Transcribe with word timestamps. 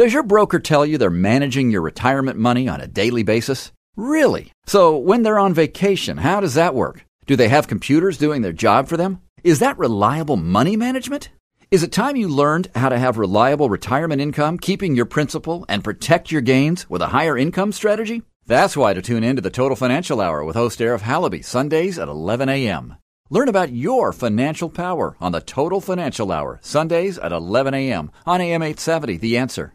Does 0.00 0.14
your 0.14 0.22
broker 0.22 0.58
tell 0.58 0.86
you 0.86 0.96
they're 0.96 1.10
managing 1.10 1.70
your 1.70 1.82
retirement 1.82 2.38
money 2.38 2.66
on 2.66 2.80
a 2.80 2.86
daily 2.86 3.22
basis? 3.22 3.70
Really? 3.96 4.50
So 4.64 4.96
when 4.96 5.22
they're 5.24 5.38
on 5.38 5.52
vacation, 5.52 6.16
how 6.16 6.40
does 6.40 6.54
that 6.54 6.74
work? 6.74 7.04
Do 7.26 7.36
they 7.36 7.48
have 7.48 7.68
computers 7.68 8.16
doing 8.16 8.40
their 8.40 8.54
job 8.54 8.88
for 8.88 8.96
them? 8.96 9.20
Is 9.44 9.58
that 9.58 9.76
reliable 9.76 10.38
money 10.38 10.74
management? 10.74 11.28
Is 11.70 11.82
it 11.82 11.92
time 11.92 12.16
you 12.16 12.28
learned 12.28 12.70
how 12.74 12.88
to 12.88 12.98
have 12.98 13.18
reliable 13.18 13.68
retirement 13.68 14.22
income, 14.22 14.56
keeping 14.56 14.96
your 14.96 15.04
principal, 15.04 15.66
and 15.68 15.84
protect 15.84 16.32
your 16.32 16.40
gains 16.40 16.88
with 16.88 17.02
a 17.02 17.08
higher 17.08 17.36
income 17.36 17.70
strategy? 17.70 18.22
That's 18.46 18.78
why 18.78 18.94
to 18.94 19.02
tune 19.02 19.22
in 19.22 19.36
to 19.36 19.42
the 19.42 19.50
Total 19.50 19.76
Financial 19.76 20.22
Hour 20.22 20.42
with 20.46 20.56
host 20.56 20.78
Arif 20.78 21.00
Halaby, 21.00 21.44
Sundays 21.44 21.98
at 21.98 22.08
11 22.08 22.48
a.m. 22.48 22.96
Learn 23.28 23.50
about 23.50 23.70
your 23.70 24.14
financial 24.14 24.70
power 24.70 25.18
on 25.20 25.32
the 25.32 25.42
Total 25.42 25.78
Financial 25.78 26.32
Hour, 26.32 26.58
Sundays 26.62 27.18
at 27.18 27.32
11 27.32 27.74
a.m. 27.74 28.10
on 28.24 28.40
AM 28.40 28.62
870, 28.62 29.18
The 29.18 29.36
Answer. 29.36 29.74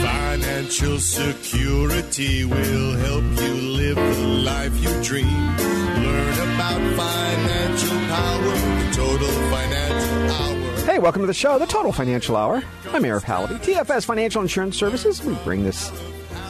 Financial 0.00 0.98
security 1.00 2.44
will 2.44 2.92
help 2.92 3.24
you 3.24 3.54
live 3.54 3.96
the 3.96 4.26
life 4.44 4.82
you 4.82 5.02
dream. 5.02 5.26
Learn 5.26 6.34
about 6.54 6.80
financial 6.96 7.98
power, 8.06 8.92
total 8.92 9.28
financial 9.50 10.30
hour. 10.30 10.86
Hey, 10.86 10.98
welcome 11.00 11.22
to 11.22 11.26
the 11.26 11.34
show, 11.34 11.58
the 11.58 11.66
Total 11.66 11.92
Financial 11.92 12.36
Hour. 12.36 12.62
I'm 12.92 13.02
Arif 13.02 13.24
Halaby, 13.24 13.58
TFS 13.58 14.04
Financial 14.04 14.42
Insurance 14.42 14.76
Services. 14.76 15.22
We 15.24 15.34
bring 15.44 15.64
this 15.64 15.90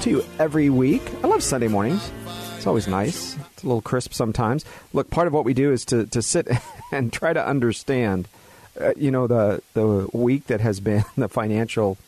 to 0.02 0.10
you 0.10 0.24
every 0.38 0.68
week. 0.68 1.02
I 1.24 1.26
love 1.26 1.42
Sunday 1.42 1.68
mornings. 1.68 2.10
It's 2.56 2.66
always 2.66 2.86
nice. 2.86 3.36
It's 3.54 3.62
a 3.62 3.66
little 3.66 3.80
crisp 3.80 4.12
sometimes. 4.12 4.66
Look, 4.92 5.08
part 5.08 5.26
of 5.26 5.32
what 5.32 5.46
we 5.46 5.54
do 5.54 5.72
is 5.72 5.86
to, 5.86 6.04
to 6.08 6.20
sit 6.20 6.48
and 6.92 7.10
try 7.12 7.32
to 7.32 7.44
understand– 7.44 8.28
uh, 8.80 8.94
you 8.96 9.10
know 9.10 9.26
the 9.26 9.62
the 9.74 10.08
week 10.12 10.46
that 10.46 10.60
has 10.60 10.80
been 10.80 11.04
the 11.16 11.28
financial 11.28 11.98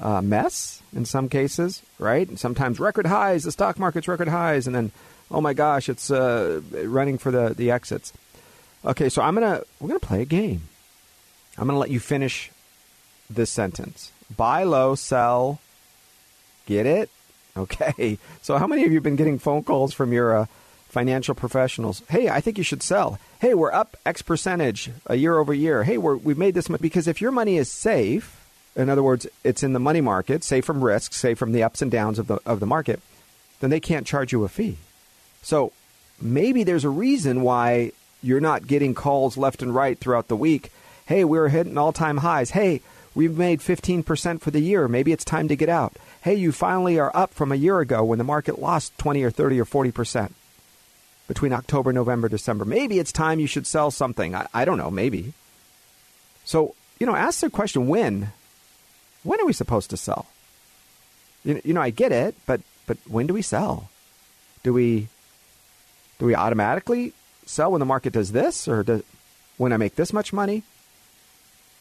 uh, 0.00 0.20
mess 0.20 0.82
in 0.94 1.04
some 1.04 1.28
cases, 1.28 1.82
right? 1.98 2.28
And 2.28 2.38
sometimes 2.38 2.80
record 2.80 3.06
highs, 3.06 3.44
the 3.44 3.52
stock 3.52 3.78
market's 3.78 4.08
record 4.08 4.28
highs, 4.28 4.66
and 4.66 4.74
then 4.74 4.92
oh 5.30 5.40
my 5.40 5.54
gosh, 5.54 5.88
it's 5.88 6.10
uh, 6.10 6.60
running 6.84 7.18
for 7.18 7.30
the 7.30 7.54
the 7.54 7.70
exits. 7.70 8.12
Okay, 8.84 9.08
so 9.08 9.22
I'm 9.22 9.34
gonna 9.34 9.62
we're 9.80 9.88
gonna 9.88 10.00
play 10.00 10.22
a 10.22 10.26
game. 10.26 10.62
I'm 11.58 11.66
gonna 11.66 11.78
let 11.78 11.90
you 11.90 12.00
finish 12.00 12.50
this 13.28 13.50
sentence: 13.50 14.12
buy 14.36 14.64
low, 14.64 14.94
sell. 14.94 15.60
Get 16.66 16.86
it? 16.86 17.10
Okay. 17.56 18.18
So 18.42 18.58
how 18.58 18.66
many 18.66 18.84
of 18.84 18.90
you 18.90 18.96
have 18.96 19.02
been 19.02 19.16
getting 19.16 19.38
phone 19.38 19.62
calls 19.62 19.94
from 19.94 20.12
your 20.12 20.36
uh, 20.36 20.46
financial 20.96 21.34
professionals. 21.34 22.02
Hey, 22.08 22.30
I 22.30 22.40
think 22.40 22.56
you 22.56 22.64
should 22.64 22.82
sell. 22.82 23.18
Hey, 23.38 23.52
we're 23.52 23.70
up 23.70 23.98
X 24.06 24.22
percentage 24.22 24.90
a 25.04 25.16
year 25.16 25.36
over 25.36 25.52
year. 25.52 25.84
Hey, 25.84 25.98
we're, 25.98 26.16
we've 26.16 26.38
made 26.38 26.54
this 26.54 26.70
much. 26.70 26.80
Because 26.80 27.06
if 27.06 27.20
your 27.20 27.32
money 27.32 27.58
is 27.58 27.70
safe, 27.70 28.42
in 28.74 28.88
other 28.88 29.02
words, 29.02 29.26
it's 29.44 29.62
in 29.62 29.74
the 29.74 29.78
money 29.78 30.00
market, 30.00 30.42
safe 30.42 30.64
from 30.64 30.82
risks, 30.82 31.18
safe 31.18 31.36
from 31.36 31.52
the 31.52 31.62
ups 31.62 31.82
and 31.82 31.90
downs 31.90 32.18
of 32.18 32.28
the, 32.28 32.38
of 32.46 32.60
the 32.60 32.66
market, 32.66 33.02
then 33.60 33.68
they 33.68 33.78
can't 33.78 34.06
charge 34.06 34.32
you 34.32 34.42
a 34.42 34.48
fee. 34.48 34.78
So 35.42 35.70
maybe 36.18 36.64
there's 36.64 36.86
a 36.86 36.88
reason 36.88 37.42
why 37.42 37.92
you're 38.22 38.40
not 38.40 38.66
getting 38.66 38.94
calls 38.94 39.36
left 39.36 39.60
and 39.60 39.74
right 39.74 39.98
throughout 39.98 40.28
the 40.28 40.34
week. 40.34 40.72
Hey, 41.04 41.26
we're 41.26 41.48
hitting 41.48 41.76
all 41.76 41.92
time 41.92 42.16
highs. 42.16 42.52
Hey, 42.52 42.80
we've 43.14 43.36
made 43.36 43.60
15% 43.60 44.40
for 44.40 44.50
the 44.50 44.60
year. 44.60 44.88
Maybe 44.88 45.12
it's 45.12 45.26
time 45.26 45.48
to 45.48 45.56
get 45.56 45.68
out. 45.68 45.94
Hey, 46.22 46.36
you 46.36 46.52
finally 46.52 46.98
are 46.98 47.14
up 47.14 47.34
from 47.34 47.52
a 47.52 47.56
year 47.56 47.80
ago 47.80 48.02
when 48.02 48.16
the 48.16 48.24
market 48.24 48.58
lost 48.58 48.96
20 48.96 49.22
or 49.22 49.30
30 49.30 49.60
or 49.60 49.66
40% 49.66 50.32
between 51.26 51.52
October, 51.52 51.92
November, 51.92 52.28
December. 52.28 52.64
Maybe 52.64 52.98
it's 52.98 53.12
time 53.12 53.40
you 53.40 53.46
should 53.46 53.66
sell 53.66 53.90
something. 53.90 54.34
I, 54.34 54.46
I 54.54 54.64
don't 54.64 54.78
know, 54.78 54.90
maybe. 54.90 55.32
So, 56.44 56.74
you 56.98 57.06
know, 57.06 57.16
ask 57.16 57.40
the 57.40 57.50
question 57.50 57.88
when? 57.88 58.32
When 59.22 59.40
are 59.40 59.46
we 59.46 59.52
supposed 59.52 59.90
to 59.90 59.96
sell? 59.96 60.26
You, 61.44 61.60
you 61.64 61.74
know, 61.74 61.82
I 61.82 61.90
get 61.90 62.12
it, 62.12 62.34
but 62.46 62.60
but 62.86 62.98
when 63.08 63.26
do 63.26 63.34
we 63.34 63.42
sell? 63.42 63.88
Do 64.62 64.72
we 64.72 65.08
do 66.18 66.26
we 66.26 66.34
automatically 66.34 67.12
sell 67.44 67.72
when 67.72 67.80
the 67.80 67.86
market 67.86 68.12
does 68.12 68.32
this 68.32 68.68
or 68.68 68.82
do, 68.82 69.04
when 69.56 69.72
I 69.72 69.76
make 69.76 69.96
this 69.96 70.12
much 70.12 70.32
money? 70.32 70.62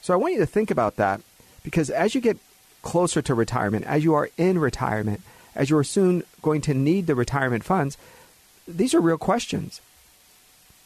So 0.01 0.13
I 0.13 0.17
want 0.17 0.33
you 0.33 0.39
to 0.39 0.45
think 0.45 0.71
about 0.71 0.97
that 0.97 1.21
because 1.63 1.89
as 1.89 2.13
you 2.13 2.21
get 2.21 2.37
closer 2.81 3.21
to 3.23 3.33
retirement, 3.33 3.85
as 3.85 4.03
you 4.03 4.13
are 4.13 4.29
in 4.37 4.59
retirement, 4.59 5.21
as 5.55 5.69
you 5.69 5.77
are 5.77 5.83
soon 5.83 6.23
going 6.41 6.61
to 6.61 6.73
need 6.73 7.07
the 7.07 7.15
retirement 7.15 7.63
funds, 7.63 7.97
these 8.67 8.93
are 8.93 9.01
real 9.01 9.17
questions. 9.17 9.81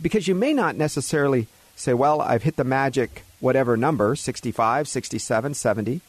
Because 0.01 0.27
you 0.27 0.35
may 0.35 0.53
not 0.53 0.75
necessarily 0.75 1.47
say, 1.75 1.93
well, 1.93 2.21
I've 2.21 2.43
hit 2.43 2.55
the 2.55 2.63
magic 2.63 3.23
whatever 3.39 3.77
number 3.77 4.15
65, 4.15 4.87
67, 4.87 5.53
70. 5.53 6.01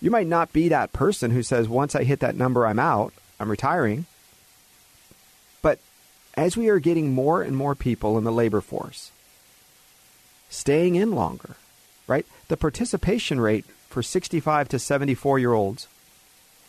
You 0.00 0.10
might 0.10 0.26
not 0.26 0.52
be 0.52 0.68
that 0.68 0.92
person 0.92 1.30
who 1.30 1.42
says, 1.42 1.68
once 1.68 1.94
I 1.94 2.04
hit 2.04 2.20
that 2.20 2.36
number, 2.36 2.66
I'm 2.66 2.78
out, 2.78 3.12
I'm 3.40 3.50
retiring. 3.50 4.06
But 5.62 5.78
as 6.34 6.56
we 6.56 6.68
are 6.68 6.78
getting 6.78 7.12
more 7.12 7.42
and 7.42 7.56
more 7.56 7.74
people 7.74 8.18
in 8.18 8.24
the 8.24 8.32
labor 8.32 8.60
force, 8.60 9.10
staying 10.48 10.94
in 10.94 11.12
longer, 11.12 11.56
right? 12.06 12.26
The 12.48 12.56
participation 12.56 13.40
rate 13.40 13.64
for 13.88 14.02
65 14.02 14.68
to 14.68 14.78
74 14.78 15.38
year 15.38 15.52
olds 15.52 15.88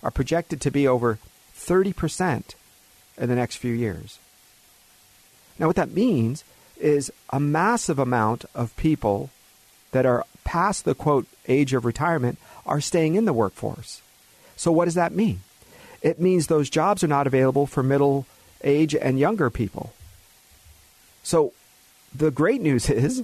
are 0.01 0.11
projected 0.11 0.61
to 0.61 0.71
be 0.71 0.87
over 0.87 1.19
30% 1.55 2.55
in 3.19 3.29
the 3.29 3.35
next 3.35 3.57
few 3.57 3.73
years. 3.73 4.17
Now, 5.59 5.67
what 5.67 5.75
that 5.75 5.91
means 5.91 6.43
is 6.79 7.11
a 7.31 7.39
massive 7.39 7.99
amount 7.99 8.45
of 8.55 8.75
people 8.77 9.29
that 9.91 10.05
are 10.05 10.25
past 10.43 10.85
the 10.85 10.95
quote 10.95 11.27
age 11.47 11.73
of 11.73 11.85
retirement 11.85 12.37
are 12.65 12.81
staying 12.81 13.15
in 13.15 13.25
the 13.25 13.33
workforce. 13.33 14.01
So, 14.55 14.71
what 14.71 14.85
does 14.85 14.95
that 14.95 15.11
mean? 15.11 15.41
It 16.01 16.19
means 16.19 16.47
those 16.47 16.69
jobs 16.69 17.03
are 17.03 17.07
not 17.07 17.27
available 17.27 17.65
for 17.65 17.83
middle 17.83 18.25
age 18.63 18.95
and 18.95 19.19
younger 19.19 19.49
people. 19.49 19.93
So, 21.23 21.53
the 22.15 22.31
great 22.31 22.61
news 22.61 22.89
is 22.89 23.23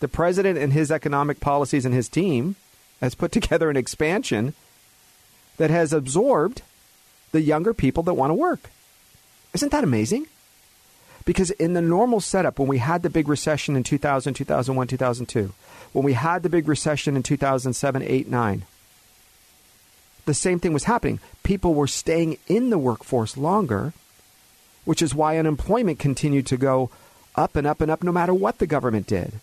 the 0.00 0.08
president 0.08 0.58
and 0.58 0.72
his 0.72 0.90
economic 0.90 1.40
policies 1.40 1.84
and 1.84 1.94
his 1.94 2.08
team 2.08 2.56
has 3.00 3.14
put 3.14 3.32
together 3.32 3.70
an 3.70 3.76
expansion 3.76 4.54
that 5.56 5.70
has 5.70 5.92
absorbed 5.92 6.62
the 7.32 7.42
younger 7.42 7.74
people 7.74 8.02
that 8.04 8.14
want 8.14 8.30
to 8.30 8.34
work. 8.34 8.70
Isn't 9.54 9.72
that 9.72 9.84
amazing? 9.84 10.26
Because 11.24 11.50
in 11.52 11.72
the 11.72 11.80
normal 11.80 12.20
setup, 12.20 12.58
when 12.58 12.68
we 12.68 12.78
had 12.78 13.02
the 13.02 13.08
big 13.08 13.28
recession 13.28 13.76
in 13.76 13.82
2000, 13.82 14.34
2001, 14.34 14.86
2002, 14.88 15.52
when 15.92 16.04
we 16.04 16.12
had 16.12 16.42
the 16.42 16.50
big 16.50 16.68
recession 16.68 17.16
in 17.16 17.22
2007, 17.22 18.02
8, 18.02 18.28
9, 18.28 18.64
the 20.26 20.34
same 20.34 20.58
thing 20.58 20.72
was 20.72 20.84
happening. 20.84 21.20
People 21.42 21.74
were 21.74 21.86
staying 21.86 22.38
in 22.46 22.70
the 22.70 22.78
workforce 22.78 23.36
longer, 23.36 23.92
which 24.84 25.00
is 25.00 25.14
why 25.14 25.38
unemployment 25.38 25.98
continued 25.98 26.46
to 26.48 26.56
go 26.56 26.90
up 27.36 27.56
and 27.56 27.66
up 27.66 27.80
and 27.80 27.90
up 27.90 28.02
no 28.02 28.12
matter 28.12 28.34
what 28.34 28.58
the 28.58 28.66
government 28.66 29.06
did. 29.06 29.34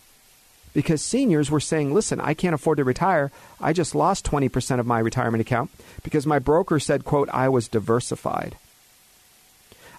Because 0.73 1.03
seniors 1.03 1.51
were 1.51 1.59
saying, 1.59 1.93
listen, 1.93 2.21
I 2.21 2.33
can't 2.33 2.55
afford 2.55 2.77
to 2.77 2.83
retire. 2.83 3.31
I 3.59 3.73
just 3.73 3.93
lost 3.93 4.25
20% 4.25 4.79
of 4.79 4.87
my 4.87 4.99
retirement 4.99 5.41
account 5.41 5.69
because 6.03 6.25
my 6.25 6.39
broker 6.39 6.79
said, 6.79 7.03
quote, 7.03 7.29
I 7.29 7.49
was 7.49 7.67
diversified. 7.67 8.55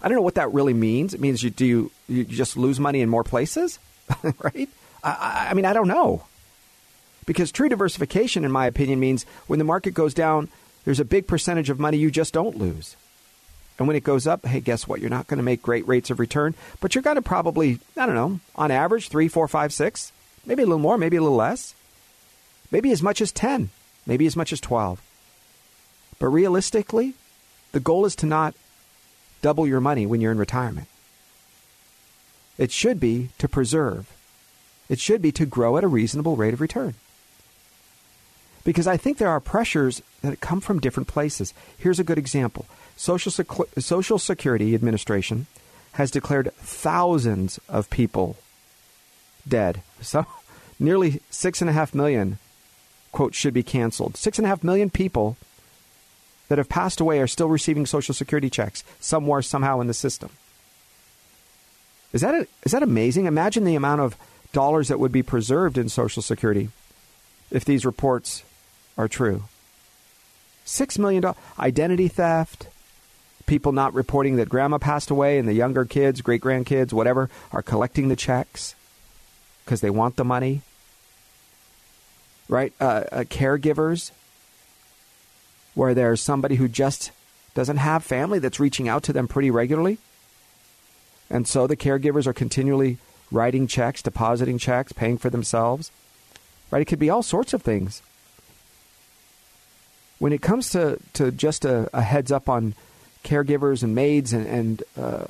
I 0.02 0.08
don't 0.08 0.16
know 0.16 0.22
what 0.22 0.34
that 0.34 0.52
really 0.52 0.75
means. 0.75 1.14
It 1.14 1.20
means 1.20 1.43
you 1.43 1.50
do 1.50 1.64
you, 1.64 1.90
you 2.08 2.25
just 2.25 2.56
lose 2.56 2.81
money 2.81 3.00
in 3.00 3.08
more 3.08 3.25
places, 3.25 3.78
right? 4.43 4.69
I, 5.02 5.49
I 5.50 5.54
mean, 5.54 5.64
I 5.64 5.72
don't 5.72 5.88
know. 5.88 6.25
Because 7.25 7.52
true 7.52 7.69
diversification, 7.69 8.44
in 8.44 8.50
my 8.50 8.66
opinion, 8.66 8.99
means 8.99 9.25
when 9.46 9.60
the 9.60 9.64
market 9.64 9.94
goes 9.94 10.12
down, 10.12 10.49
there's 10.84 10.99
a 10.99 11.04
big 11.04 11.28
percentage 11.28 11.70
of 11.70 11.78
money 11.78 11.96
you 11.96 12.10
just 12.10 12.34
don't 12.34 12.58
lose. 12.58 12.96
And 13.78 13.87
when 13.87 13.96
it 13.96 14.04
goes 14.04 14.26
up, 14.26 14.44
hey, 14.44 14.60
guess 14.60 14.87
what? 14.87 15.00
You're 15.00 15.10
not 15.10 15.28
going 15.28 15.38
to 15.38 15.44
make 15.44 15.62
great 15.62 15.87
rates 15.87 16.10
of 16.10 16.20
return, 16.20 16.54
but 16.81 16.94
you're 16.94 17.02
going 17.02 17.16
to 17.16 17.22
probably, 17.22 17.78
I 17.96 18.06
don't 18.06 18.14
know, 18.14 18.40
on 18.56 18.70
average, 18.70 19.08
three, 19.08 19.28
four, 19.28 19.46
five, 19.49 19.72
six, 19.72 20.12
maybe 20.44 20.62
a 20.62 20.66
little 20.66 20.78
more, 20.78 20.99
maybe 20.99 21.16
a 21.16 21.22
little 21.22 21.37
less, 21.37 21.75
maybe 22.70 22.90
as 22.90 23.02
much 23.02 23.20
as 23.20 23.32
10, 23.32 23.70
maybe 24.04 24.26
as 24.26 24.37
much 24.37 24.52
as 24.52 24.60
12. 24.60 25.00
But 26.19 26.26
realistically, 26.28 27.14
the 27.72 27.81
goal 27.81 28.04
is 28.04 28.14
to 28.16 28.26
not 28.26 28.54
double 29.42 29.66
your 29.66 29.80
money 29.80 30.06
when 30.06 30.20
you're 30.20 30.32
in 30.32 30.38
retirement. 30.38 30.88
It 32.56 32.70
should 32.70 32.98
be 32.98 33.30
to 33.38 33.48
preserve. 33.48 34.10
It 34.88 34.98
should 34.98 35.20
be 35.20 35.32
to 35.32 35.46
grow 35.46 35.76
at 35.76 35.84
a 35.84 35.88
reasonable 35.88 36.36
rate 36.36 36.54
of 36.54 36.60
return. 36.60 36.94
Because 38.64 38.86
I 38.86 38.96
think 38.96 39.18
there 39.18 39.28
are 39.28 39.40
pressures 39.40 40.02
that 40.22 40.40
come 40.40 40.60
from 40.60 40.80
different 40.80 41.08
places. 41.08 41.52
Here's 41.76 41.98
a 41.98 42.04
good 42.04 42.18
example 42.18 42.66
Social, 42.96 43.32
Sec- 43.32 43.78
Social 43.78 44.18
Security 44.18 44.74
Administration 44.74 45.46
has 45.92 46.10
declared 46.10 46.52
thousands 46.54 47.58
of 47.68 47.90
people 47.90 48.36
dead. 49.46 49.82
So, 50.00 50.26
nearly 50.78 51.20
six 51.30 51.60
and 51.60 51.68
a 51.68 51.72
half 51.72 51.94
million, 51.94 52.38
quote, 53.10 53.34
should 53.34 53.54
be 53.54 53.62
canceled. 53.62 54.16
Six 54.16 54.38
and 54.38 54.46
a 54.46 54.48
half 54.48 54.62
million 54.62 54.90
people 54.90 55.36
that 56.52 56.58
have 56.58 56.69
passed 56.69 57.00
away 57.00 57.19
are 57.19 57.26
still 57.26 57.49
receiving 57.49 57.87
Social 57.87 58.14
Security 58.14 58.50
checks 58.50 58.84
somewhere, 59.00 59.40
somehow 59.40 59.81
in 59.81 59.87
the 59.87 59.94
system. 59.94 60.28
Is 62.12 62.20
that, 62.20 62.34
a, 62.34 62.46
is 62.62 62.72
that 62.72 62.82
amazing? 62.82 63.25
Imagine 63.25 63.64
the 63.64 63.75
amount 63.75 64.02
of 64.02 64.19
dollars 64.52 64.88
that 64.88 65.00
would 65.00 65.12
be 65.12 65.22
preserved 65.22 65.78
in 65.78 65.88
Social 65.88 66.20
Security 66.20 66.69
if 67.50 67.64
these 67.64 67.87
reports 67.87 68.44
are 68.99 69.08
true. 69.08 69.44
Six 70.66 70.99
million 70.99 71.22
dollars 71.22 71.38
identity 71.58 72.08
theft, 72.08 72.66
people 73.46 73.72
not 73.72 73.94
reporting 73.94 74.37
that 74.37 74.50
grandma 74.50 74.76
passed 74.76 75.10
away, 75.10 75.38
and 75.38 75.49
the 75.49 75.54
younger 75.54 75.87
kids, 75.87 76.20
great 76.20 76.43
grandkids, 76.43 76.93
whatever, 76.93 77.31
are 77.50 77.62
collecting 77.62 78.08
the 78.08 78.16
checks 78.16 78.75
because 79.64 79.81
they 79.81 79.88
want 79.88 80.16
the 80.16 80.25
money. 80.25 80.60
Right? 82.46 82.75
Uh, 82.78 83.04
uh, 83.10 83.25
caregivers, 83.25 84.10
where 85.74 85.94
there's 85.94 86.20
somebody 86.20 86.56
who 86.56 86.69
just 86.69 87.10
doesn't 87.54 87.78
have 87.78 88.04
family 88.04 88.38
that's 88.38 88.60
reaching 88.60 88.88
out 88.88 89.02
to 89.04 89.12
them 89.12 89.28
pretty 89.28 89.50
regularly. 89.50 89.98
And 91.30 91.48
so 91.48 91.66
the 91.66 91.76
caregivers 91.76 92.26
are 92.26 92.32
continually 92.32 92.98
writing 93.30 93.66
checks, 93.66 94.02
depositing 94.02 94.58
checks, 94.58 94.92
paying 94.92 95.19
for 95.19 95.30
themselves. 95.30 95.90
Right? 96.70 96.82
It 96.82 96.86
could 96.86 96.98
be 96.98 97.10
all 97.10 97.22
sorts 97.22 97.52
of 97.52 97.62
things. 97.62 98.02
When 100.19 100.32
it 100.32 100.42
comes 100.42 100.70
to, 100.70 100.98
to 101.14 101.32
just 101.32 101.64
a, 101.64 101.88
a 101.92 102.02
heads 102.02 102.30
up 102.30 102.48
on 102.48 102.75
caregivers 103.25 103.82
and 103.82 103.94
maids 103.94 104.32
and, 104.32 104.46
and 104.46 104.82
uh, 104.96 105.25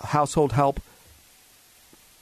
household 0.00 0.52
help, 0.52 0.80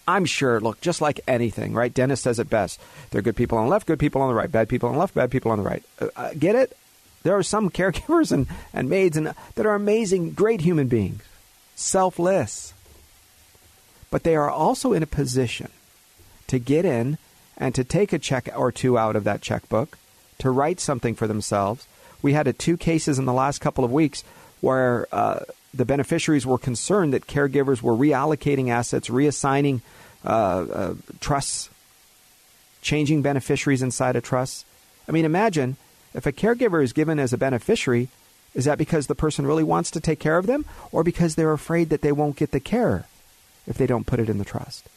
I'm 0.08 0.25
sure, 0.25 0.61
look, 0.61 0.81
just 0.81 1.00
like 1.00 1.20
anything, 1.26 1.72
right? 1.72 1.93
Dennis 1.93 2.20
says 2.20 2.38
it 2.38 2.49
best. 2.49 2.81
There 3.11 3.19
are 3.19 3.22
good 3.22 3.37
people 3.37 3.58
on 3.58 3.64
the 3.64 3.70
left, 3.70 3.87
good 3.87 3.99
people 3.99 4.22
on 4.22 4.29
the 4.29 4.34
right, 4.34 4.50
bad 4.50 4.69
people 4.69 4.88
on 4.88 4.94
the 4.94 5.00
left, 5.00 5.14
bad 5.14 5.31
people 5.31 5.50
on 5.50 5.58
the 5.58 5.64
right. 5.64 5.82
Uh, 6.00 6.08
uh 6.17 6.31
get 6.38 6.55
it? 6.55 6.76
There 7.26 7.37
are 7.37 7.43
some 7.43 7.70
caregivers 7.70 8.31
and, 8.31 8.46
and 8.73 8.88
maids 8.88 9.17
and, 9.17 9.34
that 9.56 9.67
are 9.67 9.75
amazing, 9.75 10.32
great 10.32 10.61
human 10.61 10.87
beings, 10.87 11.23
selfless 11.75 12.73
but 14.11 14.23
they 14.23 14.37
are 14.37 14.50
also 14.50 14.93
in 14.93 15.02
a 15.02 15.06
position 15.06 15.69
to 16.46 16.58
get 16.58 16.84
in 16.84 17.19
and 17.58 17.75
to 17.75 17.84
take 17.84 18.12
a 18.12 18.19
check 18.19 18.49
or 18.56 18.70
two 18.70 18.96
out 18.96 19.17
of 19.17 19.25
that 19.25 19.43
checkbook, 19.43 19.99
to 20.38 20.50
write 20.50 20.81
something 20.81 21.14
for 21.14 21.26
themselves. 21.26 21.87
We 22.23 22.32
had 22.32 22.46
a, 22.46 22.52
two 22.52 22.76
cases 22.76 23.19
in 23.19 23.25
the 23.25 23.32
last 23.32 23.61
couple 23.61 23.84
of 23.84 23.93
weeks 23.93 24.22
where 24.61 25.06
uh, 25.12 25.40
the 25.75 25.84
beneficiaries 25.84 26.46
were 26.46 26.58
concerned 26.58 27.12
that 27.12 27.26
caregivers 27.26 27.82
were 27.82 27.93
reallocating 27.93 28.70
assets, 28.70 29.08
reassigning 29.08 29.81
uh, 30.25 30.29
uh, 30.29 30.94
trusts, 31.20 31.69
changing 32.82 33.22
beneficiaries 33.22 33.82
inside 33.82 34.17
a 34.17 34.20
trust. 34.20 34.64
I 35.08 35.12
mean, 35.12 35.25
imagine 35.25 35.76
if 36.17 36.27
a 36.27 36.33
caregiver 36.33 36.83
is 36.83 36.93
given 36.93 37.19
as 37.19 37.33
a 37.33 37.39
beneficiary, 37.39 38.09
is 38.55 38.65
that 38.65 38.79
because 38.79 39.07
the 39.07 39.15
person 39.15 39.47
really 39.47 39.63
wants 39.63 39.91
to 39.93 40.01
take 40.01 40.19
care 40.19 40.39
of 40.39 40.47
them 40.47 40.65
or 40.91 41.05
because 41.05 41.35
they're 41.35 41.53
afraid 41.53 41.91
that 41.91 42.01
they 42.01 42.13
won't 42.13 42.37
get 42.37 42.51
the 42.51 42.61
care? 42.61 43.05
if 43.67 43.77
they 43.77 43.87
don't 43.87 44.07
put 44.07 44.21
it 44.21 44.31
in 44.31 44.39
the 44.39 44.45
trust? 44.45 44.89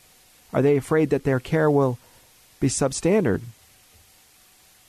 Are 0.53 0.61
they 0.61 0.77
afraid 0.77 1.09
that 1.09 1.23
their 1.23 1.39
care 1.39 1.69
will 1.69 1.97
be 2.59 2.67
substandard? 2.67 3.41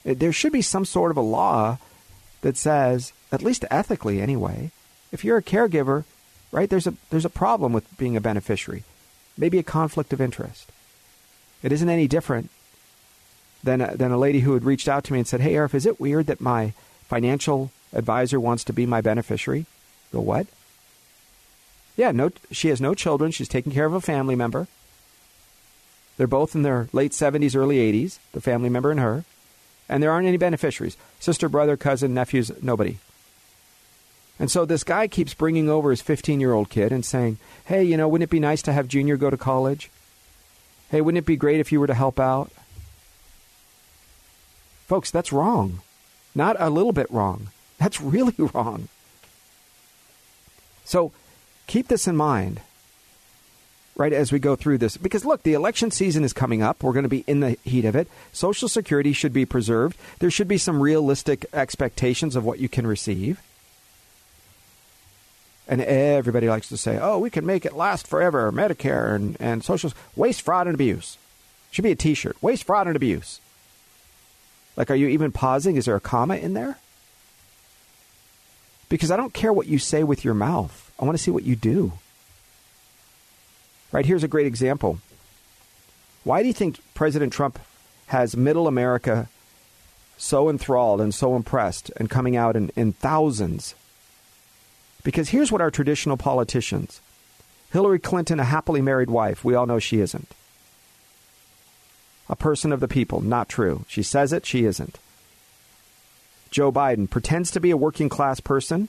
Eh, 0.05 0.15
there 0.15 0.33
should 0.33 0.53
be 0.53 0.63
some 0.63 0.85
sort 0.85 1.11
of 1.11 1.17
a 1.17 1.23
law 1.23 1.79
that 2.43 2.57
says, 2.57 3.13
at 3.33 3.43
least 3.43 3.65
ethically 3.71 4.21
anyway, 4.21 4.71
if 5.13 5.25
you're 5.25 5.37
a 5.37 5.43
caregiver, 5.43 6.05
right, 6.53 6.71
there's 6.71 6.87
a, 6.87 6.95
there's 7.11 7.25
a 7.25 7.31
problem 7.31 7.73
with 7.73 7.97
being 7.99 8.17
a 8.17 8.21
beneficiary, 8.21 8.85
maybe 9.37 9.59
a 9.59 9.63
conflict 9.63 10.13
of 10.13 10.21
interest. 10.21 10.71
It 11.63 11.73
isn't 11.73 11.89
any 11.89 12.09
different 12.09 12.51
than 13.63 13.81
a, 13.81 13.97
than 13.97 14.13
a 14.13 14.19
lady 14.19 14.41
who 14.41 14.55
had 14.55 14.65
reached 14.65 14.89
out 14.89 15.05
to 15.05 15.13
me 15.13 15.19
and 15.19 15.29
said, 15.29 15.41
Hey, 15.41 15.55
Arif, 15.55 15.75
is 15.75 15.87
it 15.87 16.01
weird 16.01 16.27
that 16.27 16.41
my 16.41 16.73
financial 17.09 17.71
advisor 17.93 18.41
wants 18.41 18.65
to 18.65 18.73
be 18.73 18.87
my 18.87 19.01
beneficiary? 19.01 19.67
Go, 20.13 20.21
what? 20.21 20.47
Yeah, 21.97 22.13
no, 22.13 22.31
she 22.51 22.69
has 22.69 22.81
no 22.81 22.95
children. 22.95 23.31
She's 23.31 23.49
taking 23.49 23.73
care 23.73 23.85
of 23.85 23.93
a 23.93 24.01
family 24.01 24.35
member. 24.35 24.69
They're 26.17 26.27
both 26.27 26.55
in 26.55 26.63
their 26.63 26.89
late 26.93 27.13
70s, 27.13 27.57
early 27.57 27.77
80s, 27.77 28.19
the 28.33 28.41
family 28.41 28.69
member 28.69 28.91
and 28.91 29.01
her. 29.01 29.25
And 29.89 30.03
there 30.03 30.11
aren't 30.11 30.29
any 30.29 30.37
beneficiaries 30.37 30.97
sister, 31.19 31.49
brother, 31.49 31.77
cousin, 31.77 32.15
nephews, 32.15 32.51
nobody. 32.63 32.99
And 34.39 34.51
so 34.51 34.65
this 34.65 34.85
guy 34.85 35.07
keeps 35.07 35.35
bringing 35.35 35.69
over 35.69 35.91
his 35.91 36.01
15 36.01 36.41
year 36.41 36.53
old 36.53 36.71
kid 36.71 36.93
and 36.93 37.05
saying, 37.05 37.39
Hey, 37.67 37.85
you 37.85 37.97
know, 37.97 38.09
wouldn't 38.09 38.29
it 38.29 38.31
be 38.31 38.41
nice 38.41 38.63
to 38.63 38.73
have 38.73 38.89
Junior 38.89 39.17
go 39.17 39.29
to 39.29 39.37
college? 39.37 39.91
Hey, 40.91 41.01
wouldn't 41.01 41.23
it 41.23 41.27
be 41.27 41.37
great 41.37 41.61
if 41.61 41.71
you 41.71 41.79
were 41.79 41.87
to 41.87 41.95
help 41.95 42.19
out? 42.19 42.51
Folks, 44.91 45.13
that's 45.13 45.33
wrong. 45.33 45.83
Not 46.35 46.57
a 46.59 46.69
little 46.69 46.91
bit 46.91 47.09
wrong. 47.13 47.51
That's 47.79 48.01
really 48.01 48.35
wrong. 48.53 48.89
So 50.85 51.13
keep 51.69 51.87
this 51.87 52.09
in 52.09 52.17
mind 52.17 52.61
right 53.95 54.13
as 54.13 54.33
we 54.33 54.41
go 54.41 54.57
through 54.57 54.79
this. 54.79 54.97
Because 54.97 55.25
look 55.25 55.45
the 55.45 55.55
election 55.55 55.93
season 55.93 56.25
is 56.25 56.33
coming 56.33 56.61
up. 56.61 56.83
We're 56.83 56.93
going 56.93 57.05
to 57.05 57.09
be 57.09 57.23
in 57.29 57.39
the 57.39 57.57
heat 57.65 57.85
of 57.85 57.95
it. 57.95 58.09
Social 58.33 58.69
security 58.69 59.13
should 59.13 59.33
be 59.33 59.47
preserved. 59.47 59.97
There 60.19 60.29
should 60.29 60.49
be 60.49 60.59
some 60.59 60.83
realistic 60.83 61.47
expectations 61.53 62.35
of 62.35 62.45
what 62.45 62.59
you 62.59 62.69
can 62.69 62.85
receive. 62.85 63.41
And 65.69 65.81
everybody 65.83 66.49
likes 66.49 66.69
to 66.69 66.77
say 66.77 66.99
oh 67.01 67.21
we 67.21 67.31
can 67.31 67.47
make 67.47 67.65
it 67.65 67.77
last 67.77 68.09
forever. 68.09 68.51
Medicare 68.51 69.15
and, 69.15 69.37
and 69.39 69.63
social 69.63 69.93
waste 70.17 70.43
fraud 70.43 70.67
and 70.67 70.75
abuse. 70.75 71.17
Should 71.71 71.85
be 71.85 71.93
a 71.93 71.95
t-shirt. 71.95 72.43
Waste 72.43 72.65
fraud 72.65 72.89
and 72.89 72.97
abuse 72.97 73.41
like 74.81 74.91
are 74.91 74.97
you 74.97 75.09
even 75.09 75.31
pausing 75.31 75.77
is 75.77 75.85
there 75.85 75.95
a 75.97 76.01
comma 76.01 76.37
in 76.37 76.55
there 76.55 76.79
because 78.89 79.11
i 79.11 79.17
don't 79.17 79.35
care 79.35 79.53
what 79.53 79.67
you 79.67 79.79
say 79.79 80.03
with 80.03 80.25
your 80.25 80.35
mouth 80.35 80.91
I 81.01 81.05
want 81.07 81.17
to 81.17 81.23
see 81.23 81.31
what 81.31 81.45
you 81.45 81.57
do. 81.57 81.93
Right, 83.91 84.05
here's 84.05 84.23
a 84.23 84.29
great 84.29 84.47
example. 84.47 84.99
Why 86.23 86.43
do 86.43 86.49
you 86.49 86.55
think 86.55 86.79
President 86.95 87.33
Trump 87.33 87.59
has 88.09 88.37
middle 88.37 88.69
America 88.69 89.29
so 90.19 90.51
enthralled 90.51 91.01
and 91.01 91.15
so 91.15 91.35
impressed 91.35 91.91
and 91.97 92.11
coming 92.11 92.37
out 92.37 92.55
in, 92.55 92.71
in 92.77 92.93
thousands? 92.93 93.75
Because 95.03 95.31
here's 95.31 95.51
what 95.51 95.63
our 95.63 95.71
traditional 95.71 96.19
politicians 96.19 97.01
Hillary 97.73 97.99
Clinton, 97.99 98.39
a 98.39 98.45
happily 98.45 98.83
married 98.83 99.09
wife, 99.09 99.43
we 99.43 99.55
all 99.55 99.67
know 99.67 99.79
she 99.79 100.01
isn't. 100.01 100.29
A 102.31 102.37
person 102.37 102.73
of 102.73 102.81
the 102.81 102.89
people, 102.89 103.21
not 103.21 103.51
true. 103.51 103.85
She 103.89 104.03
says 104.03 104.33
it, 104.33 104.47
she 104.47 104.65
isn't. 104.65 104.99
Joe 106.51 106.73
Biden 106.73 107.11
pretends 107.11 107.51
to 107.51 107.61
be 107.61 107.71
a 107.71 107.77
working 107.77 108.09
class 108.09 108.41
person, 108.41 108.89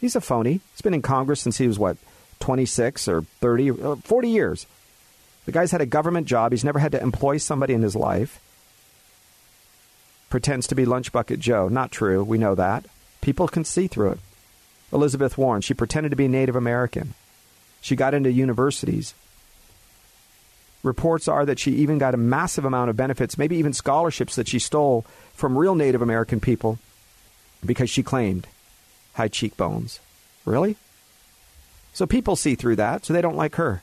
He's 0.00 0.16
a 0.16 0.20
phony. 0.20 0.60
He's 0.72 0.80
been 0.80 0.94
in 0.94 1.02
Congress 1.02 1.40
since 1.40 1.58
he 1.58 1.66
was, 1.66 1.78
what, 1.78 1.96
26 2.40 3.08
or 3.08 3.22
30, 3.22 3.70
uh, 3.70 3.96
40 3.96 4.28
years. 4.28 4.66
The 5.44 5.52
guy's 5.52 5.72
had 5.72 5.80
a 5.80 5.86
government 5.86 6.26
job. 6.26 6.52
He's 6.52 6.64
never 6.64 6.78
had 6.78 6.92
to 6.92 7.02
employ 7.02 7.38
somebody 7.38 7.74
in 7.74 7.82
his 7.82 7.96
life. 7.96 8.40
Pretends 10.30 10.66
to 10.68 10.74
be 10.74 10.84
Lunch 10.84 11.10
Bucket 11.10 11.40
Joe. 11.40 11.68
Not 11.68 11.90
true. 11.90 12.22
We 12.22 12.38
know 12.38 12.54
that. 12.54 12.84
People 13.20 13.48
can 13.48 13.64
see 13.64 13.86
through 13.86 14.12
it. 14.12 14.20
Elizabeth 14.92 15.36
Warren, 15.36 15.62
she 15.62 15.74
pretended 15.74 16.10
to 16.10 16.16
be 16.16 16.28
Native 16.28 16.56
American. 16.56 17.14
She 17.80 17.96
got 17.96 18.14
into 18.14 18.30
universities. 18.30 19.14
Reports 20.82 21.26
are 21.26 21.44
that 21.44 21.58
she 21.58 21.72
even 21.72 21.98
got 21.98 22.14
a 22.14 22.18
massive 22.18 22.64
amount 22.64 22.90
of 22.90 22.96
benefits, 22.96 23.36
maybe 23.36 23.56
even 23.56 23.72
scholarships 23.72 24.36
that 24.36 24.48
she 24.48 24.58
stole 24.58 25.04
from 25.34 25.58
real 25.58 25.74
Native 25.74 26.02
American 26.02 26.40
people 26.40 26.78
because 27.64 27.90
she 27.90 28.02
claimed 28.02 28.46
high 29.14 29.28
cheekbones. 29.28 29.98
Really? 30.44 30.76
So 31.92 32.06
people 32.06 32.36
see 32.36 32.54
through 32.54 32.76
that, 32.76 33.04
so 33.04 33.12
they 33.12 33.20
don't 33.20 33.36
like 33.36 33.56
her. 33.56 33.82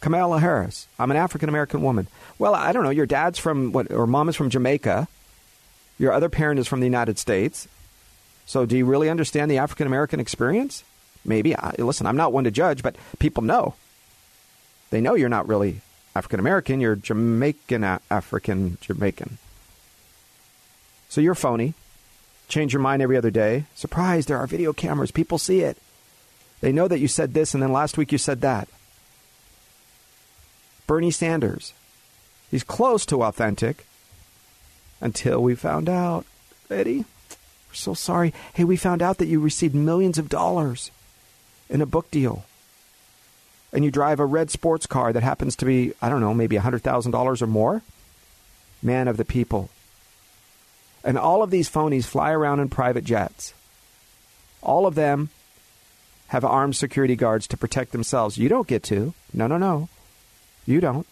Kamala 0.00 0.40
Harris. 0.40 0.88
I'm 0.98 1.10
an 1.10 1.16
African 1.16 1.48
American 1.48 1.82
woman. 1.82 2.08
Well, 2.38 2.54
I 2.54 2.72
don't 2.72 2.82
know. 2.82 2.90
Your 2.90 3.06
dad's 3.06 3.38
from 3.38 3.72
what, 3.72 3.92
or 3.92 4.06
mom 4.06 4.28
is 4.28 4.36
from 4.36 4.50
Jamaica. 4.50 5.06
Your 5.98 6.12
other 6.12 6.28
parent 6.28 6.58
is 6.58 6.66
from 6.66 6.80
the 6.80 6.86
United 6.86 7.18
States. 7.18 7.68
So, 8.46 8.66
do 8.66 8.76
you 8.76 8.84
really 8.84 9.08
understand 9.08 9.50
the 9.50 9.58
African 9.58 9.86
American 9.86 10.18
experience? 10.18 10.82
Maybe. 11.24 11.54
I, 11.54 11.74
listen, 11.78 12.06
I'm 12.06 12.16
not 12.16 12.32
one 12.32 12.44
to 12.44 12.50
judge, 12.50 12.82
but 12.82 12.96
people 13.20 13.44
know. 13.44 13.74
They 14.90 15.00
know 15.00 15.14
you're 15.14 15.28
not 15.28 15.46
really 15.46 15.82
African 16.14 16.40
American. 16.40 16.80
You're 16.80 16.96
Jamaican 16.96 17.84
African 18.10 18.78
Jamaican. 18.80 19.38
So 21.08 21.20
you're 21.20 21.34
phony 21.34 21.74
change 22.52 22.74
your 22.74 22.82
mind 22.82 23.00
every 23.00 23.16
other 23.16 23.30
day. 23.30 23.64
Surprise, 23.74 24.26
there 24.26 24.36
are 24.36 24.46
video 24.46 24.72
cameras. 24.72 25.10
People 25.10 25.38
see 25.38 25.60
it. 25.60 25.78
They 26.60 26.70
know 26.70 26.86
that 26.86 27.00
you 27.00 27.08
said 27.08 27.32
this 27.32 27.54
and 27.54 27.62
then 27.62 27.72
last 27.72 27.96
week 27.96 28.12
you 28.12 28.18
said 28.18 28.42
that. 28.42 28.68
Bernie 30.86 31.10
Sanders. 31.10 31.72
He's 32.50 32.62
close 32.62 33.06
to 33.06 33.22
authentic 33.22 33.86
until 35.00 35.42
we 35.42 35.54
found 35.54 35.88
out. 35.88 36.26
Eddie, 36.70 36.98
we're 36.98 37.74
so 37.74 37.94
sorry. 37.94 38.34
Hey, 38.52 38.64
we 38.64 38.76
found 38.76 39.00
out 39.00 39.16
that 39.18 39.26
you 39.26 39.40
received 39.40 39.74
millions 39.74 40.18
of 40.18 40.28
dollars 40.28 40.90
in 41.70 41.80
a 41.80 41.86
book 41.86 42.10
deal. 42.10 42.44
And 43.72 43.84
you 43.84 43.90
drive 43.90 44.20
a 44.20 44.26
red 44.26 44.50
sports 44.50 44.86
car 44.86 45.12
that 45.12 45.22
happens 45.22 45.56
to 45.56 45.64
be, 45.64 45.94
I 46.02 46.08
don't 46.08 46.20
know, 46.20 46.34
maybe 46.34 46.56
$100,000 46.56 47.42
or 47.42 47.46
more. 47.46 47.82
Man 48.82 49.08
of 49.08 49.16
the 49.16 49.24
people. 49.24 49.70
And 51.04 51.18
all 51.18 51.42
of 51.42 51.50
these 51.50 51.70
phonies 51.70 52.04
fly 52.04 52.32
around 52.32 52.60
in 52.60 52.68
private 52.68 53.04
jets. 53.04 53.54
All 54.62 54.86
of 54.86 54.94
them 54.94 55.30
have 56.28 56.44
armed 56.44 56.76
security 56.76 57.16
guards 57.16 57.46
to 57.48 57.56
protect 57.56 57.92
themselves. 57.92 58.38
You 58.38 58.48
don't 58.48 58.68
get 58.68 58.82
to. 58.84 59.14
No, 59.32 59.46
no, 59.46 59.58
no. 59.58 59.88
You 60.64 60.80
don't. 60.80 61.06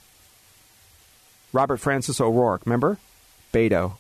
Robert 1.53 1.79
Francis 1.79 2.21
O'Rourke, 2.21 2.65
remember? 2.65 2.99
Beto. 3.53 3.95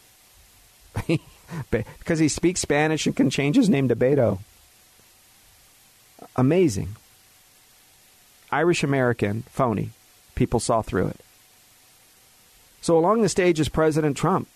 because 1.71 2.19
he 2.19 2.29
speaks 2.29 2.61
Spanish 2.61 3.07
and 3.07 3.17
can 3.17 3.31
change 3.31 3.57
his 3.57 3.69
name 3.69 3.89
to 3.89 3.97
Beto. 3.97 4.39
Amazing. 6.37 6.97
Irish 8.53 8.83
American, 8.83 9.43
phony. 9.51 9.91
People 10.35 10.61
saw 10.61 10.83
through 10.83 11.09
it. 11.09 11.21
So 12.81 12.97
along 12.99 13.23
the 13.23 13.29
stage 13.29 13.61
is 13.61 13.69
President 13.69 14.17
Trump. 14.17 14.49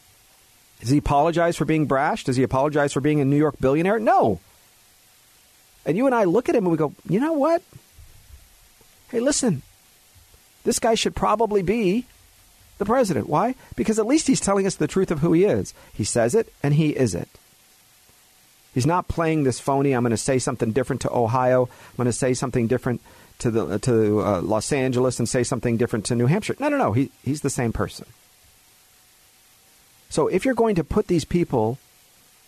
Does 0.81 0.89
he 0.91 0.99
apologize 0.99 1.57
for 1.57 1.65
being 1.65 1.87
brash? 1.87 2.25
Does 2.25 2.37
he 2.37 2.43
apologize 2.43 2.93
for 2.93 3.01
being 3.01 3.21
a 3.21 3.25
New 3.25 3.37
York 3.37 3.57
billionaire? 3.61 3.99
No. 3.99 4.41
And 5.87 5.97
you 5.97 6.07
and 6.07 6.15
I 6.15 6.25
look 6.25 6.49
at 6.49 6.55
him 6.55 6.65
and 6.65 6.73
we 6.73 6.79
go, 6.79 6.95
you 7.09 7.21
know 7.21 7.35
what? 7.35 7.63
Hey, 9.11 9.21
listen, 9.21 9.63
this 10.65 10.79
guy 10.79 10.95
should 10.95 11.15
probably 11.15 11.63
be 11.63 12.07
the 12.79 12.85
president. 12.85 13.29
Why? 13.29 13.55
Because 13.77 13.99
at 13.99 14.07
least 14.07 14.27
he's 14.27 14.41
telling 14.41 14.67
us 14.67 14.75
the 14.75 14.89
truth 14.89 15.11
of 15.11 15.21
who 15.21 15.33
he 15.33 15.45
is. 15.45 15.75
He 15.93 16.05
says 16.05 16.35
it 16.35 16.53
and 16.63 16.75
he 16.75 16.91
is 16.91 17.15
it. 17.15 17.29
He's 18.73 18.87
not 18.87 19.07
playing 19.07 19.45
this 19.45 19.61
phony. 19.61 19.93
I'm 19.93 20.03
going 20.03 20.11
to 20.11 20.17
say 20.17 20.39
something 20.39 20.73
different 20.73 21.03
to 21.03 21.13
Ohio. 21.13 21.65
I'm 21.65 21.97
going 21.97 22.07
to 22.07 22.13
say 22.13 22.35
something 22.35 22.67
different 22.67 23.01
to 23.45 23.51
the 23.51 23.79
to 23.81 24.21
uh, 24.21 24.41
Los 24.41 24.73
Angeles 24.73 25.19
and 25.19 25.29
say 25.29 25.45
something 25.45 25.77
different 25.77 26.07
to 26.07 26.15
New 26.15 26.27
Hampshire. 26.27 26.57
No, 26.59 26.71
no, 26.71 26.79
no. 26.79 26.93
He, 26.93 27.11
he's 27.23 27.43
the 27.43 27.51
same 27.51 27.75
person. 27.75 28.07
So 30.09 30.29
if 30.29 30.47
you're 30.47 30.55
going 30.55 30.77
to 30.77 30.85
put 30.85 31.09
these 31.09 31.27
people 31.27 31.79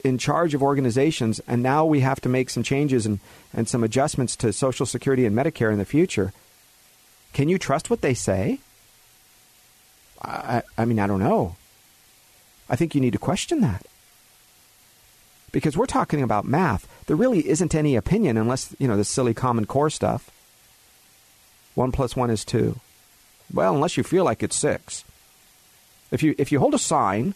in 0.03 0.17
charge 0.17 0.55
of 0.55 0.63
organizations, 0.63 1.39
and 1.47 1.63
now 1.63 1.85
we 1.85 2.01
have 2.01 2.21
to 2.23 2.31
make 2.31 2.49
some 2.49 2.63
changes 2.63 3.05
and, 3.05 3.21
and 3.53 3.69
some 3.69 3.85
adjustments 3.85 4.37
to 4.37 4.55
Social 4.55 4.87
Security 4.87 5.27
and 5.27 5.37
Medicare 5.37 5.71
in 5.71 5.79
the 5.79 5.85
future, 5.85 6.33
can 7.35 7.51
you 7.51 7.59
trust 7.59 7.91
what 7.91 8.01
they 8.01 8.15
say? 8.15 8.61
I, 10.23 10.63
I 10.79 10.87
mean, 10.87 10.99
I 10.99 11.07
don't 11.07 11.21
know. 11.21 11.57
I 12.71 12.77
think 12.77 12.95
you 12.95 13.03
need 13.03 13.13
to 13.13 13.19
question 13.19 13.61
that. 13.61 13.85
Because 15.53 15.77
we're 15.77 15.87
talking 15.87 16.23
about 16.23 16.47
math. 16.47 16.89
There 17.07 17.17
really 17.17 17.47
isn't 17.49 17.75
any 17.75 17.97
opinion 17.97 18.39
unless, 18.39 18.75
you 18.79 18.89
know, 18.89 18.97
the 18.97 19.05
silly 19.05 19.35
Common 19.35 19.67
Core 19.67 19.91
stuff. 19.91 20.31
One 21.77 21.93
plus 21.93 22.17
one 22.17 22.31
is 22.31 22.45
two. 22.45 22.81
Well, 23.53 23.75
unless 23.75 23.97
you 23.97 24.03
feel 24.03 24.25
like 24.25 24.43
it's 24.43 24.57
six. 24.57 25.05
If 26.11 26.23
you, 26.23 26.35
if 26.39 26.51
you 26.51 26.59
hold 26.59 26.75
a 26.75 26.79
sign, 26.79 27.35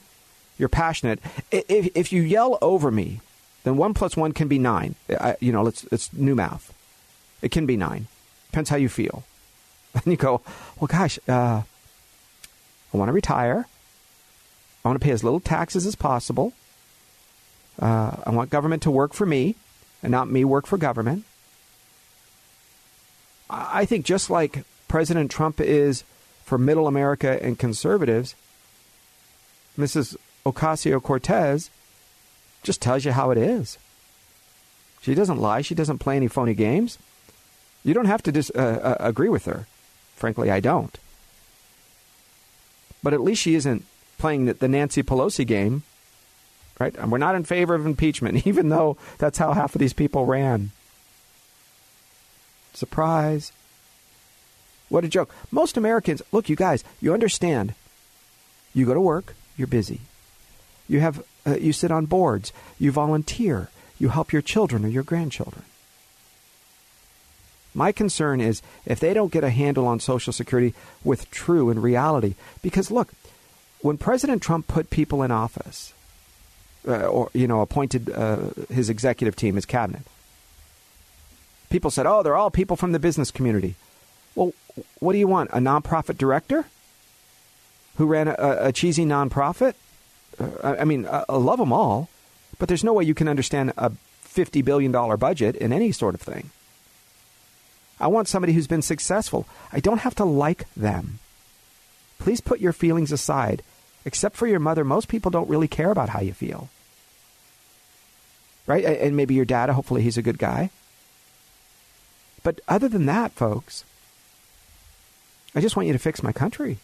you're 0.58 0.70
passionate. 0.70 1.20
If, 1.52 1.90
if 1.94 2.12
you 2.12 2.22
yell 2.22 2.58
over 2.62 2.90
me, 2.90 3.20
then 3.64 3.76
one 3.76 3.92
plus 3.94 4.16
one 4.16 4.32
can 4.32 4.48
be 4.48 4.58
nine. 4.58 4.94
I, 5.08 5.36
you 5.40 5.52
know, 5.52 5.66
it's, 5.66 5.84
it's 5.92 6.12
new 6.14 6.34
math. 6.34 6.74
It 7.42 7.50
can 7.50 7.66
be 7.66 7.76
nine. 7.76 8.06
Depends 8.50 8.70
how 8.70 8.76
you 8.76 8.88
feel. 8.88 9.22
And 9.92 10.06
you 10.06 10.16
go, 10.16 10.40
well, 10.78 10.86
gosh, 10.86 11.18
uh, 11.28 11.62
I 12.94 12.96
want 12.96 13.08
to 13.08 13.12
retire. 13.12 13.66
I 14.84 14.88
want 14.88 15.00
to 15.00 15.04
pay 15.04 15.10
as 15.10 15.24
little 15.24 15.40
taxes 15.40 15.84
as 15.84 15.96
possible. 15.96 16.52
Uh, 17.76 18.14
I 18.24 18.30
want 18.30 18.50
government 18.50 18.84
to 18.84 18.90
work 18.90 19.12
for 19.12 19.26
me 19.26 19.56
and 20.00 20.12
not 20.12 20.30
me 20.30 20.44
work 20.44 20.66
for 20.66 20.78
government. 20.78 21.24
I 23.50 23.84
think 23.84 24.06
just 24.06 24.30
like 24.30 24.64
President 24.88 25.30
Trump 25.30 25.60
is 25.60 26.04
for 26.44 26.56
middle 26.56 26.86
America 26.86 27.42
and 27.42 27.58
conservatives, 27.58 28.34
Mrs. 29.78 30.16
Ocasio 30.46 31.02
Cortez 31.02 31.70
just 32.62 32.80
tells 32.80 33.04
you 33.04 33.12
how 33.12 33.30
it 33.30 33.38
is. 33.38 33.78
She 35.02 35.14
doesn't 35.14 35.38
lie. 35.38 35.62
She 35.62 35.74
doesn't 35.74 35.98
play 35.98 36.16
any 36.16 36.28
phony 36.28 36.54
games. 36.54 36.98
You 37.84 37.94
don't 37.94 38.06
have 38.06 38.22
to 38.24 38.32
dis- 38.32 38.52
uh, 38.54 38.58
uh, 38.82 38.96
agree 39.00 39.28
with 39.28 39.46
her. 39.46 39.66
Frankly, 40.16 40.50
I 40.50 40.60
don't. 40.60 40.96
But 43.02 43.14
at 43.14 43.22
least 43.22 43.40
she 43.40 43.54
isn't 43.54 43.84
playing 44.18 44.44
the, 44.44 44.54
the 44.54 44.68
Nancy 44.68 45.02
Pelosi 45.02 45.46
game, 45.46 45.82
right? 46.78 46.94
And 46.96 47.10
we're 47.10 47.18
not 47.18 47.34
in 47.34 47.44
favor 47.44 47.74
of 47.74 47.86
impeachment, 47.86 48.46
even 48.46 48.68
though 48.68 48.98
that's 49.18 49.38
how 49.38 49.52
half 49.52 49.74
of 49.74 49.78
these 49.78 49.94
people 49.94 50.26
ran. 50.26 50.72
Surprise. 52.72 53.52
What 54.88 55.04
a 55.04 55.08
joke. 55.08 55.34
Most 55.50 55.76
Americans, 55.76 56.22
look, 56.32 56.48
you 56.48 56.56
guys, 56.56 56.84
you 57.00 57.14
understand. 57.14 57.74
You 58.74 58.86
go 58.86 58.94
to 58.94 59.00
work, 59.00 59.34
you're 59.56 59.66
busy. 59.66 60.00
You 60.88 61.00
have 61.00 61.22
uh, 61.46 61.56
you 61.56 61.72
sit 61.72 61.90
on 61.90 62.06
boards, 62.06 62.52
you 62.78 62.90
volunteer, 62.92 63.70
you 63.98 64.08
help 64.08 64.32
your 64.32 64.42
children 64.42 64.84
or 64.84 64.88
your 64.88 65.02
grandchildren. 65.02 65.64
My 67.74 67.92
concern 67.92 68.40
is 68.40 68.62
if 68.84 68.98
they 68.98 69.14
don't 69.14 69.32
get 69.32 69.44
a 69.44 69.50
handle 69.50 69.86
on 69.86 70.00
Social 70.00 70.32
Security 70.32 70.74
with 71.04 71.30
true 71.30 71.70
and 71.70 71.82
reality. 71.82 72.34
Because 72.62 72.90
look, 72.90 73.12
when 73.80 73.96
President 73.96 74.42
Trump 74.42 74.66
put 74.66 74.90
people 74.90 75.22
in 75.22 75.30
office, 75.30 75.92
uh, 76.86 77.06
or 77.06 77.30
you 77.32 77.46
know, 77.46 77.60
appointed 77.60 78.10
uh, 78.10 78.38
his 78.68 78.90
executive 78.90 79.36
team, 79.36 79.54
his 79.54 79.66
cabinet, 79.66 80.02
people 81.70 81.90
said, 81.90 82.06
"Oh, 82.06 82.22
they're 82.22 82.36
all 82.36 82.50
people 82.50 82.76
from 82.76 82.92
the 82.92 82.98
business 82.98 83.30
community." 83.30 83.76
Well, 84.34 84.52
what 85.00 85.12
do 85.12 85.18
you 85.18 85.26
want? 85.26 85.50
A 85.50 85.58
nonprofit 85.58 86.18
director 86.18 86.66
who 87.96 88.06
ran 88.06 88.28
a, 88.28 88.36
a 88.38 88.72
cheesy 88.72 89.04
nonprofit? 89.04 89.74
Uh, 90.38 90.76
I 90.78 90.84
mean, 90.84 91.06
I 91.06 91.24
love 91.34 91.58
them 91.58 91.72
all, 91.72 92.08
but 92.58 92.68
there's 92.68 92.84
no 92.84 92.92
way 92.92 93.04
you 93.04 93.14
can 93.14 93.28
understand 93.28 93.72
a 93.76 93.92
fifty 94.20 94.62
billion 94.62 94.92
dollar 94.92 95.16
budget 95.16 95.56
in 95.56 95.72
any 95.72 95.92
sort 95.92 96.14
of 96.14 96.20
thing. 96.20 96.50
I 97.98 98.06
want 98.06 98.28
somebody 98.28 98.54
who's 98.54 98.66
been 98.66 98.82
successful. 98.82 99.46
I 99.72 99.80
don't 99.80 99.98
have 99.98 100.14
to 100.16 100.24
like 100.24 100.64
them. 100.74 101.18
Please 102.18 102.40
put 102.40 102.60
your 102.60 102.72
feelings 102.72 103.12
aside. 103.12 103.62
Except 104.06 104.36
for 104.36 104.46
your 104.46 104.60
mother, 104.60 104.82
most 104.82 105.08
people 105.08 105.30
don't 105.30 105.50
really 105.50 105.68
care 105.68 105.90
about 105.90 106.08
how 106.08 106.20
you 106.20 106.32
feel. 106.32 106.70
Right? 108.66 108.84
And 108.84 109.14
maybe 109.14 109.34
your 109.34 109.44
dad, 109.44 109.68
hopefully 109.68 110.00
he's 110.00 110.16
a 110.16 110.22
good 110.22 110.38
guy. 110.38 110.70
But 112.42 112.60
other 112.68 112.88
than 112.88 113.06
that, 113.06 113.32
folks, 113.32 113.84
I 115.54 115.60
just 115.60 115.76
want 115.76 115.86
you 115.86 115.92
to 115.92 115.98
fix 115.98 116.22
my 116.22 116.32
country. 116.32 116.78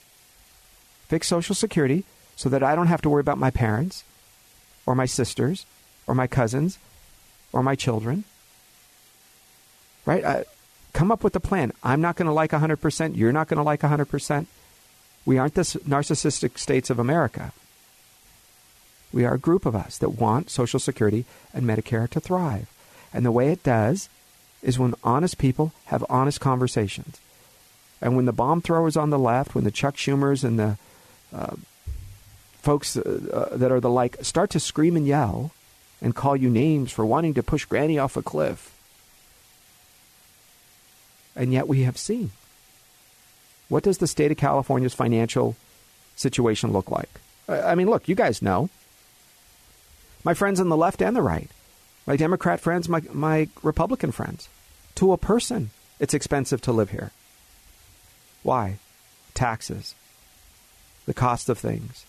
Fix 1.09 1.29
Social 1.29 1.55
Security 1.55 2.05
so 2.35 2.49
that 2.49 2.63
I 2.63 2.75
don't 2.75 2.89
have 2.89 3.03
to 3.03 3.09
worry 3.09 3.21
about 3.21 3.39
my 3.39 3.51
parents 3.51 4.05
or 4.85 4.95
my 4.95 5.07
sisters 5.07 5.67
or 6.07 6.15
my 6.15 6.27
cousins 6.27 6.79
or 7.53 7.63
my 7.63 7.75
children. 7.75 8.25
Right? 10.05 10.45
Come 10.93 11.11
up 11.11 11.25
with 11.25 11.35
a 11.37 11.41
plan. 11.41 11.73
I'm 11.83 12.01
not 12.01 12.17
going 12.17 12.27
to 12.27 12.33
like 12.33 12.51
100%. 12.51 13.17
You're 13.17 13.33
not 13.33 13.49
going 13.49 13.59
to 13.59 13.63
like 13.63 13.81
100%. 13.81 14.47
We 15.25 15.39
aren't 15.39 15.55
the 15.55 15.63
narcissistic 15.63 16.59
states 16.59 16.91
of 16.91 16.99
America. 16.99 17.53
We 19.13 19.25
are 19.25 19.35
a 19.35 19.39
group 19.39 19.67
of 19.67 19.75
us 19.75 19.99
that 19.99 20.11
want 20.21 20.51
Social 20.51 20.79
Security 20.79 21.25
and 21.53 21.65
Medicare 21.65 22.09
to 22.11 22.21
thrive. 22.21 22.71
And 23.13 23.25
the 23.25 23.33
way 23.33 23.51
it 23.51 23.63
does 23.63 24.09
is 24.63 24.79
when 24.79 24.95
honest 25.05 25.39
people 25.39 25.73
have 25.87 26.05
honest 26.09 26.41
conversations. 26.41 27.21
And 28.01 28.17
when 28.17 28.27
the 28.27 28.33
bomb 28.33 28.61
throwers 28.61 28.97
on 28.97 29.11
the 29.11 29.19
left, 29.19 29.55
when 29.55 29.65
the 29.65 29.71
Chuck 29.71 29.97
Schumers 29.97 30.45
and 30.45 30.59
the 30.59 30.79
uh, 31.35 31.57
folks 32.61 32.97
uh, 32.97 33.49
uh, 33.53 33.57
that 33.57 33.73
are 33.73 33.81
the 33.81 33.91
like 33.91 34.17
start 34.23 34.51
to 34.51 34.61
scream 34.61 34.97
and 34.97 35.07
yell 35.07 35.53
and 36.03 36.15
call 36.15 36.37
you 36.37 36.51
names 36.51 36.93
for 36.93 37.07
wanting 37.07 37.35
to 37.35 37.43
push 37.43 37.65
Granny 37.65 37.99
off 37.99 38.17
a 38.17 38.23
cliff, 38.23 38.75
and 41.35 41.53
yet 41.53 41.69
we 41.69 41.83
have 41.83 41.97
seen. 41.97 42.33
What 43.69 43.83
does 43.83 43.99
the 43.99 44.07
state 44.07 44.31
of 44.31 44.37
California's 44.37 44.95
financial 44.95 45.57
situation 46.17 46.73
look 46.73 46.91
like? 46.91 47.11
I 47.49 47.75
mean, 47.75 47.89
look, 47.89 48.09
you 48.09 48.15
guys 48.15 48.43
know. 48.43 48.69
My 50.25 50.35
friends 50.35 50.61
on 50.61 50.69
the 50.69 50.77
left 50.77 51.03
and 51.03 51.15
the 51.15 51.23
right, 51.23 51.51
my 52.07 52.17
Democrat 52.17 52.61
friends, 52.61 52.89
my, 52.89 53.03
my 53.13 53.49
Republican 53.63 54.13
friends. 54.13 54.49
To 54.97 55.13
a 55.13 55.19
person, 55.19 55.71
it's 55.99 56.15
expensive 56.15 56.61
to 56.63 56.73
live 56.73 56.91
here. 56.91 57.11
Why? 58.43 58.79
Taxes, 59.35 59.95
the 61.05 61.15
cost 61.15 61.49
of 61.49 61.59
things. 61.59 62.07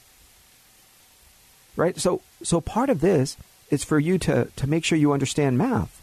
Right? 1.76 1.98
So, 2.00 2.22
so 2.44 2.62
part 2.62 2.90
of 2.90 3.02
this 3.02 3.38
is 3.70 3.84
for 3.84 4.00
you 4.00 4.18
to, 4.20 4.46
to 4.56 4.68
make 4.68 4.86
sure 4.86 4.98
you 4.98 5.12
understand 5.12 5.58
math 5.58 6.02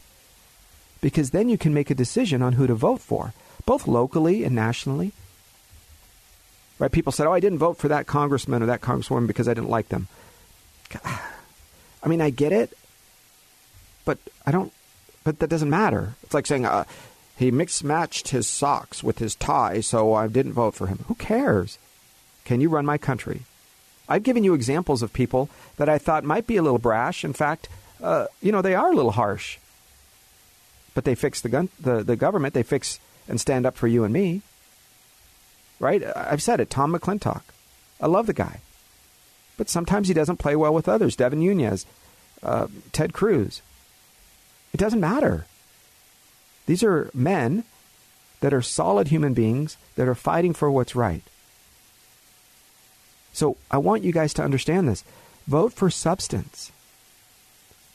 because 1.05 1.33
then 1.33 1.51
you 1.51 1.59
can 1.59 1.75
make 1.75 1.91
a 1.91 1.95
decision 1.95 2.41
on 2.41 2.55
who 2.55 2.67
to 2.67 2.75
vote 2.75 3.01
for, 3.01 3.35
both 3.67 3.87
locally 3.87 4.43
and 4.43 4.55
nationally. 4.55 5.13
Right? 6.79 6.91
People 6.91 7.13
said, 7.13 7.27
"Oh, 7.27 7.33
I 7.33 7.41
didn't 7.41 7.59
vote 7.59 7.77
for 7.77 7.89
that 7.89 8.07
congressman 8.07 8.63
or 8.63 8.67
that 8.67 8.81
congresswoman 8.81 9.27
because 9.27 9.47
I 9.47 9.53
didn't 9.53 9.69
like 9.69 9.91
them." 9.91 10.09
I 11.05 12.09
mean, 12.09 12.23
I 12.23 12.31
get 12.31 12.53
it, 12.53 12.73
but 14.05 14.19
I 14.47 14.51
don't. 14.51 14.73
But 15.23 15.39
that 15.39 15.51
doesn't 15.51 15.71
matter. 15.71 16.15
It's 16.23 16.35
like 16.35 16.47
saying 16.47 16.67
uh, 16.67 16.85
he 17.37 17.51
mixed 17.51 17.83
matched 17.83 18.29
his 18.29 18.47
socks 18.47 19.03
with 19.03 19.19
his 19.19 19.35
tie, 19.35 19.81
so 19.81 20.15
I 20.15 20.29
didn't 20.29 20.53
vote 20.53 20.75
for 20.75 20.87
him. 20.87 21.05
Who 21.09 21.15
cares? 21.15 21.79
Can 22.45 22.61
you 22.61 22.69
run 22.69 22.85
my 22.85 22.99
country? 22.99 23.43
I've 24.09 24.23
given 24.23 24.45
you 24.45 24.55
examples 24.55 25.03
of 25.03 25.13
people 25.13 25.49
that 25.77 25.89
I 25.89 25.99
thought 25.99 26.25
might 26.25 26.47
be 26.47 26.57
a 26.57 26.63
little 26.63 26.79
brash. 26.79 27.25
In 27.25 27.33
fact, 27.33 27.69
uh, 28.03 28.27
you 28.43 28.53
know, 28.53 28.61
they 28.61 28.75
are 28.75 28.93
a 28.93 28.95
little 28.95 29.13
harsh. 29.13 29.59
But 30.93 31.05
they 31.05 31.15
fix 31.15 31.41
the, 31.41 31.49
gun, 31.49 31.71
the, 31.81 32.03
the 32.03 32.17
government. 32.17 32.55
They 32.55 32.63
fix 32.63 33.01
and 33.27 33.41
stand 33.41 33.65
up 33.67 33.77
for 33.77 33.89
you 33.89 34.05
and 34.05 34.13
me. 34.13 34.43
Right? 35.81 36.03
I've 36.15 36.43
said 36.43 36.61
it. 36.61 36.71
Tom 36.71 36.93
McClintock. 36.93 37.43
I 38.01 38.07
love 38.07 38.27
the 38.27 38.35
guy. 38.35 38.61
But 39.57 39.71
sometimes 39.71 40.09
he 40.09 40.15
doesn't 40.15 40.37
play 40.37 40.55
well 40.55 40.75
with 40.75 40.89
others. 40.89 41.17
Devin 41.17 41.41
Nunes, 41.41 41.87
uh, 42.43 42.67
Ted 42.93 43.13
Cruz. 43.13 43.63
It 44.75 44.79
doesn't 44.79 45.01
matter. 45.01 45.47
These 46.67 46.83
are 46.83 47.09
men 47.15 47.63
that 48.41 48.53
are 48.53 48.61
solid 48.61 49.09
human 49.09 49.33
beings 49.33 49.77
that 49.95 50.09
are 50.09 50.17
fighting 50.17 50.53
for 50.53 50.69
what's 50.69 50.97
right. 50.97 51.23
So 53.33 53.57
I 53.71 53.79
want 53.79 54.03
you 54.03 54.13
guys 54.13 54.35
to 54.35 54.43
understand 54.43 54.89
this. 54.89 55.05
Vote 55.47 55.73
for 55.73 55.91
substance, 55.91 56.73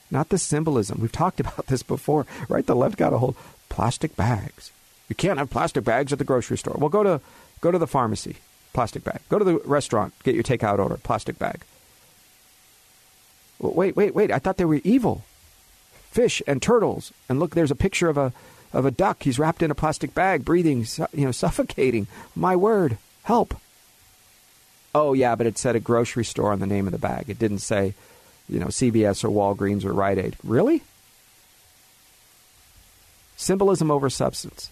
not 0.10 0.30
the 0.30 0.38
symbolism. 0.38 1.00
We've 1.02 1.12
talked 1.12 1.40
about 1.42 1.68
this 1.68 1.84
before, 1.84 2.26
right? 2.48 2.66
The 2.66 2.76
left 2.76 2.98
got 2.98 3.14
a 3.14 3.18
hold 3.18 3.36
plastic 3.68 4.16
bags. 4.16 4.72
You 5.10 5.16
can't 5.16 5.38
have 5.38 5.50
plastic 5.50 5.84
bags 5.84 6.14
at 6.14 6.20
the 6.20 6.26
grocery 6.26 6.58
store. 6.58 6.78
Well, 6.78 6.90
go 6.90 7.04
to 7.04 7.20
go 7.60 7.72
to 7.72 7.78
the 7.78 7.88
pharmacy, 7.88 8.38
plastic 8.72 9.04
bag. 9.04 9.20
Go 9.28 9.38
to 9.38 9.46
the 9.46 9.58
restaurant, 9.66 10.14
get 10.24 10.34
your 10.34 10.44
takeout 10.44 10.80
order, 10.80 10.96
plastic 10.96 11.38
bag. 11.38 11.62
Well, 13.60 13.74
wait, 13.74 13.98
wait, 13.98 14.16
wait! 14.16 14.32
I 14.32 14.40
thought 14.40 14.56
they 14.56 14.66
were 14.66 14.80
evil. 14.86 15.26
Fish 16.10 16.42
and 16.48 16.62
turtles, 16.62 17.14
and 17.28 17.40
look, 17.40 17.54
there's 17.56 17.72
a 17.72 17.76
picture 17.76 18.10
of 18.10 18.18
a 18.18 18.34
of 18.74 18.86
a 18.86 18.92
duck. 18.92 19.24
He's 19.24 19.40
wrapped 19.40 19.64
in 19.64 19.72
a 19.72 19.76
plastic 19.76 20.14
bag, 20.14 20.46
breathing, 20.46 20.86
you 21.14 21.26
know, 21.26 21.32
suffocating. 21.32 22.08
My 22.36 22.56
word, 22.56 22.98
help! 23.24 23.56
Oh, 24.94 25.14
yeah, 25.14 25.36
but 25.36 25.48
it 25.48 25.58
said 25.58 25.76
a 25.76 25.80
grocery 25.80 26.26
store 26.26 26.52
on 26.52 26.60
the 26.60 26.68
name 26.68 26.88
of 26.88 26.92
the 26.92 27.00
bag. 27.00 27.30
It 27.30 27.40
didn't 27.40 27.60
say, 27.60 27.94
you 28.48 28.60
know, 28.60 28.68
CVS 28.68 29.24
or 29.24 29.30
Walgreens 29.30 29.86
or 29.86 29.94
Rite 29.94 30.18
Aid. 30.18 30.36
Really? 30.44 30.82
Symbolism 33.38 33.92
over 33.92 34.10
substance. 34.10 34.72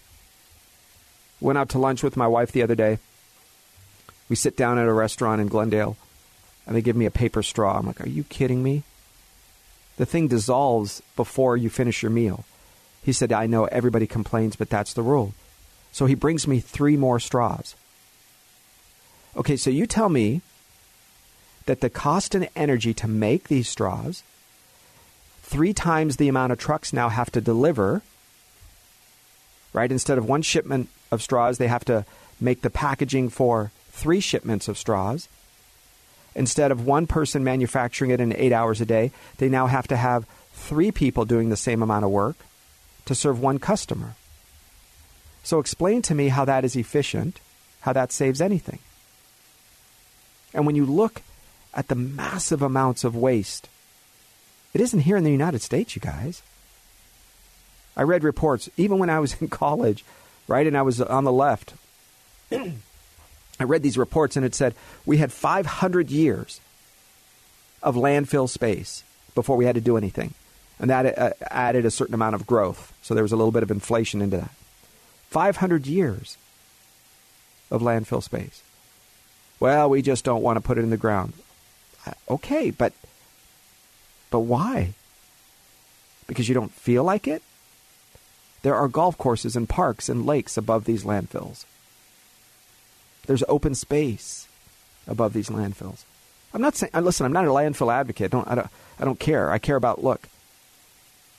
Went 1.40 1.58
out 1.58 1.68
to 1.70 1.78
lunch 1.78 2.02
with 2.02 2.16
my 2.16 2.26
wife 2.26 2.50
the 2.50 2.62
other 2.62 2.74
day. 2.74 2.98
We 4.28 4.36
sit 4.36 4.56
down 4.56 4.78
at 4.78 4.88
a 4.88 4.92
restaurant 4.92 5.40
in 5.40 5.46
Glendale, 5.46 5.96
and 6.66 6.74
they 6.74 6.82
give 6.82 6.96
me 6.96 7.06
a 7.06 7.10
paper 7.10 7.42
straw. 7.42 7.78
I'm 7.78 7.86
like, 7.86 8.00
are 8.00 8.08
you 8.08 8.24
kidding 8.24 8.62
me? 8.62 8.82
The 9.98 10.06
thing 10.06 10.28
dissolves 10.28 11.02
before 11.16 11.56
you 11.56 11.68
finish 11.68 12.02
your 12.02 12.10
meal. 12.10 12.44
He 13.02 13.12
said, 13.12 13.32
I 13.32 13.46
know 13.46 13.66
everybody 13.66 14.06
complains, 14.06 14.56
but 14.56 14.70
that's 14.70 14.94
the 14.94 15.02
rule. 15.02 15.34
So 15.92 16.06
he 16.06 16.14
brings 16.14 16.46
me 16.46 16.60
three 16.60 16.96
more 16.96 17.18
straws. 17.18 17.74
Okay, 19.36 19.56
so 19.56 19.70
you 19.70 19.86
tell 19.86 20.08
me 20.08 20.40
that 21.66 21.80
the 21.80 21.90
cost 21.90 22.34
and 22.34 22.48
energy 22.54 22.94
to 22.94 23.08
make 23.08 23.48
these 23.48 23.68
straws, 23.68 24.22
three 25.42 25.72
times 25.72 26.16
the 26.16 26.28
amount 26.28 26.52
of 26.52 26.58
trucks 26.58 26.92
now 26.92 27.08
have 27.08 27.30
to 27.32 27.40
deliver, 27.40 28.02
right? 29.72 29.90
Instead 29.90 30.18
of 30.18 30.28
one 30.28 30.42
shipment 30.42 30.88
of 31.10 31.22
straws, 31.22 31.58
they 31.58 31.68
have 31.68 31.84
to 31.86 32.04
make 32.40 32.62
the 32.62 32.70
packaging 32.70 33.28
for 33.28 33.72
three 33.90 34.20
shipments 34.20 34.68
of 34.68 34.78
straws. 34.78 35.28
Instead 36.38 36.70
of 36.70 36.86
one 36.86 37.08
person 37.08 37.42
manufacturing 37.42 38.12
it 38.12 38.20
in 38.20 38.32
eight 38.36 38.52
hours 38.52 38.80
a 38.80 38.86
day, 38.86 39.10
they 39.38 39.48
now 39.48 39.66
have 39.66 39.88
to 39.88 39.96
have 39.96 40.24
three 40.52 40.92
people 40.92 41.24
doing 41.24 41.48
the 41.48 41.56
same 41.56 41.82
amount 41.82 42.04
of 42.04 42.12
work 42.12 42.36
to 43.06 43.14
serve 43.14 43.40
one 43.40 43.58
customer. 43.58 44.14
So 45.42 45.58
explain 45.58 46.00
to 46.02 46.14
me 46.14 46.28
how 46.28 46.44
that 46.44 46.64
is 46.64 46.76
efficient, 46.76 47.40
how 47.80 47.92
that 47.92 48.12
saves 48.12 48.40
anything. 48.40 48.78
And 50.54 50.64
when 50.64 50.76
you 50.76 50.86
look 50.86 51.22
at 51.74 51.88
the 51.88 51.96
massive 51.96 52.62
amounts 52.62 53.02
of 53.02 53.16
waste, 53.16 53.68
it 54.72 54.80
isn't 54.80 55.00
here 55.00 55.16
in 55.16 55.24
the 55.24 55.32
United 55.32 55.60
States, 55.60 55.96
you 55.96 56.00
guys. 56.00 56.40
I 57.96 58.02
read 58.02 58.22
reports, 58.22 58.70
even 58.76 58.98
when 59.00 59.10
I 59.10 59.18
was 59.18 59.34
in 59.42 59.48
college, 59.48 60.04
right, 60.46 60.68
and 60.68 60.76
I 60.76 60.82
was 60.82 61.00
on 61.00 61.24
the 61.24 61.32
left. 61.32 61.74
I 63.60 63.64
read 63.64 63.82
these 63.82 63.98
reports 63.98 64.36
and 64.36 64.44
it 64.44 64.54
said 64.54 64.74
we 65.04 65.18
had 65.18 65.32
500 65.32 66.10
years 66.10 66.60
of 67.82 67.96
landfill 67.96 68.48
space 68.48 69.02
before 69.34 69.56
we 69.56 69.64
had 69.64 69.74
to 69.74 69.80
do 69.80 69.96
anything. 69.96 70.34
And 70.80 70.90
that 70.90 71.18
uh, 71.18 71.30
added 71.50 71.84
a 71.84 71.90
certain 71.90 72.14
amount 72.14 72.36
of 72.36 72.46
growth. 72.46 72.92
So 73.02 73.14
there 73.14 73.24
was 73.24 73.32
a 73.32 73.36
little 73.36 73.52
bit 73.52 73.62
of 73.62 73.70
inflation 73.70 74.22
into 74.22 74.36
that. 74.36 74.50
500 75.30 75.86
years 75.86 76.36
of 77.70 77.82
landfill 77.82 78.22
space. 78.22 78.62
Well, 79.60 79.90
we 79.90 80.02
just 80.02 80.24
don't 80.24 80.42
want 80.42 80.56
to 80.56 80.60
put 80.60 80.78
it 80.78 80.82
in 80.82 80.90
the 80.90 80.96
ground. 80.96 81.32
Okay, 82.28 82.70
but 82.70 82.92
but 84.30 84.40
why? 84.40 84.94
Because 86.26 86.48
you 86.48 86.54
don't 86.54 86.72
feel 86.72 87.02
like 87.02 87.26
it? 87.26 87.42
There 88.62 88.74
are 88.74 88.88
golf 88.88 89.16
courses 89.18 89.56
and 89.56 89.68
parks 89.68 90.08
and 90.08 90.26
lakes 90.26 90.56
above 90.56 90.84
these 90.84 91.04
landfills. 91.04 91.64
There's 93.28 93.44
open 93.46 93.74
space 93.74 94.48
above 95.06 95.34
these 95.34 95.50
landfills. 95.50 96.02
I'm 96.54 96.62
not 96.62 96.74
saying 96.74 96.92
uh, 96.94 97.00
listen, 97.00 97.26
I'm 97.26 97.32
not 97.32 97.44
a 97.44 97.48
landfill 97.48 97.92
advocate. 97.92 98.30
Don't 98.30 98.48
I 98.48 98.54
don't 98.54 98.68
I 98.98 99.04
don't 99.04 99.20
care. 99.20 99.50
I 99.50 99.58
care 99.58 99.76
about 99.76 100.02
look. 100.02 100.28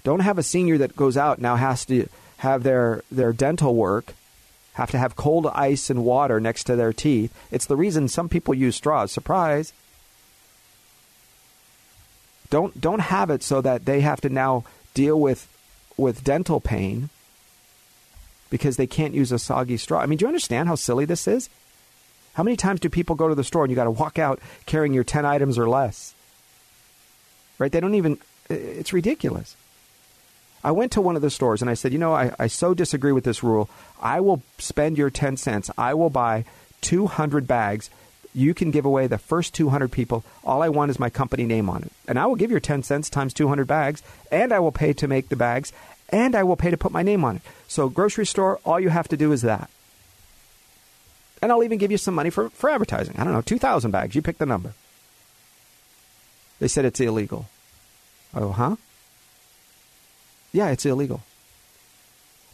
Don't 0.03 0.21
have 0.21 0.37
a 0.37 0.43
senior 0.43 0.77
that 0.77 0.95
goes 0.95 1.17
out 1.17 1.39
now 1.39 1.55
has 1.55 1.83
to 1.85 2.07
have 2.37 2.61
their 2.61 3.03
their 3.11 3.33
dental 3.33 3.73
work 3.73 4.13
have 4.73 4.91
to 4.91 4.99
have 4.99 5.15
cold 5.15 5.47
ice 5.47 5.89
and 5.89 6.05
water 6.05 6.39
next 6.39 6.65
to 6.65 6.75
their 6.75 6.93
teeth. 6.93 7.33
It's 7.51 7.65
the 7.65 7.75
reason 7.75 8.07
some 8.07 8.29
people 8.29 8.53
use 8.53 8.75
straws. 8.75 9.11
Surprise. 9.11 9.73
Don't 12.51 12.79
don't 12.79 13.01
have 13.01 13.31
it 13.31 13.41
so 13.41 13.61
that 13.61 13.85
they 13.85 14.01
have 14.01 14.21
to 14.21 14.29
now 14.29 14.63
deal 14.93 15.19
with 15.19 15.47
with 15.97 16.23
dental 16.23 16.59
pain 16.59 17.09
because 18.51 18.77
they 18.77 18.87
can't 18.87 19.15
use 19.15 19.31
a 19.31 19.39
soggy 19.39 19.77
straw. 19.77 19.99
I 19.99 20.05
mean, 20.05 20.17
do 20.17 20.23
you 20.23 20.27
understand 20.27 20.67
how 20.69 20.75
silly 20.75 21.05
this 21.05 21.27
is? 21.27 21.49
How 22.33 22.43
many 22.43 22.55
times 22.55 22.79
do 22.79 22.89
people 22.89 23.15
go 23.15 23.27
to 23.27 23.35
the 23.35 23.43
store 23.43 23.63
and 23.63 23.71
you 23.71 23.75
got 23.75 23.85
to 23.85 23.91
walk 23.91 24.19
out 24.19 24.39
carrying 24.65 24.93
your 24.93 25.03
10 25.03 25.25
items 25.25 25.57
or 25.57 25.67
less? 25.67 26.13
Right? 27.57 27.71
They 27.71 27.79
don't 27.79 27.95
even 27.95 28.17
it's 28.49 28.93
ridiculous. 28.93 29.55
I 30.63 30.71
went 30.71 30.91
to 30.93 31.01
one 31.01 31.15
of 31.15 31.21
the 31.21 31.29
stores 31.29 31.61
and 31.61 31.69
I 31.69 31.73
said, 31.73 31.93
you 31.93 31.99
know, 31.99 32.13
I, 32.13 32.33
I 32.37 32.47
so 32.47 32.73
disagree 32.73 33.11
with 33.11 33.23
this 33.23 33.43
rule. 33.43 33.69
I 34.01 34.19
will 34.19 34.41
spend 34.57 34.97
your 34.97 35.09
10 35.09 35.37
cents. 35.37 35.71
I 35.77 35.93
will 35.93 36.09
buy 36.09 36.45
200 36.81 37.47
bags. 37.47 37.89
You 38.33 38.53
can 38.53 38.71
give 38.71 38.85
away 38.85 39.07
the 39.07 39.17
first 39.17 39.53
200 39.55 39.91
people. 39.91 40.23
All 40.43 40.61
I 40.61 40.69
want 40.69 40.91
is 40.91 40.99
my 40.99 41.09
company 41.09 41.45
name 41.45 41.69
on 41.69 41.83
it. 41.83 41.91
And 42.07 42.19
I 42.19 42.25
will 42.25 42.35
give 42.35 42.51
your 42.51 42.59
10 42.59 42.83
cents 42.83 43.09
times 43.09 43.33
200 43.33 43.65
bags, 43.65 44.03
and 44.31 44.53
I 44.53 44.59
will 44.59 44.71
pay 44.71 44.93
to 44.93 45.07
make 45.07 45.29
the 45.29 45.35
bags, 45.35 45.73
and 46.09 46.35
I 46.35 46.43
will 46.43 46.55
pay 46.55 46.69
to 46.69 46.77
put 46.77 46.91
my 46.91 47.01
name 47.01 47.23
on 47.23 47.37
it. 47.37 47.41
So, 47.67 47.89
grocery 47.89 48.25
store, 48.25 48.59
all 48.65 48.79
you 48.79 48.89
have 48.89 49.07
to 49.09 49.17
do 49.17 49.31
is 49.31 49.41
that. 49.41 49.69
And 51.41 51.51
I'll 51.51 51.63
even 51.63 51.77
give 51.77 51.91
you 51.91 51.97
some 51.97 52.15
money 52.15 52.29
for, 52.29 52.49
for 52.49 52.69
advertising. 52.69 53.15
I 53.17 53.23
don't 53.23 53.33
know, 53.33 53.41
2,000 53.41 53.91
bags. 53.91 54.15
You 54.15 54.21
pick 54.21 54.37
the 54.37 54.45
number. 54.45 54.73
They 56.59 56.67
said 56.67 56.85
it's 56.85 56.99
illegal. 56.99 57.47
Oh, 58.33 58.51
huh? 58.51 58.75
Yeah, 60.51 60.69
it's 60.69 60.85
illegal. 60.85 61.21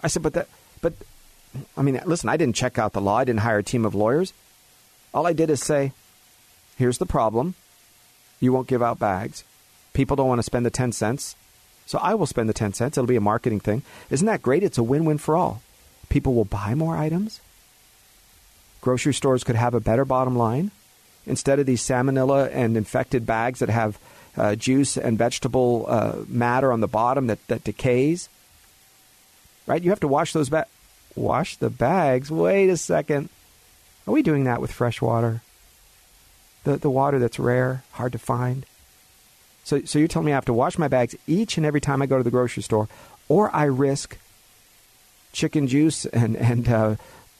I 0.03 0.07
said, 0.07 0.21
but 0.21 0.33
that, 0.33 0.47
but, 0.81 0.93
I 1.75 1.81
mean, 1.81 1.99
listen, 2.05 2.29
I 2.29 2.37
didn't 2.37 2.55
check 2.55 2.77
out 2.77 2.93
the 2.93 3.01
law. 3.01 3.17
I 3.17 3.23
didn't 3.23 3.39
hire 3.39 3.57
a 3.57 3.63
team 3.63 3.85
of 3.85 3.95
lawyers. 3.95 4.33
All 5.13 5.25
I 5.25 5.33
did 5.33 5.49
is 5.49 5.63
say, 5.63 5.93
here's 6.77 6.99
the 6.99 7.05
problem. 7.05 7.55
You 8.39 8.53
won't 8.53 8.67
give 8.67 8.83
out 8.83 8.99
bags. 8.99 9.43
People 9.93 10.15
don't 10.15 10.27
want 10.27 10.39
to 10.39 10.43
spend 10.43 10.65
the 10.65 10.69
10 10.69 10.91
cents. 10.91 11.35
So 11.85 11.99
I 11.99 12.15
will 12.15 12.25
spend 12.25 12.49
the 12.49 12.53
10 12.53 12.73
cents. 12.73 12.97
It'll 12.97 13.07
be 13.07 13.15
a 13.15 13.21
marketing 13.21 13.59
thing. 13.59 13.83
Isn't 14.09 14.27
that 14.27 14.41
great? 14.41 14.63
It's 14.63 14.77
a 14.77 14.83
win 14.83 15.05
win 15.05 15.17
for 15.17 15.35
all. 15.35 15.61
People 16.09 16.33
will 16.33 16.45
buy 16.45 16.75
more 16.75 16.97
items. 16.97 17.39
Grocery 18.85 19.15
stores 19.15 19.43
could 19.43 19.55
have 19.55 19.73
a 19.73 19.79
better 19.79 20.05
bottom 20.05 20.37
line. 20.37 20.69
Instead 21.25 21.57
of 21.57 21.65
these 21.65 21.81
salmonella 21.81 22.51
and 22.53 22.77
infected 22.77 23.25
bags 23.25 23.57
that 23.57 23.69
have 23.69 23.97
uh, 24.37 24.53
juice 24.53 24.95
and 24.95 25.17
vegetable 25.17 25.87
uh, 25.89 26.17
matter 26.27 26.71
on 26.71 26.81
the 26.81 26.87
bottom 26.87 27.25
that, 27.25 27.39
that 27.47 27.63
decays. 27.63 28.29
Right? 29.65 29.81
You 29.81 29.89
have 29.89 30.01
to 30.01 30.07
wash 30.07 30.33
those 30.33 30.49
bags. 30.49 30.69
Wash 31.15 31.57
the 31.57 31.71
bags. 31.71 32.29
Wait 32.29 32.69
a 32.69 32.77
second. 32.77 33.29
Are 34.05 34.13
we 34.13 34.21
doing 34.21 34.43
that 34.43 34.61
with 34.61 34.71
fresh 34.71 35.01
water? 35.01 35.41
The, 36.63 36.77
the 36.77 36.89
water 36.91 37.17
that's 37.17 37.39
rare, 37.39 37.83
hard 37.93 38.11
to 38.11 38.19
find? 38.19 38.67
So, 39.63 39.81
so 39.85 39.97
you're 39.97 40.07
telling 40.07 40.27
me 40.27 40.31
I 40.31 40.35
have 40.35 40.45
to 40.45 40.53
wash 40.53 40.77
my 40.77 40.89
bags 40.89 41.15
each 41.25 41.57
and 41.57 41.65
every 41.65 41.81
time 41.81 42.03
I 42.03 42.05
go 42.05 42.19
to 42.19 42.23
the 42.23 42.29
grocery 42.29 42.61
store, 42.61 42.87
or 43.29 43.49
I 43.55 43.63
risk 43.63 44.19
chicken 45.31 45.65
juice 45.65 46.05
and, 46.05 46.37
and 46.37 46.69
uh, 46.69 46.95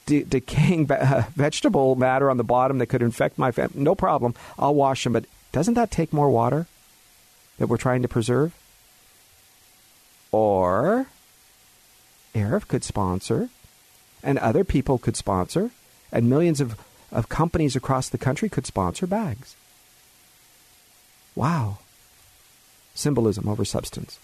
de- 0.06 0.24
decaying 0.24 0.86
vegetable 1.36 1.96
matter 1.96 2.30
on 2.30 2.38
the 2.38 2.44
bottom 2.44 2.78
that 2.78 2.88
could 2.88 3.02
infect 3.02 3.38
my 3.38 3.52
family? 3.52 3.82
No 3.82 3.96
problem. 3.96 4.36
I'll 4.58 4.76
wash 4.76 5.04
them, 5.04 5.13
but 5.13 5.26
doesn't 5.52 5.76
that 5.76 5.91
take 5.91 6.13
more 6.13 6.30
water? 6.30 6.68
that 7.58 7.68
we're 7.68 7.78
trying 7.78 8.02
to 8.02 8.08
preserve? 8.08 8.54
Or 10.32 11.08
Arif 12.34 12.68
could 12.68 12.84
sponsor, 12.84 13.50
and 14.22 14.38
other 14.39 14.63
people 14.63 14.98
could 14.98 15.15
sponsor, 15.15 15.72
and 16.12 16.30
millions 16.30 16.60
of, 16.60 16.78
of 17.12 17.30
companies 17.30 17.76
across 17.76 18.10
the 18.10 18.18
country 18.18 18.50
could 18.50 18.65
sponsor 18.65 19.08
bags. 19.08 19.56
Wow. 21.36 21.80
Symbolism 22.94 23.48
over 23.48 23.65
substance. 23.65 24.20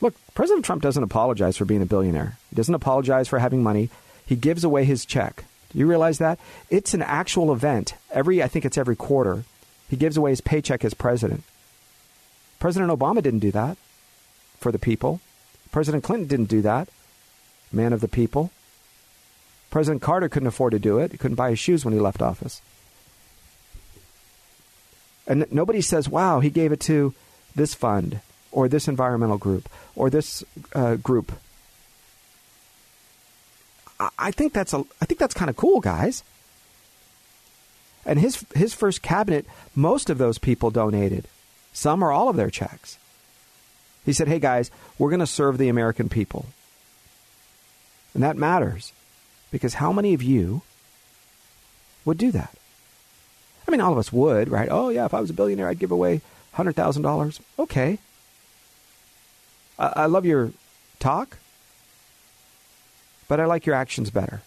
Look, 0.00 0.14
President 0.34 0.64
Trump 0.64 0.82
doesn't 0.82 1.02
apologize 1.02 1.56
for 1.56 1.64
being 1.64 1.82
a 1.82 1.86
billionaire. 1.86 2.36
He 2.50 2.56
doesn't 2.56 2.74
apologize 2.74 3.28
for 3.28 3.38
having 3.38 3.62
money. 3.62 3.90
He 4.28 4.36
gives 4.36 4.62
away 4.62 4.84
his 4.84 5.06
check. 5.06 5.44
Do 5.72 5.78
you 5.78 5.86
realize 5.86 6.18
that? 6.18 6.38
It's 6.68 6.92
an 6.92 7.00
actual 7.00 7.50
event. 7.50 7.94
Every 8.10 8.42
I 8.42 8.48
think 8.48 8.66
it's 8.66 8.76
every 8.76 8.94
quarter. 8.94 9.44
He 9.88 9.96
gives 9.96 10.18
away 10.18 10.30
his 10.30 10.42
paycheck 10.42 10.84
as 10.84 10.92
president. 10.92 11.44
President 12.60 12.92
Obama 12.92 13.22
didn't 13.22 13.38
do 13.38 13.50
that 13.52 13.78
for 14.58 14.70
the 14.70 14.78
people. 14.78 15.22
President 15.72 16.04
Clinton 16.04 16.28
didn't 16.28 16.50
do 16.50 16.60
that. 16.60 16.90
Man 17.72 17.94
of 17.94 18.02
the 18.02 18.08
people. 18.08 18.50
President 19.70 20.02
Carter 20.02 20.28
couldn't 20.28 20.48
afford 20.48 20.72
to 20.72 20.78
do 20.78 20.98
it. 20.98 21.12
He 21.12 21.18
couldn't 21.18 21.36
buy 21.36 21.50
his 21.50 21.58
shoes 21.58 21.82
when 21.84 21.94
he 21.94 22.00
left 22.00 22.20
office. 22.20 22.60
And 25.26 25.46
nobody 25.50 25.80
says, 25.80 26.06
wow, 26.06 26.40
he 26.40 26.50
gave 26.50 26.70
it 26.72 26.80
to 26.80 27.14
this 27.54 27.74
fund 27.74 28.20
or 28.52 28.68
this 28.68 28.88
environmental 28.88 29.38
group 29.38 29.70
or 29.96 30.10
this 30.10 30.44
uh, 30.74 30.96
group. 30.96 31.32
I, 34.00 34.30
think 34.30 34.52
that's 34.52 34.72
a, 34.72 34.84
I 35.00 35.06
think 35.06 35.18
that's 35.18 35.34
kind 35.34 35.50
of 35.50 35.56
cool, 35.56 35.80
guys. 35.80 36.22
And 38.06 38.18
his 38.18 38.44
his 38.54 38.72
first 38.72 39.02
cabinet, 39.02 39.44
most 39.74 40.08
of 40.08 40.18
those 40.18 40.38
people 40.38 40.70
donated, 40.70 41.26
some 41.72 42.02
or 42.02 42.10
all 42.10 42.28
of 42.28 42.36
their 42.36 42.48
checks. 42.48 42.96
He 44.06 44.12
said, 44.12 44.28
"Hey 44.28 44.38
guys, 44.38 44.70
we're 44.98 45.10
going 45.10 45.20
to 45.20 45.26
serve 45.26 45.58
the 45.58 45.68
American 45.68 46.08
people." 46.08 46.46
And 48.14 48.22
that 48.22 48.36
matters 48.36 48.92
because 49.50 49.74
how 49.74 49.92
many 49.92 50.14
of 50.14 50.22
you 50.22 50.62
would 52.04 52.18
do 52.18 52.30
that? 52.32 52.54
I 53.66 53.70
mean, 53.70 53.80
all 53.82 53.92
of 53.92 53.98
us 53.98 54.12
would, 54.12 54.48
right? 54.48 54.68
Oh, 54.70 54.88
yeah, 54.88 55.04
if 55.04 55.12
I 55.12 55.20
was 55.20 55.28
a 55.28 55.34
billionaire, 55.34 55.68
I'd 55.68 55.78
give 55.78 55.90
away 55.90 56.22
$100,000. 56.56 57.40
Okay. 57.58 57.98
I, 59.78 59.92
I 59.94 60.06
love 60.06 60.24
your 60.24 60.52
talk, 60.98 61.36
but 63.28 63.38
I 63.40 63.44
like 63.44 63.66
your 63.66 63.74
actions 63.74 64.10
better. 64.10 64.42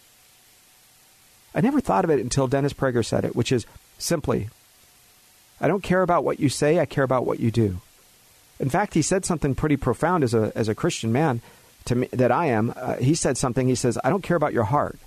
I 1.53 1.61
never 1.61 1.81
thought 1.81 2.03
of 2.03 2.11
it 2.11 2.19
until 2.19 2.47
Dennis 2.47 2.73
Prager 2.73 3.05
said 3.05 3.25
it, 3.25 3.35
which 3.35 3.51
is 3.51 3.65
simply 3.97 4.49
I 5.61 5.67
don't 5.67 5.83
care 5.83 6.01
about 6.01 6.23
what 6.23 6.39
you 6.39 6.49
say, 6.49 6.79
I 6.79 6.85
care 6.85 7.03
about 7.03 7.25
what 7.25 7.39
you 7.39 7.51
do. 7.51 7.81
In 8.59 8.69
fact, 8.69 8.95
he 8.95 9.03
said 9.03 9.25
something 9.25 9.53
pretty 9.53 9.77
profound 9.77 10.23
as 10.23 10.33
a, 10.33 10.51
as 10.55 10.67
a 10.67 10.75
Christian 10.75 11.11
man 11.11 11.41
to 11.85 11.95
me, 11.95 12.07
that 12.11 12.31
I 12.31 12.47
am. 12.47 12.73
Uh, 12.75 12.95
he 12.95 13.15
said 13.15 13.37
something, 13.37 13.67
he 13.67 13.75
says, 13.75 13.97
I 14.03 14.09
don't 14.09 14.23
care 14.23 14.37
about 14.37 14.53
your 14.53 14.65
heart. 14.65 14.99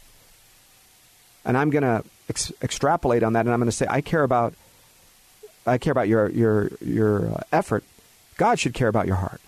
And 1.45 1.59
I'm 1.59 1.71
going 1.71 1.83
to 1.83 2.05
ex- 2.29 2.53
extrapolate 2.63 3.23
on 3.23 3.35
that, 3.35 3.41
and 3.41 3.51
I'm 3.51 3.59
going 3.59 3.67
to 3.67 3.73
say, 3.73 3.87
I 3.89 4.01
care 4.01 4.23
about, 4.23 4.55
I 5.67 5.79
care 5.79 5.93
about 5.93 6.09
your 6.09 6.29
your 6.31 6.71
your 6.81 7.29
uh, 7.29 7.41
effort. 7.53 7.85
God 8.37 8.59
should 8.59 8.75
care 8.75 8.89
about 8.89 9.07
your 9.07 9.17
heart, 9.17 9.41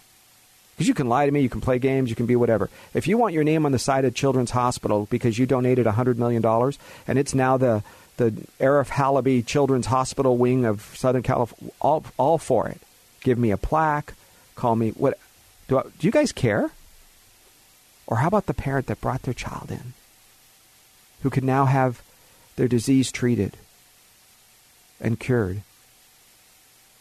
because 0.76 0.88
you 0.88 0.94
can 0.94 1.08
lie 1.08 1.24
to 1.24 1.32
me, 1.32 1.40
you 1.40 1.48
can 1.48 1.62
play 1.62 1.78
games, 1.78 2.10
you 2.10 2.16
can 2.16 2.26
be 2.26 2.36
whatever. 2.36 2.68
If 2.92 3.08
you 3.08 3.16
want 3.16 3.32
your 3.32 3.44
name 3.44 3.64
on 3.64 3.72
the 3.72 3.78
side 3.78 4.04
of 4.04 4.14
Children's 4.14 4.50
Hospital 4.50 5.08
because 5.10 5.38
you 5.38 5.46
donated 5.46 5.86
hundred 5.86 6.18
million 6.18 6.42
dollars, 6.42 6.78
and 7.08 7.18
it's 7.18 7.34
now 7.34 7.56
the 7.56 7.82
the 8.18 8.30
Arif 8.60 8.88
Halaby 8.88 9.44
Children's 9.44 9.86
Hospital 9.86 10.36
wing 10.36 10.64
of 10.64 10.82
Southern 10.94 11.22
California, 11.22 11.72
all 11.80 12.04
all 12.18 12.38
for 12.38 12.68
it. 12.68 12.80
Give 13.20 13.38
me 13.38 13.50
a 13.50 13.56
plaque. 13.56 14.14
Call 14.54 14.76
me 14.76 14.90
what? 14.90 15.18
Do 15.68 15.78
I, 15.78 15.82
do 15.98 16.06
you 16.06 16.10
guys 16.10 16.32
care? 16.32 16.70
Or 18.06 18.18
how 18.18 18.28
about 18.28 18.46
the 18.46 18.54
parent 18.54 18.86
that 18.86 19.00
brought 19.00 19.22
their 19.22 19.34
child 19.34 19.70
in, 19.70 19.94
who 21.22 21.30
can 21.30 21.44
now 21.44 21.64
have 21.64 22.02
their 22.56 22.68
disease 22.68 23.12
treated 23.12 23.56
and 25.00 25.20
cured. 25.20 25.62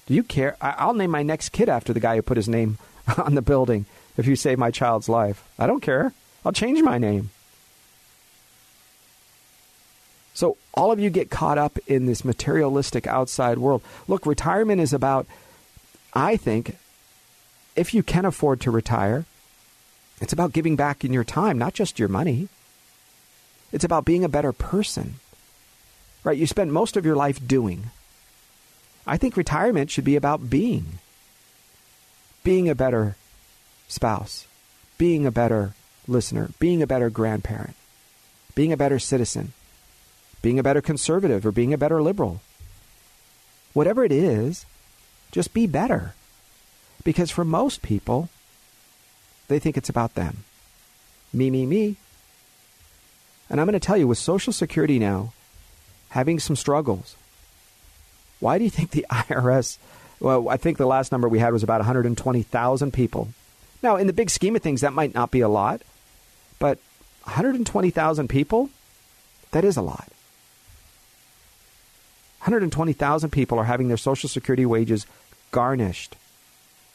Do 0.06 0.14
you 0.14 0.24
care? 0.24 0.56
I'll 0.62 0.94
name 0.94 1.12
my 1.12 1.24
next 1.24 1.50
kid 1.50 1.68
after 1.68 1.92
the 1.94 2.00
guy 2.00 2.16
who 2.16 2.22
put 2.22 2.38
his 2.38 2.48
name 2.48 2.78
on 3.18 3.36
the 3.36 3.42
building 3.42 3.86
if 4.18 4.28
you 4.28 4.36
save 4.36 4.58
my 4.58 4.72
child's 4.72 5.10
life. 5.10 5.48
I 5.60 5.68
don't 5.68 5.82
care. 5.82 6.14
I'll 6.46 6.52
change 6.52 6.82
my 6.82 6.98
name. 6.98 7.32
So, 10.34 10.58
all 10.74 10.92
of 10.92 11.00
you 11.00 11.10
get 11.10 11.30
caught 11.30 11.58
up 11.58 11.80
in 11.88 12.08
this 12.08 12.26
materialistic 12.26 13.08
outside 13.08 13.58
world. 13.58 13.82
Look, 14.08 14.26
retirement 14.26 14.82
is 14.82 14.92
about, 14.92 15.26
I 16.14 16.36
think, 16.36 16.76
if 17.76 17.94
you 17.94 18.04
can 18.04 18.26
afford 18.26 18.60
to 18.62 18.72
retire, 18.72 19.26
it's 20.20 20.34
about 20.34 20.54
giving 20.54 20.76
back 20.76 21.06
in 21.06 21.14
your 21.14 21.24
time, 21.24 21.58
not 21.58 21.74
just 21.74 22.00
your 22.00 22.10
money. 22.10 22.50
It's 23.72 23.86
about 23.86 24.06
being 24.06 24.26
a 24.26 24.30
better 24.30 24.52
person. 24.52 25.16
Right? 26.24 26.38
You 26.38 26.48
spend 26.48 26.74
most 26.74 26.98
of 26.98 27.06
your 27.06 27.16
life 27.16 27.46
doing. 27.46 27.92
I 29.08 29.18
think 29.18 29.38
retirement 29.38 29.90
should 29.90 30.04
be 30.06 30.16
about 30.16 30.50
being. 30.50 31.00
Being 32.46 32.70
a 32.70 32.76
better 32.76 33.16
spouse, 33.88 34.46
being 35.00 35.26
a 35.26 35.32
better 35.32 35.74
listener, 36.08 36.52
being 36.60 36.84
a 36.84 36.88
better 36.88 37.10
grandparent, 37.10 37.76
being 38.54 38.72
a 38.72 38.78
better 38.78 39.00
citizen, 39.00 39.54
being 40.44 40.60
a 40.60 40.64
better 40.64 40.80
conservative, 40.82 41.44
or 41.44 41.52
being 41.52 41.74
a 41.74 41.78
better 41.78 42.04
liberal. 42.04 42.42
Whatever 43.74 44.04
it 44.04 44.12
is, 44.12 44.68
just 45.32 45.56
be 45.56 45.66
better. 45.66 46.14
Because 47.04 47.32
for 47.32 47.44
most 47.44 47.82
people, 47.82 48.30
they 49.48 49.58
think 49.58 49.76
it's 49.76 49.90
about 49.90 50.14
them. 50.14 50.44
Me, 51.34 51.50
me, 51.50 51.66
me. 51.66 51.96
And 53.50 53.60
I'm 53.60 53.66
going 53.66 53.74
to 53.74 53.80
tell 53.80 53.98
you, 53.98 54.08
with 54.08 54.20
Social 54.20 54.54
Security 54.54 55.00
now, 55.00 55.34
having 56.10 56.40
some 56.40 56.56
struggles. 56.56 57.16
Why 58.40 58.60
do 58.60 58.64
you 58.64 58.70
think 58.70 58.92
the 58.92 59.08
IRS? 59.12 59.80
Well, 60.20 60.50
I 60.50 60.58
think 60.58 60.78
the 60.78 60.86
last 60.86 61.12
number 61.12 61.28
we 61.28 61.40
had 61.40 61.54
was 61.54 61.64
about 61.64 61.80
120,000 61.80 62.94
people. 62.94 63.30
Now, 63.84 63.98
in 63.98 64.08
the 64.08 64.14
big 64.14 64.30
scheme 64.30 64.56
of 64.56 64.62
things, 64.62 64.82
that 64.82 64.94
might 64.94 65.14
not 65.14 65.32
be 65.32 65.42
a 65.42 65.50
lot, 65.50 65.82
but 66.58 66.80
120,000 67.24 68.28
people, 68.28 68.70
that 69.52 69.66
is 69.66 69.78
a 69.78 69.82
lot. 69.82 70.08
120,000 72.40 73.30
people 73.32 73.58
are 73.58 73.66
having 73.66 73.88
their 73.88 73.98
Social 73.98 74.30
Security 74.30 74.66
wages 74.66 75.08
garnished 75.52 76.16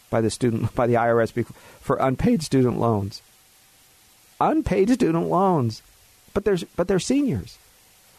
by 0.08 0.20
the 0.20 0.30
student 0.30 0.74
by 0.76 0.86
the 0.86 0.94
IRS 0.94 1.46
for 1.80 1.96
unpaid 1.96 2.42
student 2.42 2.78
loans. 2.78 3.22
Unpaid 4.40 4.90
student 4.90 5.28
loans, 5.28 5.82
but 6.32 6.44
there's 6.44 6.64
but 6.64 6.88
they're 6.88 6.98
seniors. 6.98 7.58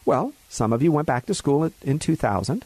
Well, 0.04 0.32
some 0.48 0.72
of 0.72 0.82
you 0.82 0.92
went 0.92 1.06
back 1.06 1.26
to 1.26 1.34
school 1.34 1.70
in 1.82 1.98
2000 1.98 2.64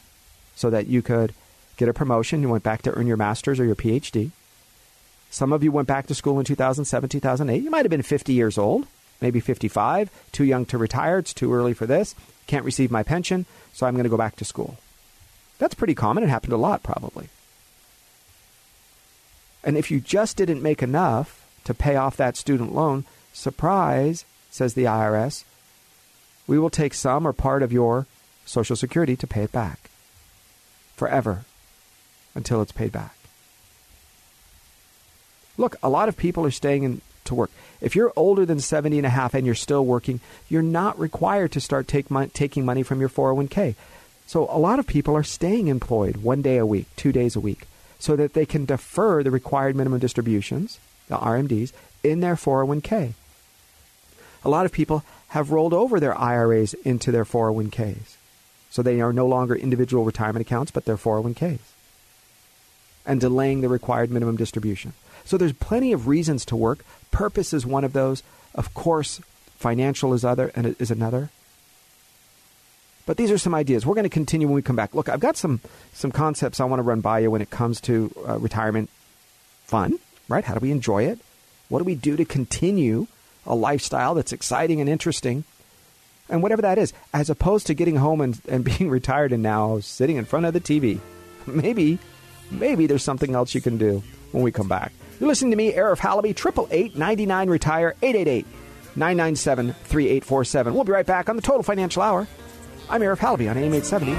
so 0.54 0.70
that 0.70 0.86
you 0.86 1.02
could 1.02 1.34
get 1.76 1.88
a 1.88 1.92
promotion. 1.92 2.42
You 2.42 2.48
went 2.48 2.64
back 2.64 2.82
to 2.82 2.92
earn 2.92 3.06
your 3.06 3.16
master's 3.16 3.60
or 3.60 3.64
your 3.64 3.74
PhD. 3.74 4.30
Some 5.30 5.52
of 5.52 5.62
you 5.62 5.72
went 5.72 5.88
back 5.88 6.06
to 6.06 6.14
school 6.14 6.38
in 6.38 6.44
2007, 6.44 7.08
2008. 7.08 7.62
You 7.62 7.70
might 7.70 7.84
have 7.84 7.90
been 7.90 8.02
50 8.02 8.32
years 8.32 8.56
old, 8.56 8.86
maybe 9.20 9.40
55, 9.40 10.10
too 10.32 10.44
young 10.44 10.64
to 10.66 10.78
retire. 10.78 11.18
It's 11.18 11.34
too 11.34 11.52
early 11.52 11.74
for 11.74 11.86
this. 11.86 12.14
Can't 12.46 12.64
receive 12.64 12.90
my 12.90 13.02
pension, 13.02 13.44
so 13.72 13.86
I'm 13.86 13.94
going 13.94 14.04
to 14.04 14.10
go 14.10 14.16
back 14.16 14.36
to 14.36 14.44
school. 14.44 14.78
That's 15.58 15.74
pretty 15.74 15.94
common. 15.94 16.24
It 16.24 16.28
happened 16.28 16.52
a 16.52 16.58
lot, 16.58 16.82
probably. 16.82 17.28
And 19.64 19.76
if 19.76 19.90
you 19.90 20.00
just 20.00 20.36
didn't 20.36 20.62
make 20.62 20.82
enough 20.82 21.44
to 21.64 21.74
pay 21.74 21.96
off 21.96 22.16
that 22.16 22.36
student 22.36 22.74
loan, 22.74 23.04
surprise, 23.32 24.24
says 24.50 24.74
the 24.74 24.84
IRS, 24.84 25.44
we 26.46 26.58
will 26.58 26.70
take 26.70 26.94
some 26.94 27.26
or 27.26 27.32
part 27.32 27.62
of 27.62 27.72
your 27.72 28.06
Social 28.44 28.76
Security 28.76 29.16
to 29.16 29.26
pay 29.26 29.42
it 29.42 29.50
back 29.50 29.90
forever 30.94 31.44
until 32.36 32.62
it's 32.62 32.72
paid 32.72 32.92
back. 32.92 33.16
Look, 35.58 35.76
a 35.82 35.88
lot 35.88 36.08
of 36.08 36.16
people 36.16 36.44
are 36.44 36.50
staying 36.50 36.84
in 36.84 37.00
to 37.24 37.34
work. 37.34 37.50
If 37.80 37.96
you're 37.96 38.12
older 38.16 38.46
than 38.46 38.60
70 38.60 38.98
and 38.98 39.06
a 39.06 39.10
half 39.10 39.34
and 39.34 39.44
you're 39.44 39.54
still 39.54 39.84
working, 39.84 40.20
you're 40.48 40.62
not 40.62 40.98
required 40.98 41.52
to 41.52 41.60
start 41.60 41.88
take 41.88 42.10
mon- 42.10 42.30
taking 42.30 42.64
money 42.64 42.82
from 42.82 43.00
your 43.00 43.08
401k. 43.08 43.74
So 44.26 44.48
a 44.50 44.58
lot 44.58 44.78
of 44.78 44.86
people 44.86 45.16
are 45.16 45.22
staying 45.22 45.68
employed 45.68 46.18
one 46.18 46.42
day 46.42 46.56
a 46.56 46.66
week, 46.66 46.86
two 46.96 47.12
days 47.12 47.36
a 47.36 47.40
week, 47.40 47.66
so 47.98 48.16
that 48.16 48.34
they 48.34 48.46
can 48.46 48.64
defer 48.64 49.22
the 49.22 49.30
required 49.30 49.76
minimum 49.76 50.00
distributions, 50.00 50.78
the 51.08 51.16
RMDs, 51.16 51.72
in 52.02 52.20
their 52.20 52.34
401k. 52.34 53.12
A 54.44 54.48
lot 54.48 54.66
of 54.66 54.72
people 54.72 55.04
have 55.28 55.50
rolled 55.50 55.74
over 55.74 55.98
their 55.98 56.16
IRAs 56.18 56.74
into 56.74 57.10
their 57.10 57.24
401ks. 57.24 58.16
So 58.70 58.82
they 58.82 59.00
are 59.00 59.12
no 59.12 59.26
longer 59.26 59.54
individual 59.54 60.04
retirement 60.04 60.42
accounts, 60.42 60.70
but 60.70 60.84
they're 60.84 60.96
401ks. 60.96 61.58
And 63.06 63.20
delaying 63.20 63.60
the 63.60 63.68
required 63.68 64.10
minimum 64.10 64.36
distribution. 64.36 64.92
So 65.24 65.36
there's 65.36 65.52
plenty 65.52 65.92
of 65.92 66.08
reasons 66.08 66.44
to 66.46 66.56
work. 66.56 66.84
Purpose 67.10 67.52
is 67.52 67.64
one 67.64 67.84
of 67.84 67.92
those. 67.92 68.22
Of 68.54 68.74
course, 68.74 69.20
financial 69.56 70.12
is 70.12 70.24
other 70.24 70.50
and 70.54 70.76
is 70.78 70.90
another. 70.90 71.30
But 73.06 73.16
these 73.16 73.30
are 73.30 73.38
some 73.38 73.54
ideas. 73.54 73.86
We're 73.86 73.94
going 73.94 74.04
to 74.04 74.10
continue 74.10 74.48
when 74.48 74.56
we 74.56 74.62
come 74.62 74.76
back. 74.76 74.94
Look, 74.94 75.08
I've 75.08 75.20
got 75.20 75.36
some 75.36 75.60
some 75.92 76.10
concepts 76.10 76.58
I 76.58 76.64
want 76.64 76.80
to 76.80 76.84
run 76.84 77.00
by 77.00 77.20
you 77.20 77.30
when 77.30 77.40
it 77.40 77.50
comes 77.50 77.80
to 77.82 78.12
uh, 78.28 78.38
retirement 78.38 78.90
fun, 79.64 79.98
right? 80.28 80.44
How 80.44 80.54
do 80.54 80.60
we 80.60 80.72
enjoy 80.72 81.04
it? 81.04 81.20
What 81.68 81.78
do 81.78 81.84
we 81.84 81.94
do 81.94 82.16
to 82.16 82.24
continue 82.24 83.06
a 83.46 83.54
lifestyle 83.54 84.14
that's 84.14 84.32
exciting 84.32 84.80
and 84.80 84.90
interesting? 84.90 85.44
And 86.28 86.42
whatever 86.42 86.62
that 86.62 86.78
is, 86.78 86.92
as 87.14 87.30
opposed 87.30 87.68
to 87.68 87.74
getting 87.74 87.96
home 87.96 88.20
and, 88.20 88.40
and 88.48 88.64
being 88.78 88.90
retired 88.90 89.32
and 89.32 89.42
now 89.42 89.78
sitting 89.80 90.16
in 90.16 90.24
front 90.24 90.46
of 90.46 90.52
the 90.52 90.60
TV. 90.60 90.98
Maybe, 91.46 92.00
maybe 92.50 92.86
there's 92.86 93.04
something 93.04 93.34
else 93.34 93.54
you 93.54 93.60
can 93.60 93.78
do 93.78 94.02
when 94.32 94.42
we 94.42 94.52
come 94.52 94.68
back. 94.68 94.92
You're 95.20 95.28
listening 95.28 95.52
to 95.52 95.56
me, 95.56 95.72
Arif 95.72 95.98
Halaby, 95.98 96.30
888 96.30 96.96
99 96.96 97.50
Retire, 97.50 97.94
888 98.02 98.46
997 98.96 99.72
3847. 99.72 100.74
We'll 100.74 100.84
be 100.84 100.92
right 100.92 101.06
back 101.06 101.28
on 101.28 101.36
the 101.36 101.42
Total 101.42 101.62
Financial 101.62 102.02
Hour. 102.02 102.26
I'm 102.88 103.00
Arif 103.00 103.18
Halaby 103.18 103.50
on 103.50 103.56
AM 103.56 103.74
870. 103.74 104.12
The 104.12 104.18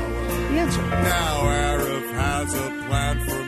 answer. 0.60 0.82
Now 0.82 1.44
Arif 1.44 2.12
has 2.14 2.54
a 2.54 2.86
plan 2.88 3.20
for 3.28 3.47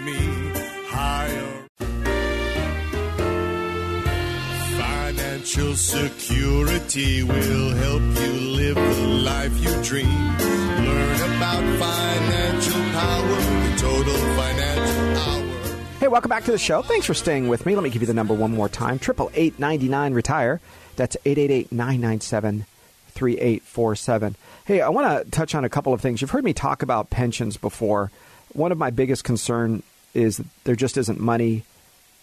Financial 5.49 5.75
security 5.75 7.23
will 7.23 7.69
help 7.71 8.01
you 8.01 8.33
live 8.51 8.75
the 8.75 9.07
life 9.07 9.57
you 9.57 9.83
dream. 9.83 10.37
Learn 10.37 11.37
about 11.37 11.63
financial 11.79 12.81
power, 12.91 13.27
the 13.27 13.75
total 13.79 14.13
financial 14.13 15.17
hour. 15.17 15.75
Hey, 15.99 16.07
welcome 16.07 16.29
back 16.29 16.43
to 16.43 16.51
the 16.51 16.59
show. 16.59 16.83
Thanks 16.83 17.07
for 17.07 17.15
staying 17.15 17.47
with 17.47 17.65
me. 17.65 17.73
Let 17.73 17.83
me 17.83 17.89
give 17.89 18.03
you 18.03 18.05
the 18.05 18.13
number 18.13 18.35
one 18.35 18.51
more 18.51 18.69
time. 18.69 18.99
888 19.01 20.13
retire. 20.13 20.61
That's 20.97 21.17
888 21.25 21.71
997 21.71 22.65
3847. 23.07 24.35
Hey, 24.65 24.81
I 24.81 24.89
want 24.89 25.25
to 25.25 25.31
touch 25.31 25.55
on 25.55 25.65
a 25.65 25.69
couple 25.69 25.93
of 25.93 26.01
things. 26.01 26.21
You've 26.21 26.29
heard 26.29 26.43
me 26.43 26.53
talk 26.53 26.83
about 26.83 27.09
pensions 27.09 27.57
before. 27.57 28.11
One 28.53 28.71
of 28.71 28.77
my 28.77 28.91
biggest 28.91 29.23
concern 29.23 29.81
is 30.13 30.43
there 30.65 30.75
just 30.75 30.95
isn't 30.95 31.19
money 31.19 31.63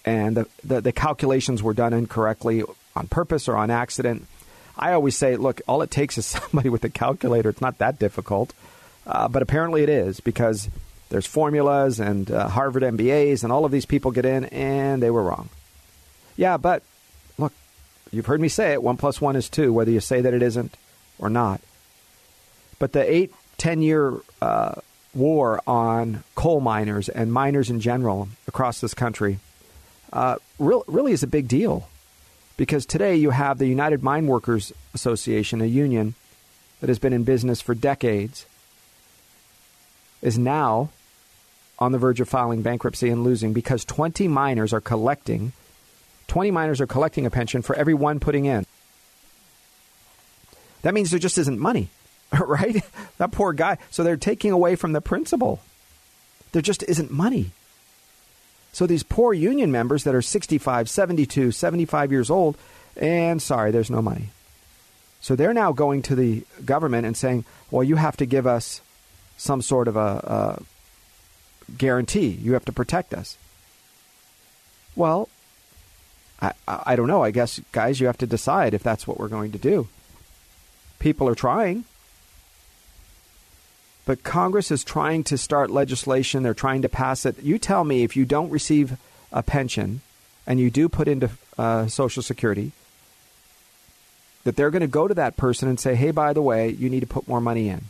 and 0.05 0.37
the, 0.37 0.49
the, 0.63 0.81
the 0.81 0.93
calculations 0.93 1.61
were 1.61 1.75
done 1.75 1.93
incorrectly 1.93 2.63
on 2.97 3.07
purpose 3.07 3.49
or 3.49 3.57
on 3.57 3.71
accident. 3.71 4.27
I 4.77 4.93
always 4.93 5.17
say, 5.17 5.37
look, 5.37 5.61
all 5.69 5.83
it 5.83 5.91
takes 5.91 6.19
is 6.19 6.27
somebody 6.27 6.69
with 6.69 6.85
a 6.85 6.89
calculator. 6.89 7.51
It's 7.51 7.61
not 7.61 7.79
that 7.79 7.99
difficult. 7.99 8.53
Uh, 9.07 9.29
but 9.29 9.43
apparently 9.43 9.83
it 9.83 9.89
is 9.89 10.19
because 10.19 10.69
there's 11.11 11.27
formulas 11.27 12.01
and 12.01 12.29
uh, 12.31 12.49
Harvard 12.49 12.83
MBAs 12.83 13.45
and 13.45 13.53
all 13.53 13.65
of 13.65 13.71
these 13.71 13.87
people 13.87 14.11
get 14.11 14.25
in 14.25 14.47
and 14.47 15.01
they 15.01 15.11
were 15.11 15.23
wrong. 15.23 15.49
Yeah, 16.37 16.57
but 16.57 16.83
look, 17.39 17.53
you've 18.11 18.27
heard 18.27 18.41
me 18.41 18.49
say 18.49 18.73
it 18.73 18.83
one 18.83 18.97
plus 18.97 19.21
one 19.21 19.37
is 19.37 19.49
two, 19.49 19.73
whether 19.73 19.91
you 19.91 20.01
say 20.01 20.21
that 20.21 20.35
it 20.35 20.43
isn't 20.43 20.75
or 21.19 21.31
not. 21.31 21.61
But 22.79 22.93
the 22.93 23.11
eight, 23.11 23.33
ten 23.59 23.81
year 23.81 24.15
uh, 24.43 24.75
war 25.15 25.61
on 25.67 26.25
coal 26.35 26.61
miners 26.61 27.09
and 27.09 27.33
miners 27.33 27.71
in 27.71 27.81
general 27.81 28.29
across 28.49 28.81
this 28.81 28.93
country 28.93 29.39
uh, 30.13 30.37
re- 30.59 30.83
really 30.89 31.13
is 31.13 31.23
a 31.23 31.29
big 31.29 31.49
deal 31.49 31.89
because 32.57 32.87
today 32.87 33.17
you 33.17 33.31
have 33.31 33.59
the 33.59 33.67
United 33.67 34.03
Mine 34.03 34.27
Workers 34.27 34.73
Association, 34.95 35.61
a 35.61 35.67
union 35.67 36.15
that 36.81 36.89
has 36.89 36.99
been 36.99 37.13
in 37.13 37.25
business 37.25 37.61
for 37.61 37.75
decades, 37.75 38.47
is 40.23 40.39
now 40.39 40.91
on 41.79 41.93
the 41.93 41.99
verge 41.99 42.21
of 42.21 42.29
filing 42.29 42.63
bankruptcy 42.63 43.11
and 43.11 43.23
losing 43.23 43.53
because 43.53 43.85
20 43.85 44.29
miners 44.29 44.73
are 44.73 44.81
collecting 44.81 45.53
20 46.29 46.51
miners 46.51 46.81
are 46.81 46.87
collecting 46.87 47.27
a 47.27 47.31
pension 47.31 47.63
for 47.63 47.75
every 47.77 47.95
one 47.95 48.21
putting 48.21 48.47
in. 48.47 48.67
That 50.83 50.95
means 50.95 51.11
there 51.11 51.19
just 51.21 51.39
isn't 51.39 51.59
money, 51.59 51.89
right? 52.39 52.85
that 53.19 53.33
poor 53.33 53.53
guy. 53.53 53.79
So 53.91 54.05
they're 54.05 54.17
taking 54.17 54.53
away 54.53 54.77
from 54.77 54.93
the 54.93 55.01
principal. 55.01 55.61
There 56.53 56.63
just 56.63 56.83
isn't 56.83 57.11
money. 57.11 57.53
So 58.77 58.87
these 58.87 59.03
poor 59.03 59.33
union 59.33 59.73
members 59.73 60.05
that 60.05 60.15
are 60.15 60.21
65, 60.21 60.91
72, 60.91 61.51
75 61.51 62.13
years 62.13 62.29
old, 62.29 62.59
and 62.95 63.41
sorry, 63.41 63.71
there's 63.71 63.91
no 63.91 64.03
money. 64.03 64.29
So 65.19 65.35
they're 65.35 65.55
now 65.55 65.73
going 65.73 66.03
to 66.03 66.15
the 66.15 66.45
government 66.63 67.07
and 67.07 67.17
saying, 67.17 67.47
well, 67.71 67.83
you 67.83 67.97
have 67.97 68.19
to 68.19 68.27
give 68.27 68.47
us 68.47 68.83
some 69.39 69.63
sort 69.63 69.89
of 69.89 69.97
a, 69.97 70.61
a 70.61 70.63
guarantee. 71.79 72.27
You 72.29 72.53
have 72.53 72.67
to 72.67 72.73
protect 72.73 73.15
us. 73.15 73.39
Well, 74.95 75.31
I, 76.43 76.53
I 76.69 76.97
don't 76.97 77.09
know. 77.09 77.25
I 77.25 77.31
guess, 77.31 77.63
guys, 77.73 77.99
you 77.99 78.09
have 78.09 78.19
to 78.19 78.27
decide 78.27 78.75
if 78.75 78.83
that's 78.83 79.07
what 79.07 79.19
we're 79.19 79.29
going 79.29 79.53
to 79.53 79.59
do. 79.59 79.89
People 80.99 81.31
are 81.31 81.35
trying. 81.35 81.85
But 84.07 84.23
Congress 84.23 84.71
is 84.71 84.85
trying 84.85 85.25
to 85.25 85.37
start 85.37 85.69
legislation. 85.69 86.43
They're 86.43 86.55
trying 86.55 86.83
to 86.83 86.89
pass 86.89 87.27
it. 87.27 87.43
You 87.43 87.59
tell 87.59 87.85
me 87.85 88.05
if 88.05 88.17
you 88.17 88.25
don't 88.25 88.51
receive 88.51 88.97
a 89.33 89.43
pension 89.43 90.01
and 90.47 90.59
you 90.59 90.71
do 90.71 90.89
put 90.89 91.09
into 91.09 91.29
uh, 91.59 91.89
Social 91.89 92.23
Security, 92.23 92.71
that 94.45 94.55
they're 94.55 94.71
going 94.71 94.81
to 94.81 94.87
go 94.87 95.09
to 95.09 95.15
that 95.15 95.37
person 95.37 95.69
and 95.69 95.79
say, 95.79 95.97
hey, 95.97 96.13
by 96.13 96.33
the 96.33 96.41
way, 96.41 96.71
you 96.71 96.89
need 96.89 97.01
to 97.01 97.07
put 97.07 97.27
more 97.27 97.41
money 97.41 97.69
in. 97.69 97.87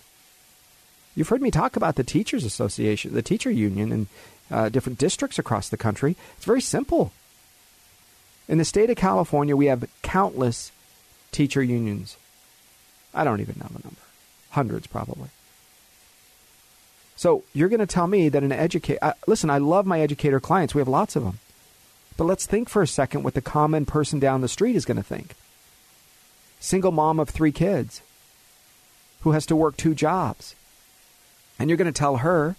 You've 1.14 1.28
heard 1.28 1.42
me 1.42 1.50
talk 1.50 1.76
about 1.76 1.96
the 1.96 2.04
Teachers 2.04 2.44
Association, 2.44 3.12
the 3.12 3.22
teacher 3.22 3.50
union 3.50 3.92
in 3.92 4.06
uh, 4.50 4.70
different 4.70 4.98
districts 4.98 5.38
across 5.38 5.68
the 5.68 5.76
country. 5.76 6.16
It's 6.36 6.46
very 6.46 6.62
simple. 6.62 7.12
In 8.48 8.56
the 8.56 8.64
state 8.64 8.88
of 8.88 8.96
California, 8.96 9.54
we 9.54 9.66
have 9.66 9.88
countless 10.00 10.72
teacher 11.30 11.62
unions. 11.62 12.16
I 13.12 13.24
don't 13.24 13.40
even 13.40 13.56
know 13.58 13.68
the 13.68 13.82
number. 13.84 14.00
Hundreds, 14.50 14.86
probably. 14.86 15.28
So 17.16 17.44
you're 17.54 17.70
going 17.70 17.80
to 17.80 17.86
tell 17.86 18.06
me 18.06 18.28
that 18.28 18.42
an 18.42 18.52
educator. 18.52 18.98
Uh, 19.02 19.12
listen, 19.26 19.48
I 19.48 19.58
love 19.58 19.86
my 19.86 20.00
educator 20.00 20.38
clients. 20.38 20.74
We 20.74 20.80
have 20.80 20.88
lots 20.88 21.16
of 21.16 21.24
them. 21.24 21.38
But 22.16 22.24
let's 22.24 22.46
think 22.46 22.68
for 22.68 22.82
a 22.82 22.86
second 22.86 23.22
what 23.22 23.34
the 23.34 23.40
common 23.40 23.86
person 23.86 24.18
down 24.18 24.42
the 24.42 24.48
street 24.48 24.76
is 24.76 24.84
going 24.84 24.96
to 24.96 25.02
think. 25.02 25.34
Single 26.60 26.92
mom 26.92 27.18
of 27.18 27.28
three 27.28 27.52
kids 27.52 28.02
who 29.20 29.32
has 29.32 29.46
to 29.46 29.56
work 29.56 29.76
two 29.76 29.94
jobs. 29.94 30.54
And 31.58 31.68
you're 31.68 31.78
going 31.78 31.92
to 31.92 31.98
tell 31.98 32.18
her 32.18 32.56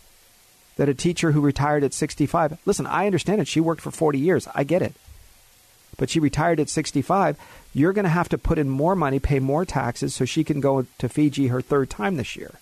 that 0.77 0.89
a 0.89 0.93
teacher 0.93 1.31
who 1.31 1.41
retired 1.41 1.83
at 1.83 1.93
65, 1.93 2.59
listen, 2.65 2.87
I 2.87 3.05
understand 3.05 3.41
it. 3.41 3.47
She 3.47 3.59
worked 3.59 3.81
for 3.81 3.91
40 3.91 4.19
years. 4.19 4.47
I 4.53 4.63
get 4.63 4.81
it. 4.81 4.93
But 5.97 6.09
she 6.09 6.19
retired 6.19 6.59
at 6.59 6.69
65. 6.69 7.37
You're 7.73 7.93
going 7.93 8.03
to 8.03 8.09
have 8.09 8.29
to 8.29 8.37
put 8.37 8.59
in 8.59 8.69
more 8.69 8.95
money, 8.95 9.19
pay 9.19 9.39
more 9.39 9.65
taxes 9.65 10.13
so 10.13 10.25
she 10.25 10.43
can 10.43 10.61
go 10.61 10.85
to 10.97 11.09
Fiji 11.09 11.47
her 11.47 11.61
third 11.61 11.89
time 11.89 12.17
this 12.17 12.35
year. 12.35 12.53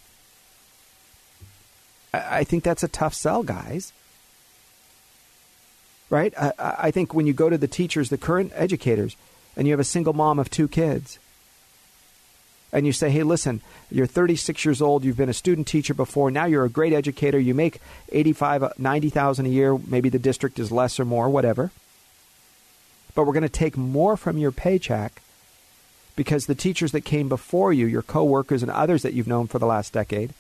I 2.18 2.44
think 2.44 2.64
that's 2.64 2.84
a 2.84 2.88
tough 2.88 3.14
sell, 3.14 3.44
guys. 3.44 3.94
Right? 6.10 6.34
I, 6.38 6.54
I 6.60 6.92
think 6.92 7.14
when 7.14 7.26
you 7.26 7.34
go 7.34 7.50
to 7.50 7.58
the 7.58 7.68
teachers, 7.68 8.10
the 8.10 8.18
current 8.18 8.52
educators, 8.56 9.16
and 9.56 9.68
you 9.68 9.74
have 9.74 9.80
a 9.80 9.86
single 9.86 10.14
mom 10.14 10.40
of 10.40 10.50
two 10.50 10.68
kids, 10.68 11.20
and 12.72 12.86
you 12.86 12.92
say, 12.92 13.10
hey, 13.10 13.24
listen, 13.24 13.62
you're 13.90 14.06
36 14.06 14.66
years 14.66 14.82
old, 14.82 15.06
you've 15.06 15.18
been 15.18 15.30
a 15.30 15.34
student 15.34 15.66
teacher 15.66 15.94
before, 15.94 16.30
now 16.30 16.46
you're 16.46 16.66
a 16.66 16.70
great 16.70 16.92
educator, 16.92 17.40
you 17.40 17.54
make 17.54 17.80
85, 18.12 18.64
uh, 18.64 18.70
90,000 18.78 19.46
a 19.46 19.50
year, 19.50 19.78
maybe 19.88 20.10
the 20.10 20.20
district 20.20 20.60
is 20.60 20.72
less 20.72 21.00
or 21.00 21.06
more, 21.06 21.30
whatever. 21.30 21.72
But 23.16 23.26
we're 23.26 23.34
going 23.34 23.44
to 23.44 23.50
take 23.50 23.78
more 23.78 24.18
from 24.18 24.38
your 24.38 24.52
paycheck 24.52 25.22
because 26.18 26.46
the 26.46 26.56
teachers 26.56 26.92
that 26.92 27.02
came 27.02 27.30
before 27.30 27.72
you, 27.72 27.86
your 27.86 28.02
coworkers 28.02 28.62
and 28.62 28.72
others 28.72 29.04
that 29.04 29.14
you've 29.14 29.28
known 29.28 29.48
for 29.48 29.58
the 29.58 29.66
last 29.66 29.94
decade, 29.94 30.34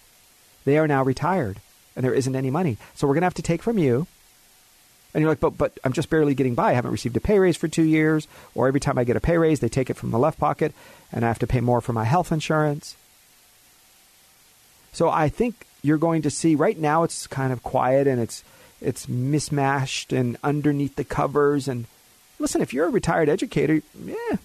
they 0.65 0.77
are 0.77 0.88
now 0.88 1.03
retired 1.03 1.61
and 1.95 2.03
there 2.03 2.13
isn't 2.13 2.36
any 2.36 2.51
money. 2.51 2.77
So 2.95 3.08
we're 3.08 3.13
going 3.13 3.21
to 3.21 3.27
have 3.27 3.34
to 3.36 3.41
take 3.41 3.63
from 3.63 3.77
you. 3.77 4.08
And 5.13 5.21
you're 5.21 5.31
like, 5.31 5.39
but, 5.39 5.58
but 5.58 5.79
I'm 5.84 5.93
just 5.93 6.10
barely 6.10 6.36
getting 6.36 6.55
by. 6.55 6.71
I 6.71 6.73
haven't 6.73 6.91
received 6.91 7.15
a 7.15 7.21
pay 7.21 7.39
raise 7.39 7.55
for 7.55 7.69
two 7.69 7.84
years. 7.84 8.27
Or 8.53 8.67
every 8.67 8.81
time 8.81 8.97
I 8.97 9.05
get 9.05 9.15
a 9.15 9.21
pay 9.21 9.38
raise, 9.38 9.62
they 9.62 9.69
take 9.69 9.89
it 9.89 9.95
from 9.95 10.12
the 10.12 10.19
left 10.19 10.39
pocket 10.39 10.73
and 11.12 11.23
I 11.23 11.29
have 11.29 11.39
to 11.39 11.47
pay 11.47 11.62
more 11.62 11.79
for 11.79 11.93
my 11.93 12.03
health 12.03 12.31
insurance. 12.31 12.97
So 14.91 15.10
I 15.10 15.29
think 15.29 15.65
you're 15.86 15.97
going 15.97 16.23
to 16.23 16.29
see 16.29 16.55
right 16.55 16.77
now 16.77 17.03
it's 17.03 17.27
kind 17.27 17.53
of 17.53 17.62
quiet 17.63 18.08
and 18.08 18.19
it's 18.19 18.43
it's 18.81 19.08
mismatched 19.08 20.12
and 20.12 20.38
underneath 20.43 20.95
the 20.95 21.03
covers 21.03 21.67
and 21.67 21.86
listen 22.39 22.62
if 22.62 22.73
you're 22.73 22.88
a 22.88 22.91
retired 22.91 23.29
educator 23.29 23.81
yeah 24.03 24.38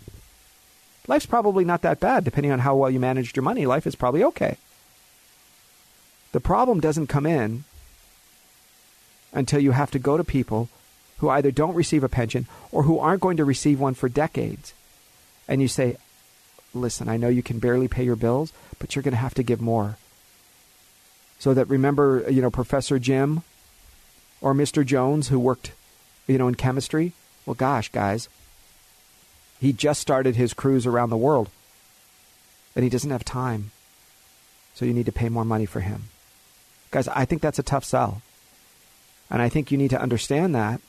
life's 1.09 1.27
probably 1.27 1.65
not 1.65 1.83
that 1.83 1.99
bad 1.99 2.25
depending 2.25 2.53
on 2.53 2.59
how 2.59 2.77
well 2.77 2.91
you 2.91 3.01
managed 3.01 3.37
your 3.37 3.43
money 3.43 3.65
life 3.65 3.87
is 3.87 3.97
probably 3.97 4.23
okay 4.23 4.57
the 6.33 6.41
problem 6.41 6.81
doesn't 6.81 7.09
come 7.09 7.27
in 7.27 7.65
until 9.33 9.61
you 9.61 9.73
have 9.73 9.91
to 9.91 9.99
go 9.99 10.17
to 10.17 10.25
people 10.25 10.69
who 11.19 11.29
either 11.29 11.51
don't 11.51 11.75
receive 11.75 12.03
a 12.03 12.09
pension 12.09 12.47
or 12.73 12.85
who 12.85 12.99
aren't 12.99 13.21
going 13.21 13.37
to 13.37 13.45
receive 13.45 13.79
one 13.79 13.95
for 13.95 14.09
decades. 14.09 14.73
And 15.47 15.61
you 15.61 15.69
say, 15.69 15.97
listen, 16.73 17.09
I 17.09 17.17
know 17.17 17.29
you 17.29 17.43
can 17.43 17.59
barely 17.59 17.89
pay 17.89 18.05
your 18.05 18.17
bills, 18.17 18.53
but 18.79 18.95
you're 18.95 19.03
going 19.03 19.13
to 19.13 19.19
have 19.19 19.35
to 19.35 19.43
give 19.43 19.61
more. 19.61 19.97
So 21.39 21.55
that 21.55 21.69
remember, 21.69 22.25
you 22.31 22.43
know, 22.43 22.51
Professor 22.51 22.99
Jim 22.99 23.43
or 24.41 24.55
Mr. 24.55 24.85
Jones 24.85 25.29
who 25.29 25.39
worked, 25.39 25.73
you 26.27 26.39
know, 26.39 26.49
in 26.49 26.55
chemistry? 26.55 27.13
Well, 27.45 27.55
gosh, 27.55 27.91
guys, 27.91 28.29
he 29.61 29.73
just 29.73 30.01
started 30.01 30.37
his 30.37 30.55
cruise 30.55 30.87
around 30.87 31.11
the 31.11 31.17
world 31.17 31.51
and 32.75 32.83
he 32.83 32.91
doesn't 32.91 33.11
have 33.11 33.25
time. 33.25 33.73
So 34.75 34.85
you 34.85 34.95
need 34.95 35.07
to 35.07 35.13
pay 35.13 35.29
more 35.29 35.45
money 35.45 35.67
for 35.67 35.81
him. 35.81 36.05
Guys, 36.91 37.09
I 37.09 37.25
think 37.25 37.43
that's 37.43 37.59
a 37.59 37.65
tough 37.65 37.85
sell. 37.85 38.23
And 39.31 39.41
I 39.41 39.49
think 39.49 39.71
you 39.71 39.79
need 39.79 39.91
to 39.91 40.01
understand 40.01 40.55
that 40.55 40.81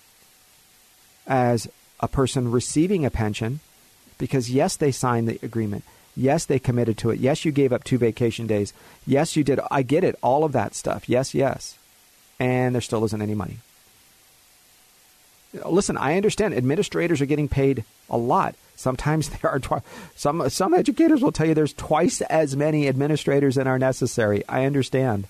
as 1.27 1.67
a 1.99 2.07
person 2.07 2.49
receiving 2.49 3.05
a 3.05 3.11
pension 3.11 3.59
because, 4.17 4.49
yes, 4.49 4.75
they 4.75 4.91
signed 4.91 5.27
the 5.27 5.39
agreement. 5.43 5.83
Yes, 6.15 6.45
they 6.45 6.59
committed 6.59 6.97
to 6.99 7.11
it. 7.11 7.19
Yes, 7.19 7.45
you 7.45 7.51
gave 7.51 7.71
up 7.71 7.83
two 7.83 7.97
vacation 7.97 8.47
days. 8.47 8.73
Yes, 9.05 9.35
you 9.35 9.43
did. 9.43 9.59
I 9.69 9.83
get 9.83 10.03
it. 10.03 10.17
All 10.21 10.43
of 10.43 10.51
that 10.51 10.75
stuff. 10.75 11.07
Yes, 11.07 11.33
yes. 11.33 11.77
And 12.39 12.75
there 12.75 12.81
still 12.81 13.05
isn't 13.05 13.21
any 13.21 13.35
money. 13.35 13.57
Listen, 15.65 15.97
I 15.97 16.17
understand 16.17 16.53
administrators 16.53 17.21
are 17.21 17.25
getting 17.25 17.47
paid 17.47 17.83
a 18.09 18.17
lot. 18.17 18.55
Sometimes 18.75 19.29
there 19.41 19.51
are 19.51 19.59
twi- 19.59 19.81
some 20.15 20.49
some 20.49 20.73
educators 20.73 21.21
will 21.21 21.31
tell 21.31 21.47
you 21.47 21.53
there's 21.53 21.73
twice 21.73 22.21
as 22.21 22.55
many 22.55 22.87
administrators 22.87 23.55
than 23.55 23.67
are 23.67 23.79
necessary. 23.79 24.43
I 24.49 24.65
understand. 24.65 25.27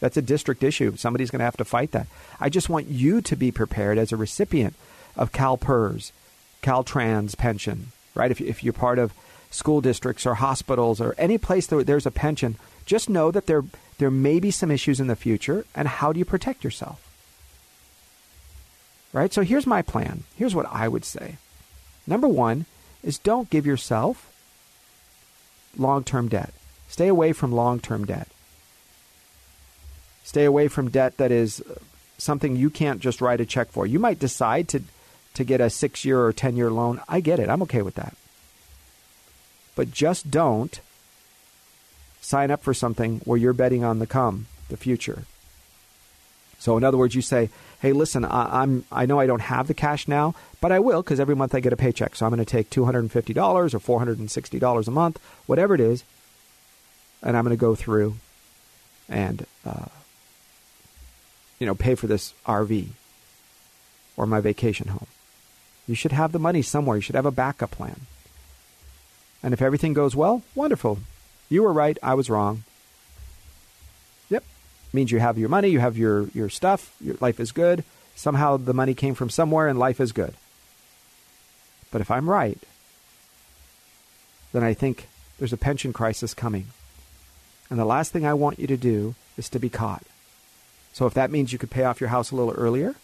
That's 0.00 0.16
a 0.16 0.22
district 0.22 0.62
issue. 0.62 0.96
Somebody's 0.96 1.30
going 1.30 1.40
to 1.40 1.44
have 1.44 1.56
to 1.56 1.64
fight 1.64 1.92
that. 1.92 2.06
I 2.40 2.48
just 2.48 2.68
want 2.68 2.86
you 2.86 3.20
to 3.22 3.36
be 3.36 3.50
prepared 3.50 3.98
as 3.98 4.12
a 4.12 4.16
recipient 4.16 4.74
of 5.16 5.32
CalPERS, 5.32 6.12
Caltrans 6.62 7.36
pension, 7.36 7.88
right? 8.14 8.30
If, 8.30 8.40
if 8.40 8.62
you're 8.62 8.72
part 8.72 8.98
of 8.98 9.12
school 9.50 9.80
districts 9.80 10.26
or 10.26 10.34
hospitals 10.34 11.00
or 11.00 11.14
any 11.18 11.38
place 11.38 11.66
that 11.66 11.86
there's 11.86 12.06
a 12.06 12.10
pension, 12.10 12.56
just 12.86 13.10
know 13.10 13.30
that 13.30 13.46
there, 13.46 13.64
there 13.98 14.10
may 14.10 14.38
be 14.38 14.50
some 14.50 14.70
issues 14.70 15.00
in 15.00 15.08
the 15.08 15.16
future, 15.16 15.64
and 15.74 15.88
how 15.88 16.12
do 16.12 16.18
you 16.18 16.24
protect 16.24 16.62
yourself? 16.62 17.04
Right? 19.12 19.32
So 19.32 19.42
here's 19.42 19.66
my 19.66 19.82
plan. 19.82 20.24
Here's 20.36 20.54
what 20.54 20.66
I 20.70 20.86
would 20.86 21.04
say. 21.04 21.36
Number 22.06 22.28
one 22.28 22.66
is 23.02 23.18
don't 23.18 23.50
give 23.50 23.66
yourself 23.66 24.30
long 25.76 26.04
term 26.04 26.28
debt. 26.28 26.52
Stay 26.88 27.08
away 27.08 27.32
from 27.32 27.52
long 27.52 27.80
term 27.80 28.04
debt. 28.04 28.28
Stay 30.28 30.44
away 30.44 30.68
from 30.68 30.90
debt 30.90 31.16
that 31.16 31.32
is 31.32 31.62
something 32.18 32.54
you 32.54 32.68
can't 32.68 33.00
just 33.00 33.22
write 33.22 33.40
a 33.40 33.46
check 33.46 33.72
for. 33.72 33.86
You 33.86 33.98
might 33.98 34.18
decide 34.18 34.68
to, 34.68 34.82
to 35.32 35.42
get 35.42 35.62
a 35.62 35.70
six 35.70 36.04
year 36.04 36.22
or 36.22 36.34
10 36.34 36.54
year 36.54 36.70
loan. 36.70 37.00
I 37.08 37.20
get 37.20 37.38
it. 37.38 37.48
I'm 37.48 37.62
okay 37.62 37.80
with 37.80 37.94
that. 37.94 38.14
But 39.74 39.90
just 39.90 40.30
don't 40.30 40.78
sign 42.20 42.50
up 42.50 42.62
for 42.62 42.74
something 42.74 43.22
where 43.24 43.38
you're 43.38 43.54
betting 43.54 43.84
on 43.84 44.00
the 44.00 44.06
come, 44.06 44.48
the 44.68 44.76
future. 44.76 45.24
So, 46.58 46.76
in 46.76 46.84
other 46.84 46.98
words, 46.98 47.14
you 47.14 47.22
say, 47.22 47.48
"Hey, 47.80 47.94
listen, 47.94 48.26
I, 48.26 48.62
am 48.62 48.84
I 48.92 49.06
know 49.06 49.18
I 49.18 49.26
don't 49.26 49.40
have 49.40 49.66
the 49.66 49.72
cash 49.72 50.06
now, 50.08 50.34
but 50.60 50.72
I 50.72 50.78
will 50.78 51.00
because 51.00 51.20
every 51.20 51.36
month 51.36 51.54
I 51.54 51.60
get 51.60 51.72
a 51.72 51.76
paycheck. 51.76 52.14
So 52.14 52.26
I'm 52.26 52.34
going 52.34 52.44
to 52.44 52.52
take 52.52 52.68
two 52.68 52.84
hundred 52.84 53.00
and 53.00 53.12
fifty 53.12 53.32
dollars 53.32 53.72
or 53.72 53.78
four 53.78 53.98
hundred 53.98 54.18
and 54.18 54.30
sixty 54.30 54.58
dollars 54.58 54.88
a 54.88 54.90
month, 54.90 55.18
whatever 55.46 55.74
it 55.74 55.80
is, 55.80 56.04
and 57.22 57.34
I'm 57.34 57.44
going 57.44 57.56
to 57.56 57.60
go 57.60 57.74
through 57.74 58.16
and 59.08 59.46
uh, 59.64 59.86
you 61.58 61.66
know, 61.66 61.74
pay 61.74 61.94
for 61.94 62.06
this 62.06 62.34
RV 62.46 62.88
or 64.16 64.26
my 64.26 64.40
vacation 64.40 64.88
home. 64.88 65.06
You 65.86 65.94
should 65.94 66.12
have 66.12 66.32
the 66.32 66.38
money 66.38 66.62
somewhere. 66.62 66.96
You 66.96 67.02
should 67.02 67.14
have 67.14 67.26
a 67.26 67.30
backup 67.30 67.70
plan. 67.70 68.02
And 69.42 69.54
if 69.54 69.62
everything 69.62 69.94
goes 69.94 70.14
well, 70.14 70.42
wonderful. 70.54 70.98
You 71.48 71.62
were 71.62 71.72
right. 71.72 71.96
I 72.02 72.14
was 72.14 72.28
wrong. 72.28 72.64
Yep. 74.28 74.44
Means 74.92 75.10
you 75.10 75.20
have 75.20 75.38
your 75.38 75.48
money, 75.48 75.68
you 75.68 75.80
have 75.80 75.96
your, 75.96 76.28
your 76.28 76.48
stuff, 76.48 76.94
your 77.00 77.16
life 77.20 77.40
is 77.40 77.52
good. 77.52 77.84
Somehow 78.14 78.56
the 78.56 78.74
money 78.74 78.94
came 78.94 79.14
from 79.14 79.30
somewhere 79.30 79.68
and 79.68 79.78
life 79.78 80.00
is 80.00 80.12
good. 80.12 80.34
But 81.90 82.00
if 82.00 82.10
I'm 82.10 82.28
right, 82.28 82.58
then 84.52 84.62
I 84.62 84.74
think 84.74 85.08
there's 85.38 85.52
a 85.52 85.56
pension 85.56 85.92
crisis 85.92 86.34
coming. 86.34 86.66
And 87.70 87.78
the 87.78 87.84
last 87.84 88.12
thing 88.12 88.26
I 88.26 88.34
want 88.34 88.58
you 88.58 88.66
to 88.66 88.76
do 88.76 89.14
is 89.36 89.48
to 89.50 89.58
be 89.58 89.68
caught. 89.68 90.02
So 90.98 91.06
if 91.06 91.14
that 91.14 91.30
means 91.30 91.52
you 91.52 91.60
could 91.60 91.70
pay 91.70 91.84
off 91.84 92.00
your 92.00 92.10
house 92.10 92.32
a 92.32 92.34
little 92.34 92.52
earlier, 92.54 92.96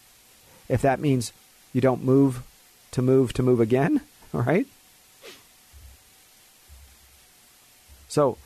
if 0.68 0.82
that 0.82 0.98
means 0.98 1.32
you 1.72 1.80
don't 1.80 2.02
move 2.02 2.42
to 2.90 3.00
move 3.00 3.32
to 3.34 3.42
move 3.44 3.60
again, 3.60 4.00
all 4.34 4.42
right? 4.42 4.66
So 8.08 8.36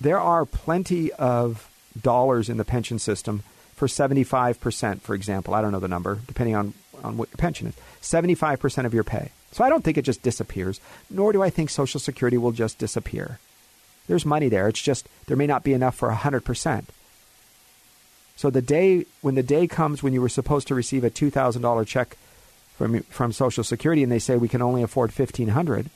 there 0.00 0.18
are 0.18 0.46
plenty 0.46 1.12
of 1.12 1.68
dollars 2.00 2.48
in 2.48 2.56
the 2.56 2.64
pension 2.64 2.98
system 2.98 3.42
for 3.74 3.88
75%, 3.88 5.02
for 5.02 5.14
example. 5.14 5.52
I 5.52 5.60
don't 5.60 5.72
know 5.72 5.78
the 5.78 5.86
number, 5.86 6.20
depending 6.26 6.56
on, 6.56 6.72
on 7.04 7.18
what 7.18 7.28
your 7.28 7.36
pension 7.36 7.66
is. 7.66 7.74
75% 8.00 8.86
of 8.86 8.94
your 8.94 9.04
pay. 9.04 9.32
So 9.52 9.64
I 9.64 9.68
don't 9.68 9.84
think 9.84 9.98
it 9.98 10.06
just 10.06 10.22
disappears, 10.22 10.80
nor 11.10 11.34
do 11.34 11.42
I 11.42 11.50
think 11.50 11.68
Social 11.68 12.00
Security 12.00 12.38
will 12.38 12.52
just 12.52 12.78
disappear. 12.78 13.38
There's 14.06 14.24
money 14.24 14.48
there. 14.48 14.66
It's 14.66 14.80
just 14.80 15.10
there 15.26 15.36
may 15.36 15.46
not 15.46 15.62
be 15.62 15.74
enough 15.74 15.94
for 15.94 16.10
100%. 16.10 16.84
So 18.36 18.50
the 18.50 18.62
day 18.62 19.06
when 19.22 19.34
the 19.34 19.42
day 19.42 19.66
comes 19.66 20.02
when 20.02 20.12
you 20.12 20.20
were 20.20 20.28
supposed 20.28 20.68
to 20.68 20.74
receive 20.74 21.04
a 21.04 21.10
two 21.10 21.30
thousand 21.30 21.62
dollar 21.62 21.84
check 21.84 22.16
from 22.76 23.00
from 23.04 23.32
Social 23.32 23.64
Security, 23.64 24.02
and 24.02 24.12
they 24.12 24.18
say 24.18 24.36
we 24.36 24.48
can 24.48 24.62
only 24.62 24.82
afford 24.82 25.12
fifteen 25.12 25.48
hundred, 25.48 25.88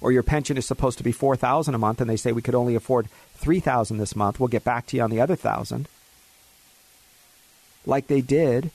or 0.00 0.12
your 0.12 0.22
pension 0.22 0.56
is 0.56 0.64
supposed 0.64 0.98
to 0.98 1.04
be 1.04 1.12
four 1.12 1.34
thousand 1.34 1.74
a 1.74 1.78
month, 1.78 2.00
and 2.00 2.08
they 2.08 2.16
say 2.16 2.30
we 2.30 2.42
could 2.42 2.54
only 2.54 2.76
afford 2.76 3.08
three 3.34 3.60
thousand 3.60 3.98
this 3.98 4.14
month. 4.14 4.38
We'll 4.38 4.48
get 4.48 4.64
back 4.64 4.86
to 4.86 4.96
you 4.96 5.02
on 5.02 5.10
the 5.10 5.20
other 5.20 5.34
thousand, 5.34 5.88
like 7.84 8.06
they 8.06 8.20
did 8.20 8.70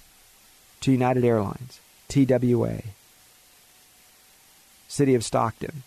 to 0.82 0.92
United 0.92 1.24
Airlines, 1.24 1.80
TWA, 2.10 2.82
City 4.90 5.16
of 5.16 5.24
Stockton, 5.24 5.84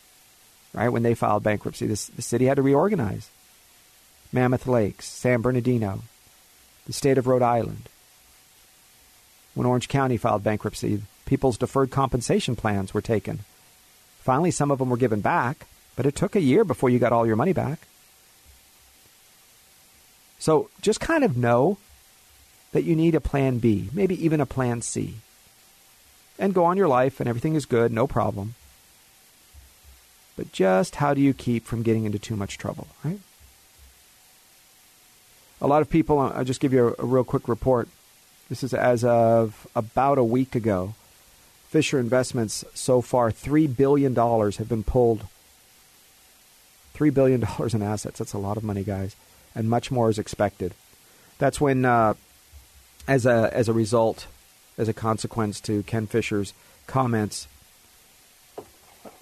right 0.72 0.88
when 0.88 1.02
they 1.02 1.14
filed 1.14 1.42
bankruptcy. 1.42 1.86
This, 1.86 2.06
the 2.06 2.22
city 2.22 2.46
had 2.46 2.56
to 2.56 2.62
reorganize. 2.62 3.28
Mammoth 4.32 4.66
Lakes, 4.66 5.06
San 5.06 5.42
Bernardino, 5.42 6.02
the 6.86 6.92
state 6.92 7.18
of 7.18 7.26
Rhode 7.26 7.42
Island. 7.42 7.88
When 9.54 9.66
Orange 9.66 9.88
County 9.88 10.16
filed 10.16 10.42
bankruptcy, 10.42 11.02
people's 11.26 11.58
deferred 11.58 11.90
compensation 11.90 12.56
plans 12.56 12.94
were 12.94 13.00
taken. 13.00 13.40
Finally, 14.20 14.50
some 14.50 14.70
of 14.70 14.78
them 14.78 14.90
were 14.90 14.96
given 14.96 15.20
back, 15.20 15.66
but 15.96 16.06
it 16.06 16.14
took 16.14 16.34
a 16.34 16.40
year 16.40 16.64
before 16.64 16.90
you 16.90 16.98
got 16.98 17.12
all 17.12 17.26
your 17.26 17.36
money 17.36 17.52
back. 17.52 17.80
So 20.38 20.70
just 20.80 21.00
kind 21.00 21.22
of 21.22 21.36
know 21.36 21.78
that 22.72 22.84
you 22.84 22.96
need 22.96 23.14
a 23.14 23.20
plan 23.20 23.58
B, 23.58 23.88
maybe 23.92 24.24
even 24.24 24.40
a 24.40 24.46
plan 24.46 24.82
C. 24.82 25.14
And 26.38 26.54
go 26.54 26.64
on 26.64 26.76
your 26.76 26.88
life 26.88 27.20
and 27.20 27.28
everything 27.28 27.54
is 27.54 27.66
good, 27.66 27.92
no 27.92 28.06
problem. 28.06 28.54
But 30.36 30.50
just 30.50 30.96
how 30.96 31.14
do 31.14 31.20
you 31.20 31.34
keep 31.34 31.66
from 31.66 31.82
getting 31.82 32.04
into 32.04 32.18
too 32.18 32.36
much 32.36 32.58
trouble, 32.58 32.88
right? 33.04 33.20
A 35.62 35.68
lot 35.68 35.80
of 35.80 35.88
people, 35.88 36.18
uh, 36.18 36.32
I'll 36.34 36.44
just 36.44 36.60
give 36.60 36.72
you 36.72 36.88
a, 36.88 37.02
a 37.02 37.06
real 37.06 37.24
quick 37.24 37.48
report. 37.48 37.88
This 38.50 38.64
is 38.64 38.74
as 38.74 39.04
of 39.04 39.66
about 39.74 40.18
a 40.18 40.24
week 40.24 40.54
ago. 40.54 40.94
Fisher 41.68 41.98
Investments 41.98 42.64
so 42.74 43.00
far, 43.00 43.30
$3 43.30 43.74
billion 43.74 44.14
have 44.14 44.68
been 44.68 44.82
pulled. 44.82 45.24
$3 46.94 47.14
billion 47.14 47.42
in 47.72 47.82
assets. 47.82 48.18
That's 48.18 48.32
a 48.32 48.38
lot 48.38 48.56
of 48.56 48.64
money, 48.64 48.82
guys. 48.82 49.16
And 49.54 49.70
much 49.70 49.90
more 49.90 50.10
is 50.10 50.18
expected. 50.18 50.74
That's 51.38 51.60
when, 51.60 51.84
uh, 51.84 52.14
as, 53.06 53.24
a, 53.24 53.50
as 53.54 53.68
a 53.68 53.72
result, 53.72 54.26
as 54.76 54.88
a 54.88 54.92
consequence 54.92 55.60
to 55.60 55.84
Ken 55.84 56.08
Fisher's 56.08 56.54
comments 56.86 57.46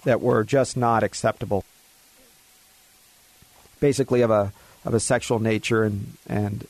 that 0.05 0.21
were 0.21 0.43
just 0.43 0.75
not 0.75 1.03
acceptable. 1.03 1.63
Basically, 3.79 4.21
of 4.21 4.31
a 4.31 4.51
of 4.85 4.93
a 4.93 4.99
sexual 4.99 5.39
nature, 5.39 5.83
and 5.83 6.17
and 6.27 6.67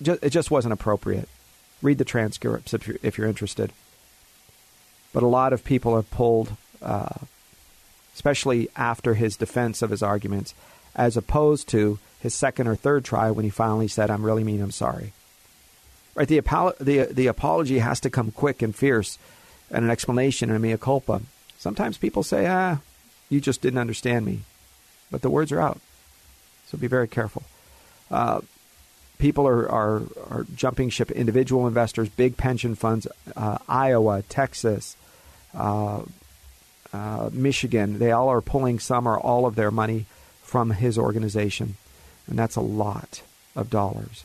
it 0.00 0.30
just 0.30 0.50
wasn't 0.50 0.72
appropriate. 0.72 1.28
Read 1.82 1.98
the 1.98 2.04
transcripts 2.04 2.74
if 2.74 2.86
you're, 2.86 2.98
if 3.02 3.18
you're 3.18 3.28
interested. 3.28 3.72
But 5.12 5.22
a 5.22 5.28
lot 5.28 5.52
of 5.52 5.64
people 5.64 5.96
have 5.96 6.10
pulled, 6.10 6.56
uh, 6.82 7.14
especially 8.14 8.68
after 8.74 9.14
his 9.14 9.36
defense 9.36 9.82
of 9.82 9.90
his 9.90 10.02
arguments, 10.02 10.54
as 10.94 11.16
opposed 11.16 11.68
to 11.68 11.98
his 12.20 12.34
second 12.34 12.66
or 12.66 12.74
third 12.74 13.04
try 13.04 13.30
when 13.30 13.44
he 13.44 13.50
finally 13.50 13.88
said, 13.88 14.10
"I'm 14.10 14.24
really 14.24 14.44
mean. 14.44 14.62
I'm 14.62 14.70
sorry." 14.70 15.12
Right? 16.14 16.28
The, 16.28 16.40
the 16.80 17.08
the 17.10 17.26
apology 17.26 17.78
has 17.78 18.00
to 18.00 18.10
come 18.10 18.30
quick 18.30 18.62
and 18.62 18.74
fierce, 18.74 19.18
and 19.70 19.84
an 19.84 19.90
explanation 19.90 20.50
and 20.50 20.56
a 20.56 20.60
mea 20.60 20.76
culpa. 20.76 21.22
Sometimes 21.58 21.96
people 21.96 22.22
say, 22.22 22.46
"Ah, 22.46 22.78
you 23.28 23.40
just 23.40 23.62
didn't 23.62 23.78
understand 23.80 24.26
me," 24.26 24.40
but 25.10 25.22
the 25.22 25.30
words 25.30 25.52
are 25.52 25.60
out. 25.60 25.80
So 26.66 26.78
be 26.78 26.86
very 26.86 27.08
careful. 27.08 27.42
Uh, 28.14 28.40
people 29.18 29.46
are, 29.48 29.68
are, 29.68 30.02
are 30.30 30.46
jumping 30.54 30.88
ship. 30.88 31.10
Individual 31.10 31.66
investors, 31.66 32.08
big 32.08 32.36
pension 32.36 32.76
funds, 32.76 33.08
uh, 33.36 33.58
Iowa, 33.68 34.22
Texas, 34.28 34.96
uh, 35.52 36.02
uh, 36.92 37.30
Michigan, 37.32 37.98
they 37.98 38.12
all 38.12 38.28
are 38.28 38.40
pulling 38.40 38.78
some 38.78 39.08
or 39.08 39.18
all 39.18 39.46
of 39.46 39.56
their 39.56 39.72
money 39.72 40.06
from 40.42 40.70
his 40.70 40.96
organization. 40.96 41.76
And 42.28 42.38
that's 42.38 42.54
a 42.54 42.60
lot 42.60 43.22
of 43.56 43.68
dollars. 43.68 44.24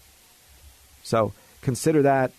So 1.02 1.34
consider 1.62 2.04
that 2.04 2.32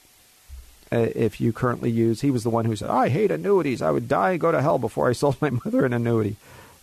uh, 0.93 1.09
if 1.15 1.41
you 1.41 1.53
currently 1.53 1.91
use. 1.91 2.21
He 2.21 2.31
was 2.31 2.45
the 2.45 2.51
one 2.51 2.65
who 2.65 2.77
said, 2.77 2.91
I 2.91 3.09
hate 3.09 3.33
annuities. 3.33 3.83
I 3.83 3.91
would 3.91 4.09
die 4.09 4.33
and 4.33 4.41
go 4.41 4.53
to 4.53 4.63
hell 4.63 4.79
before 4.79 5.09
I 5.09 5.13
sold 5.15 5.41
my 5.41 5.51
mother 5.51 5.85
an 5.85 5.93
annuity. 5.93 6.37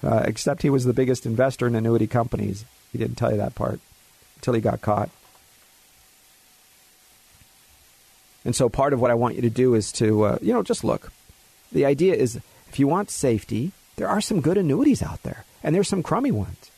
Uh, 0.03 0.23
except 0.25 0.61
he 0.61 0.69
was 0.69 0.83
the 0.83 0.93
biggest 0.93 1.25
investor 1.25 1.65
in 1.65 1.73
annuity 1.73 2.05
companies 2.05 2.65
He 2.91 2.99
didn't 2.99 3.15
tell 3.15 3.31
you 3.31 3.37
that 3.37 3.55
part 3.55 3.79
until 4.37 4.53
he 4.53 4.61
got 4.61 4.81
caught. 4.81 5.09
And 8.45 8.55
so 8.55 8.69
part 8.69 8.93
of 8.93 9.01
what 9.01 9.11
I 9.11 9.15
want 9.15 9.35
you 9.35 9.41
to 9.41 9.49
do 9.49 9.73
is 9.73 9.91
to, 9.93 10.23
uh, 10.23 10.37
you 10.41 10.53
know, 10.53 10.63
just 10.63 10.83
look. 10.83 11.11
The 11.71 11.85
idea 11.85 12.15
is 12.15 12.39
if 12.69 12.79
you 12.79 12.87
want 12.87 13.11
safety, 13.11 13.73
there 13.97 14.07
are 14.07 14.21
some 14.21 14.41
good 14.41 14.57
annuities 14.57 15.03
out 15.03 15.23
there, 15.23 15.43
and 15.61 15.75
there's 15.75 15.89
some 15.89 16.03
crummy 16.03 16.31
ones. 16.31 16.71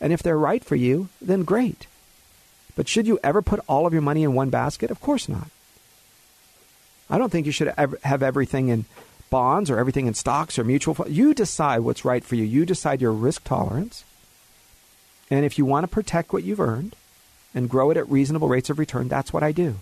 And 0.00 0.12
if 0.12 0.22
they're 0.22 0.38
right 0.38 0.64
for 0.64 0.74
you, 0.74 1.08
then 1.20 1.44
great. 1.44 1.86
But 2.74 2.88
should 2.88 3.06
you 3.06 3.18
ever 3.22 3.40
put 3.40 3.60
all 3.68 3.86
of 3.86 3.92
your 3.92 4.02
money 4.02 4.24
in 4.24 4.34
one 4.34 4.50
basket? 4.50 4.90
Of 4.90 5.00
course 5.00 5.28
not. 5.28 5.48
I 7.08 7.18
don't 7.18 7.30
think 7.30 7.46
you 7.46 7.52
should 7.52 7.68
have 7.68 8.22
everything 8.22 8.68
in 8.68 8.84
bonds 9.30 9.70
or 9.70 9.78
everything 9.78 10.06
in 10.06 10.14
stocks 10.14 10.58
or 10.58 10.64
mutual 10.64 10.94
funds. 10.94 11.16
You 11.16 11.34
decide 11.34 11.80
what's 11.80 12.04
right 12.04 12.24
for 12.24 12.34
you. 12.34 12.44
You 12.44 12.66
decide 12.66 13.00
your 13.00 13.12
risk 13.12 13.44
tolerance. 13.44 14.04
And 15.30 15.44
if 15.44 15.58
you 15.58 15.64
want 15.64 15.84
to 15.84 15.88
protect 15.88 16.32
what 16.32 16.44
you've 16.44 16.60
earned 16.60 16.94
and 17.54 17.68
grow 17.68 17.90
it 17.90 17.96
at 17.96 18.08
reasonable 18.08 18.48
rates 18.48 18.70
of 18.70 18.78
return, 18.78 19.08
that's 19.08 19.32
what 19.32 19.42
I 19.42 19.52
do. 19.52 19.76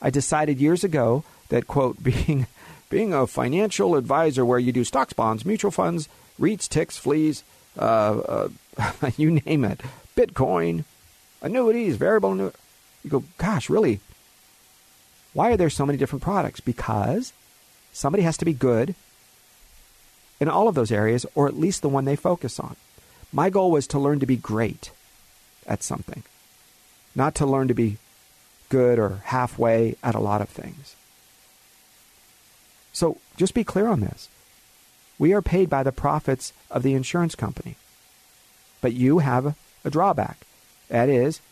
I 0.00 0.10
decided 0.10 0.60
years 0.60 0.84
ago 0.84 1.24
that, 1.48 1.66
quote, 1.66 2.02
being, 2.02 2.46
being 2.90 3.12
a 3.12 3.26
financial 3.26 3.96
advisor 3.96 4.44
where 4.44 4.58
you 4.58 4.72
do 4.72 4.84
stocks, 4.84 5.12
bonds, 5.12 5.44
mutual 5.44 5.70
funds, 5.70 6.08
REITs, 6.40 6.68
ticks, 6.68 6.98
fleas, 6.98 7.42
uh, 7.78 8.48
uh, 8.78 9.10
you 9.16 9.40
name 9.46 9.64
it, 9.64 9.80
Bitcoin, 10.16 10.84
annuities, 11.42 11.96
variable 11.96 12.32
annuities. 12.32 12.60
You 13.04 13.10
go, 13.10 13.24
gosh, 13.38 13.70
really? 13.70 14.00
Why 15.32 15.52
are 15.52 15.56
there 15.56 15.70
so 15.70 15.86
many 15.86 15.98
different 15.98 16.22
products? 16.22 16.60
Because 16.60 17.32
somebody 17.92 18.22
has 18.22 18.36
to 18.38 18.44
be 18.44 18.52
good 18.52 18.94
in 20.40 20.48
all 20.48 20.68
of 20.68 20.74
those 20.74 20.92
areas, 20.92 21.24
or 21.34 21.46
at 21.46 21.58
least 21.58 21.82
the 21.82 21.88
one 21.88 22.04
they 22.04 22.16
focus 22.16 22.58
on. 22.58 22.76
My 23.36 23.50
goal 23.50 23.70
was 23.70 23.86
to 23.88 23.98
learn 23.98 24.18
to 24.20 24.26
be 24.26 24.36
great 24.36 24.92
at 25.66 25.82
something, 25.82 26.22
not 27.14 27.34
to 27.34 27.44
learn 27.44 27.68
to 27.68 27.74
be 27.74 27.98
good 28.70 28.98
or 28.98 29.20
halfway 29.24 29.96
at 30.02 30.14
a 30.14 30.20
lot 30.20 30.40
of 30.40 30.48
things. 30.48 30.96
So 32.94 33.18
just 33.36 33.52
be 33.52 33.62
clear 33.62 33.88
on 33.88 34.00
this. 34.00 34.30
We 35.18 35.34
are 35.34 35.42
paid 35.42 35.68
by 35.68 35.82
the 35.82 35.92
profits 35.92 36.54
of 36.70 36.82
the 36.82 36.94
insurance 36.94 37.34
company. 37.34 37.76
But 38.80 38.94
you 38.94 39.18
have 39.18 39.54
a 39.84 39.90
drawback. 39.90 40.46
That 40.88 41.10
is 41.10 41.42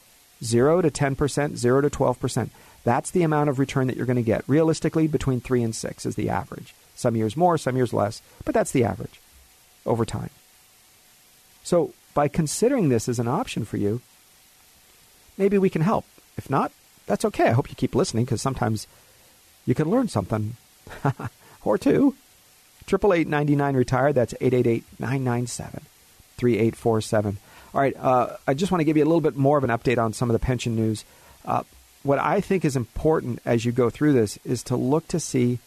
0 0.43 0.81
to 0.81 0.91
10%, 0.91 1.57
0 1.57 1.81
to 1.83 1.91
12%. 1.91 2.49
That's 2.83 3.11
the 3.11 3.25
amount 3.25 3.51
of 3.51 3.59
return 3.59 3.89
that 3.89 3.97
you're 3.99 4.07
going 4.07 4.17
to 4.17 4.23
get. 4.23 4.49
Realistically, 4.49 5.07
between 5.07 5.43
3 5.43 5.63
and 5.63 5.77
6 5.77 6.07
is 6.07 6.15
the 6.15 6.31
average. 6.31 6.75
Some 6.95 7.15
years 7.15 7.37
more, 7.37 7.59
some 7.59 7.77
years 7.77 7.93
less, 7.93 8.23
but 8.47 8.55
that's 8.55 8.73
the 8.73 8.85
average 8.85 9.21
over 9.85 10.07
time. 10.07 10.31
So, 11.65 11.95
by 12.15 12.29
considering 12.29 12.89
this 12.89 13.09
as 13.09 13.19
an 13.19 13.27
option 13.27 13.65
for 13.65 13.77
you, 13.77 14.01
maybe 15.37 15.59
we 15.59 15.71
can 15.71 15.83
help. 15.83 16.05
If 16.37 16.49
not, 16.49 16.71
that's 17.07 17.25
okay. 17.25 17.49
I 17.49 17.53
hope 17.53 17.69
you 17.69 17.75
keep 17.75 17.95
listening 17.95 18.25
because 18.25 18.41
sometimes 18.41 18.87
you 19.67 19.75
can 19.75 19.91
learn 19.91 20.09
something 20.09 20.57
or 21.65 21.77
two. 21.77 22.15
Triple 22.87 23.15
eight 23.15 23.27
ninety 23.27 23.57
nine 23.57 23.75
retired. 23.75 24.15
That's 24.15 24.35
eight 24.41 24.55
eight 24.55 24.67
eight 24.67 24.85
nine 24.99 25.25
nine 25.25 25.47
seven 25.47 25.83
three 26.37 26.59
eight 26.59 26.77
four 26.77 27.01
seven. 27.01 27.39
All 27.75 27.81
right. 27.81 27.97
Uh, 27.99 28.37
I 28.47 28.55
just 28.55 28.71
want 28.71 28.81
to 28.81 28.85
give 28.85 28.97
you 28.97 29.05
a 29.05 29.07
little 29.07 29.21
bit 29.21 29.37
more 29.37 29.59
of 29.59 29.65
an 29.65 29.71
update 29.71 29.99
on 29.99 30.13
some 30.13 30.29
of 30.31 30.35
the 30.35 30.45
pension 30.45 30.77
news. 30.77 31.05
Uh, 31.45 31.63
what 32.03 32.19
I 32.19 32.41
think 32.41 32.65
is 32.65 32.77
important 32.77 33.41
as 33.45 33.65
you 33.65 33.73
go 33.73 33.89
through 33.89 34.13
this 34.13 34.39
is 34.45 34.63
to 34.65 34.77
look 34.77 35.09
to 35.09 35.19
see 35.19 35.59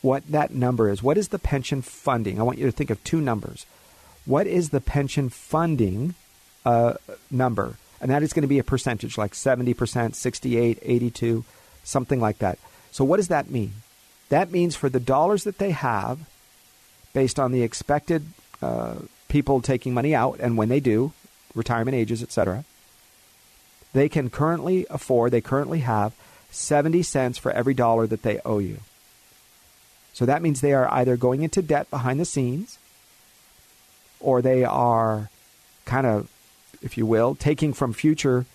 what 0.00 0.26
that 0.28 0.54
number 0.54 0.88
is. 0.88 1.02
What 1.02 1.18
is 1.18 1.28
the 1.28 1.38
pension 1.38 1.82
funding? 1.82 2.38
I 2.38 2.44
want 2.44 2.58
you 2.58 2.66
to 2.66 2.72
think 2.72 2.90
of 2.90 3.02
two 3.02 3.20
numbers. 3.20 3.66
What 4.28 4.46
is 4.46 4.70
the 4.70 4.80
pension 4.80 5.28
funding 5.28 6.14
uh, 6.64 6.94
number? 7.30 7.76
and 8.00 8.10
that 8.10 8.22
is 8.22 8.32
going 8.32 8.42
to 8.42 8.48
be 8.48 8.58
a 8.58 8.64
percentage 8.64 9.18
like 9.18 9.32
70%, 9.32 10.14
68, 10.14 10.78
82, 10.80 11.44
something 11.84 12.20
like 12.20 12.38
that. 12.38 12.58
So 12.90 13.04
what 13.04 13.16
does 13.16 13.28
that 13.28 13.50
mean? 13.50 13.72
That 14.28 14.50
means 14.50 14.76
for 14.76 14.88
the 14.88 15.00
dollars 15.00 15.44
that 15.44 15.58
they 15.58 15.70
have, 15.72 16.20
based 17.12 17.40
on 17.40 17.52
the 17.52 17.62
expected 17.62 18.26
uh, 18.62 18.96
people 19.28 19.60
taking 19.60 19.94
money 19.94 20.14
out, 20.14 20.38
and 20.40 20.56
when 20.56 20.68
they 20.68 20.80
do, 20.80 21.12
retirement 21.54 21.96
ages, 21.96 22.22
etc., 22.22 22.64
they 23.94 24.08
can 24.08 24.30
currently 24.30 24.86
afford, 24.90 25.32
they 25.32 25.40
currently 25.40 25.80
have 25.80 26.14
70 26.50 27.02
cents 27.02 27.38
for 27.38 27.50
every 27.50 27.74
dollar 27.74 28.06
that 28.06 28.22
they 28.22 28.38
owe 28.44 28.58
you. 28.58 28.78
So 30.12 30.26
that 30.26 30.42
means 30.42 30.60
they 30.60 30.74
are 30.74 30.92
either 30.92 31.16
going 31.16 31.42
into 31.42 31.62
debt 31.62 31.90
behind 31.90 32.20
the 32.20 32.24
scenes 32.24 32.77
or 34.20 34.42
they 34.42 34.64
are 34.64 35.30
kind 35.84 36.06
of 36.06 36.28
if 36.82 36.96
you 36.96 37.06
will, 37.06 37.34
taking 37.34 37.72
from 37.72 37.92
future 37.92 38.46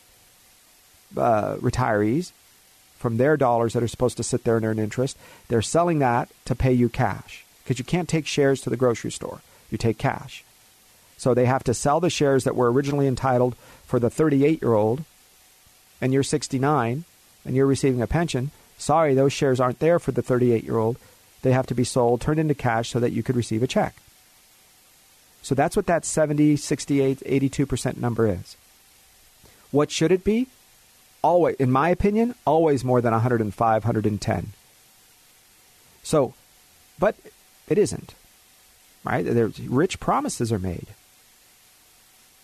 uh, 1.18 1.56
retirees 1.56 2.32
from 2.98 3.18
their 3.18 3.36
dollars 3.36 3.74
that 3.74 3.84
are 3.84 3.88
supposed 3.88 4.18
to 4.18 4.24
sit 4.24 4.44
there 4.44 4.56
and 4.56 4.66
earn 4.66 4.80
interest. 4.80 5.18
They're 5.50 5.62
selling 5.62 6.00
that 6.00 6.30
to 6.46 6.56
pay 6.56 6.72
you 6.72 6.90
cash 6.90 7.46
because 7.64 7.80
you 7.80 7.86
can't 7.86 8.08
take 8.08 8.26
shares 8.26 8.62
to 8.62 8.70
the 8.70 8.78
grocery 8.78 9.12
store. 9.12 9.42
You 9.70 9.78
take 9.78 9.98
cash. 9.98 10.44
So 11.18 11.34
they 11.34 11.46
have 11.46 11.64
to 11.66 11.74
sell 11.74 12.00
the 12.00 12.10
shares 12.10 12.44
that 12.44 12.56
were 12.56 12.72
originally 12.72 13.08
entitled 13.08 13.56
for 13.86 14.00
the 14.00 14.10
38 14.10 14.62
year 14.62 14.74
old, 14.74 15.04
and 16.02 16.14
you're 16.14 16.24
69 16.24 17.04
and 17.46 17.56
you're 17.56 17.66
receiving 17.66 18.02
a 18.02 18.08
pension. 18.08 18.52
Sorry, 18.78 19.14
those 19.14 19.34
shares 19.34 19.60
aren't 19.60 19.80
there 19.80 20.00
for 20.00 20.12
the 20.12 20.22
38 20.22 20.64
year 20.64 20.78
old. 20.78 20.98
They 21.42 21.52
have 21.52 21.68
to 21.68 21.76
be 21.76 21.84
sold, 21.84 22.22
turned 22.22 22.40
into 22.40 22.56
cash 22.56 22.90
so 22.90 23.00
that 23.00 23.12
you 23.12 23.22
could 23.22 23.36
receive 23.36 23.64
a 23.64 23.68
check. 23.68 23.96
So 25.44 25.54
that's 25.54 25.76
what 25.76 25.86
that 25.88 26.06
70, 26.06 26.56
68, 26.56 27.20
82% 27.20 27.98
number 27.98 28.28
is. 28.28 28.56
What 29.72 29.92
should 29.92 30.12
it 30.12 30.24
be? 30.24 30.48
Always, 31.22 31.58
in 31.58 31.70
my 31.70 31.90
opinion, 31.90 32.34
always 32.46 32.84
more 32.84 33.02
than 33.02 33.12
105, 33.12 33.84
110. 33.84 34.48
So, 36.02 36.34
but 36.98 37.16
it 37.68 37.78
isn't. 37.78 38.16
Right? 39.04 39.26
There's, 39.26 39.60
rich 39.60 40.00
promises 40.00 40.52
are 40.52 40.60
made. 40.60 40.88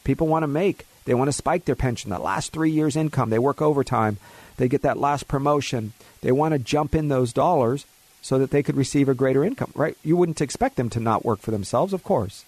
People 0.03 0.27
want 0.27 0.43
to 0.43 0.47
make, 0.47 0.85
they 1.05 1.13
want 1.13 1.29
to 1.29 1.33
spike 1.33 1.65
their 1.65 1.75
pension, 1.75 2.09
that 2.09 2.21
last 2.21 2.51
three 2.51 2.71
years' 2.71 2.97
income. 2.97 3.29
They 3.29 3.39
work 3.39 3.61
overtime. 3.61 4.17
They 4.57 4.67
get 4.67 4.81
that 4.81 4.97
last 4.97 5.29
promotion. 5.29 5.93
They 6.21 6.33
want 6.33 6.53
to 6.53 6.59
jump 6.59 6.95
in 6.95 7.07
those 7.07 7.31
dollars 7.31 7.85
so 8.21 8.37
that 8.39 8.51
they 8.51 8.63
could 8.63 8.75
receive 8.75 9.07
a 9.07 9.13
greater 9.13 9.45
income, 9.45 9.71
right? 9.73 9.97
You 10.03 10.17
wouldn't 10.17 10.41
expect 10.41 10.75
them 10.75 10.89
to 10.89 10.99
not 10.99 11.23
work 11.23 11.39
for 11.39 11.51
themselves, 11.51 11.93
of 11.93 12.03
course. 12.03 12.43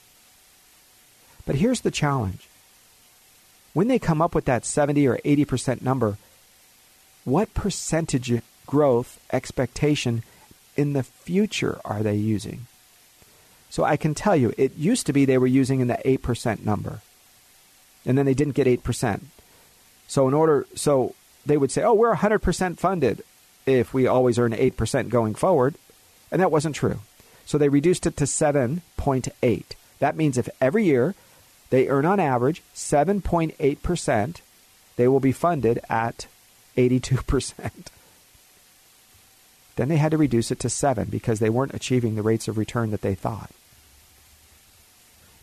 But 1.46 1.56
here's 1.56 1.82
the 1.82 1.92
challenge 1.92 2.48
when 3.74 3.88
they 3.88 4.00
come 4.00 4.22
up 4.22 4.36
with 4.36 4.46
that 4.46 4.66
70 4.66 5.08
or 5.08 5.18
80% 5.24 5.82
number, 5.82 6.18
what 7.24 7.54
percentage 7.54 8.42
growth 8.66 9.20
expectation 9.32 10.24
in 10.76 10.94
the 10.94 11.04
future 11.04 11.80
are 11.86 12.04
they 12.04 12.16
using? 12.16 12.68
So 13.70 13.84
I 13.84 13.96
can 13.96 14.14
tell 14.14 14.36
you, 14.36 14.54
it 14.58 14.76
used 14.76 15.06
to 15.06 15.14
be 15.14 15.24
they 15.24 15.38
were 15.38 15.48
using 15.48 15.80
in 15.80 15.88
the 15.88 16.00
8% 16.04 16.66
number. 16.66 17.02
And 18.06 18.18
then 18.18 18.26
they 18.26 18.34
didn't 18.34 18.56
get 18.56 18.68
8%. 18.68 19.22
So 20.08 20.28
in 20.28 20.34
order 20.34 20.68
so 20.76 21.16
they 21.46 21.56
would 21.56 21.72
say, 21.72 21.84
"Oh, 21.84 21.94
we're 21.94 22.14
100% 22.14 22.80
funded 22.80 23.24
if 23.66 23.94
we 23.94 24.08
always 24.08 24.38
earn 24.38 24.54
8% 24.54 25.10
going 25.10 25.36
forward." 25.36 25.76
And 26.32 26.42
that 26.42 26.52
wasn't 26.52 26.76
true. 26.76 27.00
So 27.46 27.58
they 27.58 27.70
reduced 27.70 28.06
it 28.06 28.18
to 28.18 28.26
7.8. 28.26 29.76
That 30.00 30.18
means 30.18 30.38
if 30.38 30.50
every 30.60 30.84
year 30.84 31.16
they 31.72 31.88
earn 31.88 32.06
on 32.06 32.20
average 32.20 32.62
7.8%. 32.76 34.36
They 34.98 35.08
will 35.08 35.20
be 35.20 35.32
funded 35.32 35.80
at 35.90 36.28
82%. 36.78 37.72
then 39.78 39.90
they 39.90 39.98
had 39.98 40.12
to 40.12 40.18
reduce 40.18 40.52
it 40.52 40.60
to 40.60 40.70
7 40.70 41.08
because 41.10 41.40
they 41.40 41.50
weren't 41.50 41.74
achieving 41.74 42.16
the 42.16 42.22
rates 42.22 42.48
of 42.48 42.58
return 42.58 42.92
that 42.92 43.02
they 43.02 43.16
thought. 43.16 43.52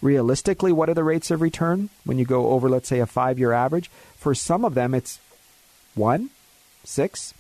Realistically, 0.00 0.70
what 0.70 0.88
are 0.88 0.94
the 0.94 1.02
rates 1.02 1.30
of 1.32 1.40
return 1.40 1.88
when 2.04 2.18
you 2.18 2.24
go 2.24 2.50
over, 2.50 2.68
let's 2.68 2.88
say, 2.88 3.00
a 3.00 3.06
five 3.06 3.38
year 3.38 3.52
average? 3.52 3.90
For 4.16 4.34
some 4.34 4.64
of 4.64 4.74
them, 4.74 4.94
it's 4.94 5.18
1, 5.96 6.30
6. 6.84 7.34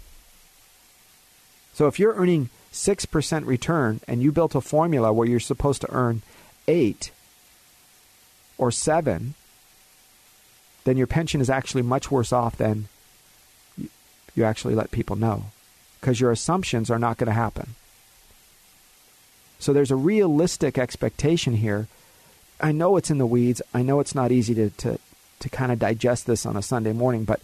So 1.72 1.86
if 1.86 2.00
you're 2.00 2.14
earning 2.14 2.50
6% 2.72 3.46
return 3.46 4.00
and 4.08 4.22
you 4.22 4.32
built 4.32 4.56
a 4.56 4.60
formula 4.60 5.12
where 5.12 5.28
you're 5.28 5.38
supposed 5.38 5.82
to 5.82 5.92
earn 5.92 6.22
8, 6.66 7.12
or 8.58 8.70
seven, 8.70 9.34
then 10.84 10.96
your 10.96 11.06
pension 11.06 11.40
is 11.40 11.50
actually 11.50 11.82
much 11.82 12.10
worse 12.10 12.32
off 12.32 12.56
than 12.56 12.88
you 14.34 14.44
actually 14.44 14.74
let 14.74 14.90
people 14.90 15.16
know 15.16 15.44
because 16.00 16.20
your 16.20 16.30
assumptions 16.30 16.90
are 16.90 16.98
not 16.98 17.16
going 17.16 17.26
to 17.26 17.32
happen. 17.32 17.74
So 19.58 19.72
there's 19.72 19.90
a 19.90 19.96
realistic 19.96 20.78
expectation 20.78 21.54
here. 21.54 21.88
I 22.60 22.72
know 22.72 22.96
it's 22.96 23.10
in 23.10 23.18
the 23.18 23.26
weeds. 23.26 23.60
I 23.74 23.82
know 23.82 24.00
it's 24.00 24.14
not 24.14 24.32
easy 24.32 24.54
to, 24.54 24.70
to, 24.70 24.98
to 25.40 25.48
kind 25.48 25.72
of 25.72 25.78
digest 25.78 26.26
this 26.26 26.46
on 26.46 26.56
a 26.56 26.62
Sunday 26.62 26.92
morning, 26.92 27.24
but 27.24 27.40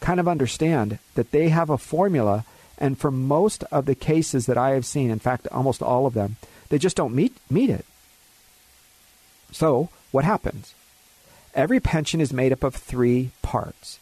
kind 0.00 0.18
of 0.18 0.26
understand 0.26 0.98
that 1.14 1.30
they 1.30 1.48
have 1.48 1.70
a 1.70 1.78
formula. 1.78 2.44
And 2.78 2.98
for 2.98 3.10
most 3.10 3.62
of 3.70 3.86
the 3.86 3.94
cases 3.94 4.46
that 4.46 4.58
I 4.58 4.70
have 4.70 4.84
seen, 4.84 5.10
in 5.10 5.20
fact, 5.20 5.46
almost 5.48 5.82
all 5.82 6.06
of 6.06 6.14
them, 6.14 6.36
they 6.68 6.78
just 6.78 6.96
don't 6.96 7.14
meet, 7.14 7.36
meet 7.48 7.70
it. 7.70 7.86
So 9.52 9.90
what 10.12 10.24
happens? 10.24 10.74
Every 11.54 11.80
pension 11.80 12.20
is 12.20 12.32
made 12.32 12.52
up 12.52 12.62
of 12.62 12.74
three 12.74 13.30
parts 13.42 13.98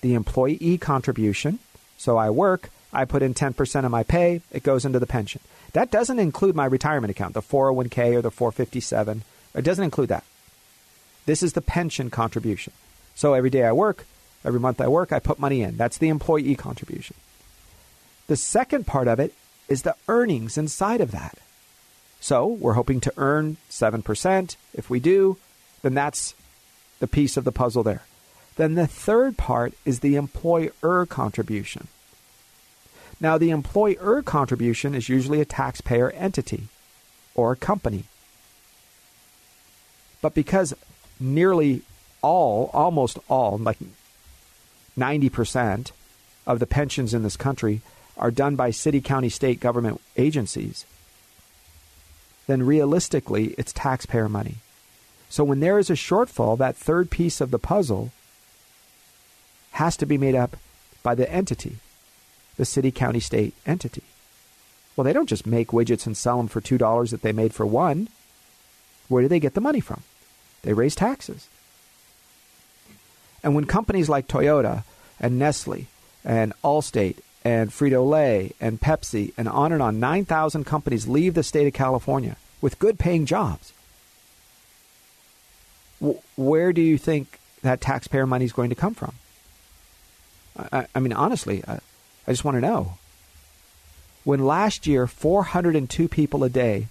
the 0.00 0.14
employee 0.14 0.78
contribution. 0.78 1.58
So 1.98 2.16
I 2.16 2.30
work, 2.30 2.70
I 2.90 3.04
put 3.04 3.22
in 3.22 3.34
10% 3.34 3.84
of 3.84 3.90
my 3.90 4.02
pay, 4.02 4.40
it 4.50 4.62
goes 4.62 4.86
into 4.86 4.98
the 4.98 5.06
pension. 5.06 5.42
That 5.74 5.90
doesn't 5.90 6.18
include 6.18 6.56
my 6.56 6.64
retirement 6.64 7.10
account, 7.10 7.34
the 7.34 7.42
401k 7.42 8.14
or 8.14 8.22
the 8.22 8.30
457. 8.30 9.22
It 9.54 9.62
doesn't 9.62 9.84
include 9.84 10.08
that. 10.08 10.24
This 11.26 11.42
is 11.42 11.52
the 11.52 11.60
pension 11.60 12.08
contribution. 12.08 12.72
So 13.14 13.34
every 13.34 13.50
day 13.50 13.64
I 13.64 13.72
work, 13.72 14.06
every 14.42 14.58
month 14.58 14.80
I 14.80 14.88
work, 14.88 15.12
I 15.12 15.18
put 15.18 15.38
money 15.38 15.62
in. 15.62 15.76
That's 15.76 15.98
the 15.98 16.08
employee 16.08 16.56
contribution. 16.56 17.14
The 18.26 18.36
second 18.36 18.86
part 18.86 19.06
of 19.06 19.20
it 19.20 19.34
is 19.68 19.82
the 19.82 19.96
earnings 20.08 20.56
inside 20.56 21.00
of 21.00 21.10
that. 21.10 21.38
So 22.20 22.46
we're 22.46 22.74
hoping 22.74 23.00
to 23.00 23.12
earn 23.16 23.56
7%. 23.70 24.56
If 24.74 24.90
we 24.90 25.00
do, 25.00 25.38
then 25.82 25.94
that's 25.94 26.34
the 26.98 27.08
piece 27.08 27.36
of 27.36 27.44
the 27.44 27.52
puzzle 27.52 27.82
there. 27.82 28.02
Then 28.56 28.74
the 28.74 28.86
third 28.86 29.38
part 29.38 29.72
is 29.86 30.00
the 30.00 30.16
employer 30.16 31.06
contribution. 31.06 31.88
Now, 33.20 33.38
the 33.38 33.50
employer 33.50 34.22
contribution 34.22 34.94
is 34.94 35.08
usually 35.08 35.40
a 35.40 35.46
taxpayer 35.46 36.10
entity 36.10 36.68
or 37.34 37.52
a 37.52 37.56
company. 37.56 38.04
But 40.22 40.34
because 40.34 40.74
nearly 41.18 41.82
all, 42.22 42.70
almost 42.72 43.18
all, 43.28 43.56
like 43.58 43.78
90% 44.98 45.92
of 46.46 46.58
the 46.58 46.66
pensions 46.66 47.14
in 47.14 47.22
this 47.22 47.36
country 47.36 47.80
are 48.16 48.30
done 48.30 48.56
by 48.56 48.70
city, 48.70 49.00
county, 49.00 49.28
state 49.28 49.60
government 49.60 50.00
agencies, 50.16 50.84
then 52.50 52.62
realistically, 52.64 53.54
it's 53.56 53.72
taxpayer 53.72 54.28
money. 54.28 54.56
So 55.28 55.44
when 55.44 55.60
there 55.60 55.78
is 55.78 55.90
a 55.90 55.94
shortfall, 55.94 56.58
that 56.58 56.76
third 56.76 57.10
piece 57.10 57.40
of 57.40 57.50
the 57.50 57.58
puzzle 57.58 58.10
has 59.72 59.96
to 59.98 60.06
be 60.06 60.18
made 60.18 60.34
up 60.34 60.56
by 61.02 61.14
the 61.14 61.30
entity, 61.32 61.76
the 62.56 62.64
city, 62.64 62.90
county, 62.90 63.20
state 63.20 63.54
entity. 63.64 64.02
Well, 64.96 65.04
they 65.04 65.12
don't 65.12 65.28
just 65.28 65.46
make 65.46 65.68
widgets 65.68 66.06
and 66.06 66.16
sell 66.16 66.36
them 66.38 66.48
for 66.48 66.60
$2 66.60 67.10
that 67.10 67.22
they 67.22 67.32
made 67.32 67.54
for 67.54 67.64
one. 67.64 68.08
Where 69.08 69.22
do 69.22 69.28
they 69.28 69.40
get 69.40 69.54
the 69.54 69.60
money 69.60 69.80
from? 69.80 70.02
They 70.62 70.72
raise 70.72 70.94
taxes. 70.94 71.48
And 73.42 73.54
when 73.54 73.64
companies 73.64 74.08
like 74.08 74.28
Toyota 74.28 74.84
and 75.18 75.38
Nestle 75.38 75.86
and 76.24 76.52
Allstate 76.62 77.18
and 77.44 77.70
Frito 77.70 78.06
Lay 78.06 78.52
and 78.60 78.80
Pepsi 78.80 79.32
and 79.38 79.48
on 79.48 79.72
and 79.72 79.80
on, 79.80 80.00
9,000 80.00 80.64
companies 80.64 81.08
leave 81.08 81.34
the 81.34 81.42
state 81.42 81.66
of 81.66 81.72
California 81.72 82.36
with 82.60 82.78
good 82.78 82.98
paying 82.98 83.26
jobs, 83.26 83.72
where 86.36 86.72
do 86.72 86.80
you 86.80 86.98
think 86.98 87.38
that 87.62 87.80
taxpayer 87.80 88.26
money 88.26 88.44
is 88.44 88.52
going 88.52 88.70
to 88.70 88.74
come 88.74 88.94
from? 88.94 89.14
I, 90.56 90.86
I 90.94 91.00
mean, 91.00 91.12
honestly, 91.12 91.62
I, 91.66 91.80
I 92.26 92.32
just 92.32 92.44
want 92.44 92.56
to 92.56 92.60
know. 92.60 92.94
When 94.24 94.44
last 94.44 94.86
year, 94.86 95.06
402 95.06 96.08
people 96.08 96.44
a 96.44 96.48
day 96.48 96.88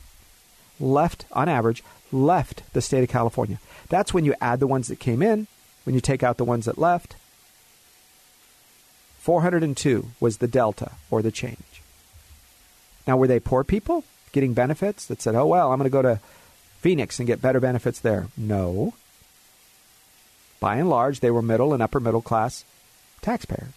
left, 0.80 1.26
on 1.32 1.50
average, 1.50 1.84
left 2.12 2.64
the 2.74 2.82
state 2.82 3.04
of 3.04 3.10
California. 3.10 3.60
That's 3.90 4.14
when 4.14 4.26
you 4.26 4.34
add 4.42 4.60
the 4.60 4.68
ones 4.68 4.88
that 4.88 5.00
came 5.00 5.22
in, 5.22 5.48
when 5.84 5.96
you 5.96 6.02
take 6.02 6.24
out 6.24 6.38
the 6.38 6.46
ones 6.46 6.66
that 6.66 6.78
left. 6.78 7.16
402 9.20 10.12
was 10.20 10.38
the 10.38 10.48
delta 10.48 10.92
or 11.12 11.22
the 11.22 11.32
change. 11.32 11.82
Now, 13.06 13.18
were 13.18 13.28
they 13.28 13.40
poor 13.40 13.64
people 13.64 14.04
getting 14.32 14.54
benefits 14.54 15.06
that 15.08 15.22
said, 15.22 15.36
oh, 15.36 15.48
well, 15.48 15.72
I'm 15.72 15.78
going 15.80 15.90
to 15.90 15.92
go 15.92 16.02
to 16.02 16.20
Phoenix 16.80 17.20
and 17.20 17.28
get 17.28 17.42
better 17.42 17.60
benefits 17.60 18.00
there? 18.00 18.28
No. 18.38 18.94
By 20.60 20.78
and 20.78 20.90
large, 20.90 21.20
they 21.20 21.32
were 21.32 21.42
middle 21.42 21.74
and 21.74 21.82
upper 21.82 22.00
middle 22.00 22.22
class 22.22 22.66
taxpayers. 23.22 23.74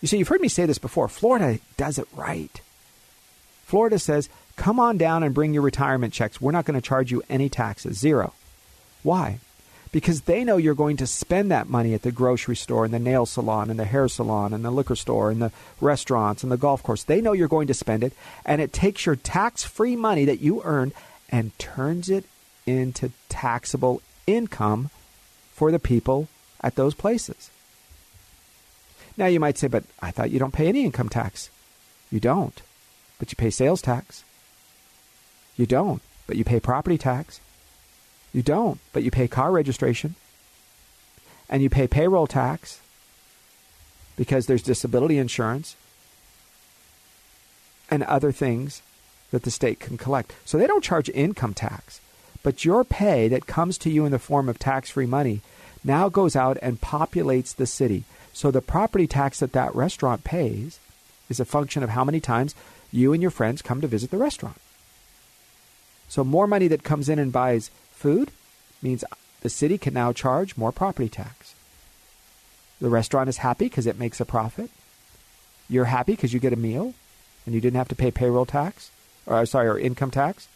You 0.00 0.08
see, 0.08 0.18
you've 0.18 0.28
heard 0.28 0.40
me 0.40 0.48
say 0.48 0.66
this 0.66 0.78
before. 0.78 1.08
Florida 1.08 1.58
does 1.76 1.98
it 1.98 2.08
right. 2.14 2.60
Florida 3.64 3.98
says, 3.98 4.28
come 4.56 4.80
on 4.80 4.98
down 4.98 5.22
and 5.22 5.34
bring 5.34 5.52
your 5.52 5.62
retirement 5.62 6.12
checks. 6.12 6.40
We're 6.40 6.52
not 6.52 6.64
going 6.64 6.80
to 6.80 6.86
charge 6.86 7.10
you 7.10 7.22
any 7.28 7.48
taxes. 7.48 7.98
Zero. 7.98 8.32
Why? 9.02 9.40
Because 9.92 10.22
they 10.22 10.44
know 10.44 10.56
you're 10.56 10.74
going 10.74 10.96
to 10.98 11.06
spend 11.06 11.50
that 11.50 11.68
money 11.68 11.94
at 11.94 12.02
the 12.02 12.12
grocery 12.12 12.54
store 12.54 12.84
and 12.84 12.94
the 12.94 13.00
nail 13.00 13.26
salon 13.26 13.70
and 13.70 13.78
the 13.78 13.84
hair 13.84 14.06
salon 14.06 14.52
and 14.52 14.64
the 14.64 14.70
liquor 14.70 14.94
store 14.94 15.30
and 15.30 15.42
the 15.42 15.50
restaurants 15.80 16.44
and 16.44 16.52
the 16.52 16.56
golf 16.56 16.82
course. 16.82 17.02
They 17.02 17.20
know 17.20 17.32
you're 17.32 17.48
going 17.48 17.66
to 17.66 17.74
spend 17.74 18.04
it, 18.04 18.12
and 18.44 18.60
it 18.60 18.72
takes 18.72 19.04
your 19.04 19.16
tax 19.16 19.64
free 19.64 19.96
money 19.96 20.24
that 20.26 20.40
you 20.40 20.62
earned 20.62 20.92
and 21.28 21.58
turns 21.58 22.08
it 22.08 22.24
into 22.66 23.10
taxable 23.28 24.00
income 24.26 24.90
for 25.52 25.72
the 25.72 25.78
people 25.78 26.28
at 26.60 26.76
those 26.76 26.94
places. 26.94 27.50
Now 29.16 29.26
you 29.26 29.40
might 29.40 29.58
say, 29.58 29.66
but 29.66 29.84
I 30.00 30.10
thought 30.10 30.30
you 30.30 30.38
don't 30.38 30.54
pay 30.54 30.68
any 30.68 30.84
income 30.84 31.08
tax. 31.08 31.50
You 32.10 32.20
don't, 32.20 32.62
but 33.18 33.30
you 33.32 33.36
pay 33.36 33.50
sales 33.50 33.82
tax. 33.82 34.24
You 35.56 35.66
don't, 35.66 36.00
but 36.26 36.36
you 36.36 36.44
pay 36.44 36.60
property 36.60 36.96
tax. 36.96 37.40
You 38.32 38.42
don't, 38.42 38.78
but 38.92 39.02
you 39.02 39.10
pay 39.10 39.28
car 39.28 39.50
registration. 39.50 40.14
And 41.48 41.62
you 41.62 41.70
pay 41.70 41.88
payroll 41.88 42.26
tax 42.26 42.80
because 44.16 44.46
there's 44.46 44.62
disability 44.62 45.18
insurance 45.18 45.76
and 47.90 48.02
other 48.04 48.30
things 48.30 48.82
that 49.30 49.42
the 49.42 49.50
state 49.50 49.80
can 49.80 49.96
collect. 49.96 50.34
So 50.44 50.58
they 50.58 50.66
don't 50.66 50.84
charge 50.84 51.08
income 51.08 51.54
tax, 51.54 52.00
but 52.42 52.64
your 52.64 52.84
pay 52.84 53.28
that 53.28 53.46
comes 53.46 53.78
to 53.78 53.90
you 53.90 54.04
in 54.04 54.12
the 54.12 54.18
form 54.18 54.48
of 54.48 54.58
tax 54.58 54.90
free 54.90 55.06
money 55.06 55.40
now 55.82 56.08
goes 56.08 56.36
out 56.36 56.58
and 56.62 56.80
populates 56.80 57.54
the 57.54 57.66
city. 57.66 58.04
So 58.32 58.50
the 58.50 58.60
property 58.60 59.06
tax 59.06 59.40
that 59.40 59.52
that 59.52 59.74
restaurant 59.74 60.22
pays 60.22 60.78
is 61.28 61.40
a 61.40 61.44
function 61.44 61.82
of 61.82 61.90
how 61.90 62.04
many 62.04 62.20
times 62.20 62.54
you 62.92 63.12
and 63.12 63.22
your 63.22 63.30
friends 63.30 63.62
come 63.62 63.80
to 63.80 63.86
visit 63.86 64.10
the 64.10 64.18
restaurant. 64.18 64.60
So 66.08 66.24
more 66.24 66.46
money 66.46 66.68
that 66.68 66.82
comes 66.82 67.08
in 67.08 67.18
and 67.18 67.32
buys 67.32 67.70
food 68.00 68.30
means 68.80 69.04
the 69.42 69.50
city 69.50 69.76
can 69.76 69.92
now 69.92 70.12
charge 70.12 70.56
more 70.56 70.72
property 70.72 71.08
tax. 71.08 71.54
The 72.80 72.88
restaurant 72.88 73.28
is 73.28 73.36
happy 73.36 73.66
because 73.66 73.86
it 73.86 73.98
makes 73.98 74.20
a 74.20 74.24
profit. 74.24 74.70
You're 75.68 75.84
happy 75.84 76.12
because 76.12 76.32
you 76.32 76.40
get 76.40 76.54
a 76.54 76.56
meal 76.56 76.94
and 77.44 77.54
you 77.54 77.60
didn't 77.60 77.76
have 77.76 77.88
to 77.88 77.94
pay 77.94 78.10
payroll 78.10 78.46
tax, 78.46 78.90
or 79.26 79.44
sorry, 79.44 79.68
or 79.68 79.78
income 79.78 80.10
tax. 80.10 80.48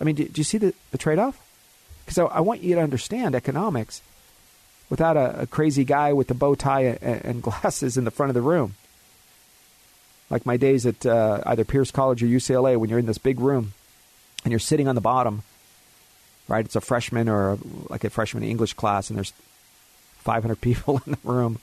I 0.00 0.04
mean, 0.04 0.14
do, 0.14 0.24
do 0.24 0.40
you 0.40 0.44
see 0.44 0.58
the, 0.58 0.74
the 0.92 0.98
trade 0.98 1.18
off? 1.18 1.40
Because 2.04 2.18
I, 2.18 2.24
I, 2.24 2.40
want 2.40 2.62
you 2.62 2.74
to 2.76 2.80
understand 2.80 3.34
economics 3.34 4.00
without 4.90 5.16
a, 5.16 5.42
a 5.42 5.46
crazy 5.46 5.84
guy 5.84 6.12
with 6.12 6.28
the 6.28 6.34
bow 6.34 6.54
tie 6.54 6.98
and, 7.00 7.24
and, 7.24 7.42
glasses 7.48 7.96
in 7.96 8.04
the 8.04 8.10
front 8.10 8.30
of 8.30 8.34
the 8.34 8.42
room. 8.42 8.74
Like 10.30 10.46
my 10.46 10.56
days 10.56 10.86
at 10.86 11.04
uh, 11.04 11.40
either 11.46 11.64
Pierce 11.64 11.90
College 11.90 12.22
or 12.22 12.26
UCLA, 12.26 12.76
when 12.76 12.90
you're 12.90 12.98
in 12.98 13.06
this 13.06 13.18
big 13.18 13.38
room 13.38 13.74
and 14.44 14.50
you're 14.50 14.58
sitting 14.58 14.88
on 14.88 14.94
the 14.94 15.00
bottom 15.00 15.42
right? 16.52 16.66
It's 16.66 16.76
a 16.76 16.82
freshman 16.82 17.30
or 17.30 17.52
a, 17.52 17.58
like 17.88 18.04
a 18.04 18.10
freshman 18.10 18.44
English 18.44 18.74
class, 18.74 19.08
and 19.08 19.16
there's 19.16 19.32
500 20.18 20.60
people 20.60 21.00
in 21.06 21.12
the 21.12 21.18
room, 21.24 21.58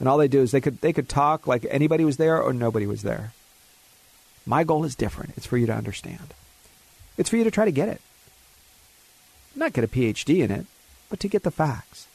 and 0.00 0.08
all 0.08 0.16
they 0.16 0.28
do 0.28 0.40
is 0.40 0.50
they 0.50 0.62
could 0.62 0.80
they 0.80 0.92
could 0.92 1.08
talk 1.08 1.46
like 1.46 1.66
anybody 1.68 2.04
was 2.04 2.16
there 2.16 2.42
or 2.42 2.52
nobody 2.52 2.86
was 2.86 3.02
there. 3.02 3.32
My 4.46 4.64
goal 4.64 4.84
is 4.84 4.94
different. 4.94 5.34
It's 5.36 5.46
for 5.46 5.58
you 5.58 5.66
to 5.66 5.74
understand. 5.74 6.32
It's 7.18 7.28
for 7.28 7.36
you 7.36 7.44
to 7.44 7.50
try 7.50 7.66
to 7.66 7.72
get 7.72 7.88
it. 7.88 8.00
Not 9.54 9.72
get 9.72 9.84
a 9.84 9.88
PhD 9.88 10.42
in 10.42 10.50
it, 10.50 10.66
but 11.10 11.20
to 11.20 11.28
get 11.28 11.42
the 11.42 11.50
facts. 11.50 12.06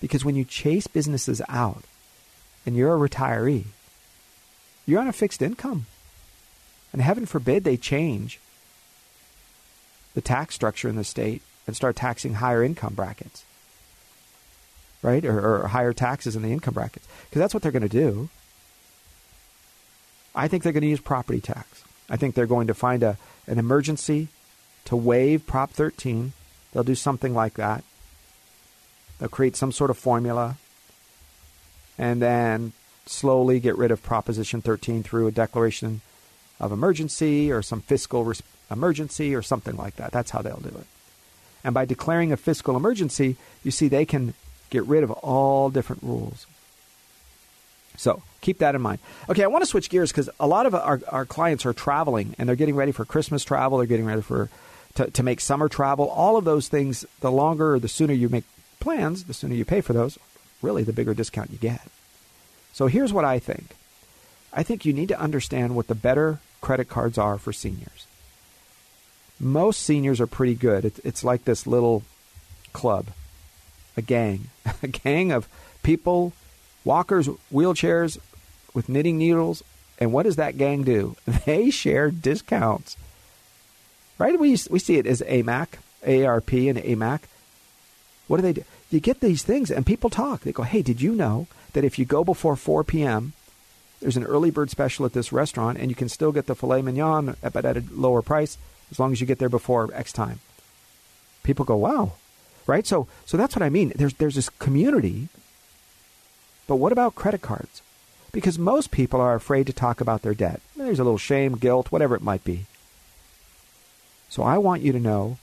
Because 0.00 0.24
when 0.24 0.36
you 0.36 0.44
chase 0.44 0.86
businesses 0.86 1.40
out 1.48 1.84
and 2.64 2.76
you're 2.76 2.94
a 2.94 3.08
retiree, 3.08 3.66
you're 4.84 5.00
on 5.00 5.08
a 5.08 5.12
fixed 5.12 5.40
income. 5.40 5.86
And 6.92 7.00
heaven 7.00 7.26
forbid 7.26 7.64
they 7.64 7.76
change 7.76 8.40
the 10.16 10.22
tax 10.22 10.54
structure 10.54 10.88
in 10.88 10.96
the 10.96 11.04
state 11.04 11.42
and 11.66 11.76
start 11.76 11.94
taxing 11.94 12.34
higher 12.34 12.64
income 12.64 12.94
brackets, 12.94 13.44
right? 15.02 15.22
Or, 15.26 15.64
or 15.64 15.68
higher 15.68 15.92
taxes 15.92 16.34
in 16.34 16.42
the 16.42 16.52
income 16.52 16.72
brackets. 16.72 17.06
Because 17.24 17.38
that's 17.38 17.52
what 17.52 17.62
they're 17.62 17.70
going 17.70 17.82
to 17.82 17.88
do. 17.88 18.30
I 20.34 20.48
think 20.48 20.62
they're 20.62 20.72
going 20.72 20.82
to 20.82 20.88
use 20.88 21.00
property 21.00 21.40
tax. 21.40 21.84
I 22.08 22.16
think 22.16 22.34
they're 22.34 22.46
going 22.46 22.66
to 22.68 22.74
find 22.74 23.02
a, 23.02 23.18
an 23.46 23.58
emergency 23.58 24.28
to 24.86 24.96
waive 24.96 25.46
Prop 25.46 25.70
13. 25.70 26.32
They'll 26.72 26.82
do 26.82 26.94
something 26.94 27.34
like 27.34 27.54
that. 27.54 27.84
They'll 29.18 29.28
create 29.28 29.54
some 29.54 29.70
sort 29.70 29.90
of 29.90 29.98
formula 29.98 30.56
and 31.98 32.22
then 32.22 32.72
slowly 33.04 33.60
get 33.60 33.76
rid 33.76 33.90
of 33.90 34.02
Proposition 34.02 34.62
13 34.62 35.02
through 35.02 35.26
a 35.26 35.32
declaration 35.32 36.00
of 36.58 36.72
emergency 36.72 37.52
or 37.52 37.60
some 37.60 37.82
fiscal 37.82 38.24
res- 38.24 38.42
emergency 38.70 39.34
or 39.34 39.42
something 39.42 39.76
like 39.76 39.96
that. 39.96 40.12
That's 40.12 40.30
how 40.30 40.42
they'll 40.42 40.56
do 40.56 40.68
it. 40.68 40.86
And 41.64 41.74
by 41.74 41.84
declaring 41.84 42.32
a 42.32 42.36
fiscal 42.36 42.76
emergency, 42.76 43.36
you 43.64 43.70
see 43.70 43.88
they 43.88 44.04
can 44.04 44.34
get 44.70 44.84
rid 44.84 45.02
of 45.02 45.10
all 45.10 45.70
different 45.70 46.02
rules. 46.02 46.46
So 47.96 48.22
keep 48.40 48.58
that 48.58 48.74
in 48.74 48.82
mind. 48.82 48.98
Okay, 49.28 49.42
I 49.42 49.46
want 49.48 49.62
to 49.62 49.66
switch 49.66 49.90
gears 49.90 50.12
because 50.12 50.28
a 50.38 50.46
lot 50.46 50.66
of 50.66 50.74
our, 50.74 51.00
our 51.08 51.24
clients 51.24 51.64
are 51.64 51.72
traveling 51.72 52.34
and 52.38 52.48
they're 52.48 52.56
getting 52.56 52.76
ready 52.76 52.92
for 52.92 53.04
Christmas 53.04 53.44
travel, 53.44 53.78
they're 53.78 53.86
getting 53.86 54.06
ready 54.06 54.22
for 54.22 54.50
to, 54.94 55.10
to 55.10 55.22
make 55.22 55.40
summer 55.40 55.68
travel. 55.68 56.08
All 56.08 56.36
of 56.36 56.44
those 56.44 56.68
things, 56.68 57.04
the 57.20 57.30
longer 57.30 57.74
or 57.74 57.78
the 57.78 57.88
sooner 57.88 58.14
you 58.14 58.28
make 58.28 58.44
plans, 58.80 59.24
the 59.24 59.34
sooner 59.34 59.54
you 59.54 59.64
pay 59.64 59.80
for 59.80 59.92
those, 59.92 60.18
really 60.62 60.82
the 60.82 60.92
bigger 60.92 61.14
discount 61.14 61.50
you 61.50 61.58
get. 61.58 61.82
So 62.72 62.86
here's 62.86 63.12
what 63.12 63.24
I 63.24 63.38
think 63.38 63.74
I 64.52 64.62
think 64.62 64.84
you 64.84 64.92
need 64.92 65.08
to 65.08 65.20
understand 65.20 65.76
what 65.76 65.86
the 65.86 65.94
better 65.94 66.40
credit 66.60 66.88
cards 66.88 67.18
are 67.18 67.38
for 67.38 67.52
seniors. 67.52 68.05
Most 69.38 69.82
seniors 69.82 70.20
are 70.20 70.26
pretty 70.26 70.54
good. 70.54 70.92
It's 71.04 71.24
like 71.24 71.44
this 71.44 71.66
little 71.66 72.02
club, 72.72 73.06
a 73.96 74.02
gang, 74.02 74.48
a 74.82 74.88
gang 74.88 75.32
of 75.32 75.48
people, 75.82 76.32
walkers, 76.84 77.28
wheelchairs 77.52 78.18
with 78.72 78.88
knitting 78.88 79.18
needles. 79.18 79.62
And 79.98 80.12
what 80.12 80.24
does 80.24 80.36
that 80.36 80.58
gang 80.58 80.84
do? 80.84 81.16
They 81.46 81.70
share 81.70 82.10
discounts. 82.10 82.96
Right? 84.18 84.38
We, 84.38 84.56
we 84.70 84.78
see 84.78 84.96
it 84.96 85.06
as 85.06 85.20
AMAC, 85.22 85.68
AARP, 86.04 86.70
and 86.70 86.78
AMAC. 86.78 87.20
What 88.28 88.38
do 88.38 88.42
they 88.42 88.54
do? 88.54 88.64
You 88.90 89.00
get 89.00 89.20
these 89.20 89.42
things, 89.42 89.70
and 89.70 89.84
people 89.84 90.10
talk. 90.10 90.40
They 90.40 90.52
go, 90.52 90.62
hey, 90.62 90.82
did 90.82 91.02
you 91.02 91.14
know 91.14 91.46
that 91.74 91.84
if 91.84 91.98
you 91.98 92.04
go 92.04 92.24
before 92.24 92.56
4 92.56 92.84
p.m., 92.84 93.34
there's 94.00 94.16
an 94.16 94.24
early 94.24 94.50
bird 94.50 94.70
special 94.70 95.04
at 95.04 95.12
this 95.12 95.32
restaurant, 95.32 95.78
and 95.78 95.90
you 95.90 95.94
can 95.94 96.08
still 96.08 96.32
get 96.32 96.46
the 96.46 96.54
filet 96.54 96.82
mignon, 96.82 97.36
but 97.52 97.64
at 97.64 97.76
a 97.76 97.84
lower 97.92 98.22
price 98.22 98.56
as 98.90 98.98
long 98.98 99.12
as 99.12 99.20
you 99.20 99.26
get 99.26 99.38
there 99.38 99.48
before 99.48 99.90
X 99.92 100.12
time. 100.12 100.40
People 101.42 101.64
go, 101.64 101.76
wow, 101.76 102.12
right? 102.66 102.86
So, 102.86 103.06
so 103.24 103.36
that's 103.36 103.54
what 103.54 103.62
I 103.62 103.68
mean. 103.68 103.92
There's 103.94 104.14
there's 104.14 104.34
this 104.34 104.48
community. 104.48 105.28
But 106.66 106.76
what 106.76 106.92
about 106.92 107.14
credit 107.14 107.42
cards? 107.42 107.82
Because 108.32 108.58
most 108.58 108.90
people 108.90 109.20
are 109.20 109.34
afraid 109.34 109.66
to 109.68 109.72
talk 109.72 110.00
about 110.00 110.22
their 110.22 110.34
debt. 110.34 110.60
There's 110.76 110.98
a 110.98 111.04
little 111.04 111.18
shame, 111.18 111.56
guilt, 111.56 111.92
whatever 111.92 112.16
it 112.16 112.22
might 112.22 112.44
be. 112.44 112.66
So 114.28 114.42
I 114.42 114.58
want 114.58 114.82
you 114.82 114.92
to 114.92 115.00
know 115.00 115.38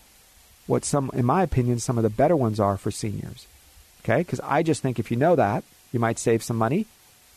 what 0.67 0.85
some, 0.85 1.09
in 1.13 1.25
my 1.25 1.43
opinion, 1.43 1.79
some 1.79 1.97
of 1.97 2.03
the 2.03 2.09
better 2.09 2.35
ones 2.35 2.59
are 2.59 2.77
for 2.77 2.91
seniors. 2.91 3.47
Okay? 4.03 4.19
Because 4.19 4.41
I 4.41 4.63
just 4.63 4.81
think 4.81 4.99
if 4.99 5.11
you 5.11 5.17
know 5.17 5.35
that, 5.35 5.63
you 5.91 5.99
might 5.99 6.19
save 6.19 6.43
some 6.43 6.57
money 6.57 6.85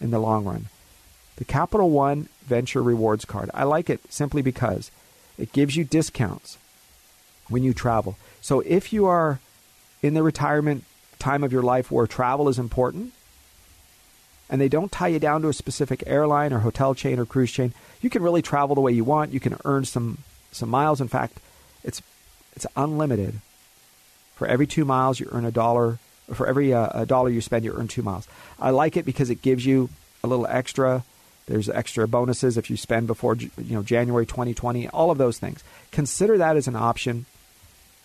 in 0.00 0.11
the 0.11 0.18
long 0.18 0.44
run. 0.44 0.66
The 1.36 1.44
Capital 1.44 1.90
One 1.90 2.28
Venture 2.44 2.82
Rewards 2.82 3.24
Card. 3.24 3.50
I 3.54 3.64
like 3.64 3.88
it 3.88 4.00
simply 4.12 4.42
because 4.42 4.90
it 5.39 5.53
gives 5.53 5.76
you 5.76 5.84
discounts 5.84 6.59
when 7.49 7.62
you 7.62 7.74
travel. 7.74 8.16
So 8.41 8.61
if 8.61 8.93
you 8.93 9.07
are 9.07 9.41
in 10.03 10.14
the 10.14 10.22
retirement 10.22 10.84
time 11.18 11.45
of 11.45 11.53
your 11.53 11.62
life 11.62 11.91
where 11.91 12.07
travel 12.07 12.49
is 12.49 12.59
important, 12.59 13.12
and 14.49 14.61
they 14.61 14.68
don't 14.68 14.93
tie 14.93 15.09
you 15.09 15.18
down 15.18 15.43
to 15.43 15.49
a 15.49 15.53
specific 15.53 16.05
airline 16.07 16.53
or 16.53 16.61
hotel 16.61 16.95
chain 16.95 17.18
or 17.18 17.26
cruise 17.26 17.51
chain, 17.51 17.72
you 18.01 18.11
can 18.11 18.22
really 18.22 18.43
travel 18.43 18.74
the 18.74 18.80
way 18.80 18.93
you 18.93 19.05
want. 19.05 19.32
You 19.32 19.41
can 19.41 19.57
earn 19.64 19.84
some 19.84 20.18
some 20.53 20.68
miles. 20.68 21.01
In 21.01 21.09
fact, 21.09 21.39
it's 21.82 22.01
it's 22.55 22.66
unlimited. 22.76 23.41
For 24.37 24.47
every 24.47 24.66
two 24.66 24.84
miles, 24.84 25.18
you 25.18 25.28
earn 25.32 25.45
a 25.45 25.51
dollar. 25.51 25.99
For 26.32 26.47
every 26.47 26.72
uh, 26.74 27.05
dollar 27.05 27.30
you 27.30 27.41
spend, 27.41 27.64
you 27.64 27.72
earn 27.72 27.89
two 27.89 28.03
miles. 28.03 28.28
I 28.59 28.70
like 28.70 28.97
it 28.97 29.05
because 29.05 29.30
it 29.30 29.43
gives 29.43 29.64
you 29.64 29.89
a 30.22 30.26
little 30.26 30.47
extra 30.47 31.05
there's 31.47 31.68
extra 31.68 32.09
bonuses 32.09 32.57
if 32.57 32.70
you 32.70 32.76
spend 32.76 33.07
before 33.07 33.36
you 33.36 33.51
know 33.57 33.82
January 33.82 34.26
2020. 34.26 34.88
All 34.88 35.11
of 35.11 35.18
those 35.18 35.38
things. 35.38 35.62
Consider 35.92 36.38
that 36.38 36.57
as 36.57 36.66
an 36.66 36.76
option. 36.76 37.26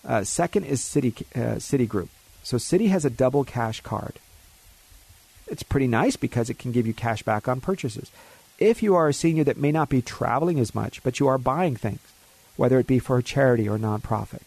Uh, 0.07 0.23
second 0.23 0.65
is 0.65 0.81
Citi 0.81 1.21
uh, 1.35 1.55
Citigroup. 1.55 2.09
So 2.43 2.57
Citi 2.57 2.89
has 2.89 3.05
a 3.05 3.09
double 3.09 3.43
cash 3.43 3.81
card. 3.81 4.13
It's 5.47 5.63
pretty 5.63 5.87
nice 5.87 6.15
because 6.15 6.49
it 6.49 6.59
can 6.59 6.71
give 6.71 6.87
you 6.87 6.93
cash 6.93 7.23
back 7.23 7.47
on 7.47 7.61
purchases. 7.61 8.11
If 8.57 8.81
you 8.83 8.95
are 8.95 9.07
a 9.07 9.13
senior 9.13 9.43
that 9.45 9.57
may 9.57 9.71
not 9.71 9.89
be 9.89 10.01
traveling 10.01 10.59
as 10.59 10.73
much, 10.73 11.03
but 11.03 11.19
you 11.19 11.27
are 11.27 11.37
buying 11.37 11.75
things, 11.75 11.99
whether 12.55 12.79
it 12.79 12.87
be 12.87 12.99
for 12.99 13.17
a 13.17 13.23
charity 13.23 13.67
or 13.67 13.77
nonprofit, 13.77 14.43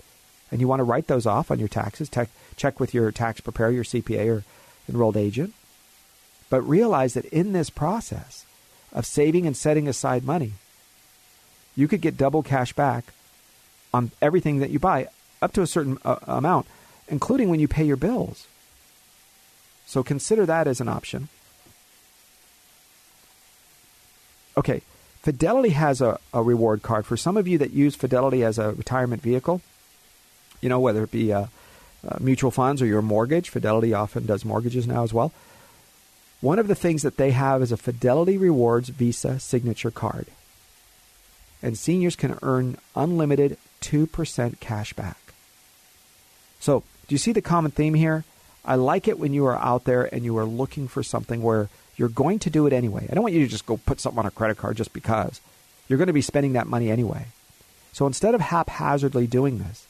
and 0.50 0.60
you 0.60 0.68
want 0.68 0.80
to 0.80 0.84
write 0.84 1.08
those 1.08 1.26
off 1.26 1.50
on 1.50 1.58
your 1.58 1.68
taxes, 1.68 2.08
te- 2.08 2.26
check 2.56 2.78
with 2.78 2.94
your 2.94 3.10
tax 3.10 3.40
preparer, 3.40 3.70
your 3.70 3.84
CPA, 3.84 4.38
or 4.38 4.44
enrolled 4.88 5.16
agent. 5.16 5.52
But 6.48 6.62
realize 6.62 7.14
that 7.14 7.24
in 7.26 7.52
this 7.52 7.70
process, 7.70 8.46
of 8.94 9.04
saving 9.06 9.46
and 9.46 9.56
setting 9.56 9.88
aside 9.88 10.24
money, 10.24 10.52
you 11.76 11.88
could 11.88 12.00
get 12.00 12.16
double 12.16 12.42
cash 12.42 12.72
back 12.72 13.04
on 13.92 14.10
everything 14.22 14.60
that 14.60 14.70
you 14.70 14.78
buy 14.78 15.08
up 15.42 15.52
to 15.52 15.62
a 15.62 15.66
certain 15.66 15.98
uh, 16.04 16.16
amount, 16.26 16.66
including 17.08 17.48
when 17.48 17.60
you 17.60 17.68
pay 17.68 17.84
your 17.84 17.96
bills. 17.96 18.46
So 19.86 20.02
consider 20.02 20.46
that 20.46 20.66
as 20.66 20.80
an 20.80 20.88
option. 20.88 21.28
Okay, 24.56 24.82
Fidelity 25.22 25.70
has 25.70 26.00
a, 26.00 26.18
a 26.32 26.42
reward 26.42 26.82
card. 26.82 27.06
For 27.06 27.16
some 27.16 27.36
of 27.36 27.48
you 27.48 27.58
that 27.58 27.72
use 27.72 27.96
Fidelity 27.96 28.44
as 28.44 28.58
a 28.58 28.72
retirement 28.72 29.22
vehicle, 29.22 29.60
you 30.60 30.68
know, 30.68 30.80
whether 30.80 31.02
it 31.02 31.10
be 31.10 31.32
uh, 31.32 31.46
uh, 32.06 32.18
mutual 32.20 32.50
funds 32.50 32.80
or 32.80 32.86
your 32.86 33.02
mortgage, 33.02 33.48
Fidelity 33.48 33.92
often 33.92 34.26
does 34.26 34.44
mortgages 34.44 34.86
now 34.86 35.02
as 35.02 35.12
well. 35.12 35.32
One 36.44 36.58
of 36.58 36.68
the 36.68 36.74
things 36.74 37.00
that 37.00 37.16
they 37.16 37.30
have 37.30 37.62
is 37.62 37.72
a 37.72 37.76
Fidelity 37.78 38.36
Rewards 38.36 38.90
Visa 38.90 39.40
signature 39.40 39.90
card. 39.90 40.26
And 41.62 41.78
seniors 41.78 42.16
can 42.16 42.38
earn 42.42 42.76
unlimited 42.94 43.56
2% 43.80 44.60
cash 44.60 44.92
back. 44.92 45.16
So, 46.60 46.82
do 47.08 47.14
you 47.14 47.18
see 47.18 47.32
the 47.32 47.40
common 47.40 47.70
theme 47.70 47.94
here? 47.94 48.24
I 48.62 48.74
like 48.74 49.08
it 49.08 49.18
when 49.18 49.32
you 49.32 49.46
are 49.46 49.56
out 49.56 49.84
there 49.84 50.04
and 50.14 50.22
you 50.22 50.36
are 50.36 50.44
looking 50.44 50.86
for 50.86 51.02
something 51.02 51.42
where 51.42 51.70
you're 51.96 52.10
going 52.10 52.40
to 52.40 52.50
do 52.50 52.66
it 52.66 52.74
anyway. 52.74 53.08
I 53.10 53.14
don't 53.14 53.22
want 53.22 53.34
you 53.34 53.42
to 53.42 53.50
just 53.50 53.64
go 53.64 53.78
put 53.78 53.98
something 53.98 54.18
on 54.18 54.26
a 54.26 54.30
credit 54.30 54.58
card 54.58 54.76
just 54.76 54.92
because. 54.92 55.40
You're 55.88 55.96
going 55.96 56.08
to 56.08 56.12
be 56.12 56.20
spending 56.20 56.52
that 56.52 56.66
money 56.66 56.90
anyway. 56.90 57.28
So 57.94 58.06
instead 58.06 58.34
of 58.34 58.42
haphazardly 58.42 59.26
doing 59.26 59.60
this, 59.60 59.86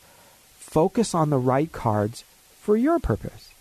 focus 0.57 1.17
on 1.17 1.31
the 1.31 1.37
right 1.37 1.73
cards 1.73 2.23
for 2.61 2.77
your 2.77 3.01
purpose 3.01 3.54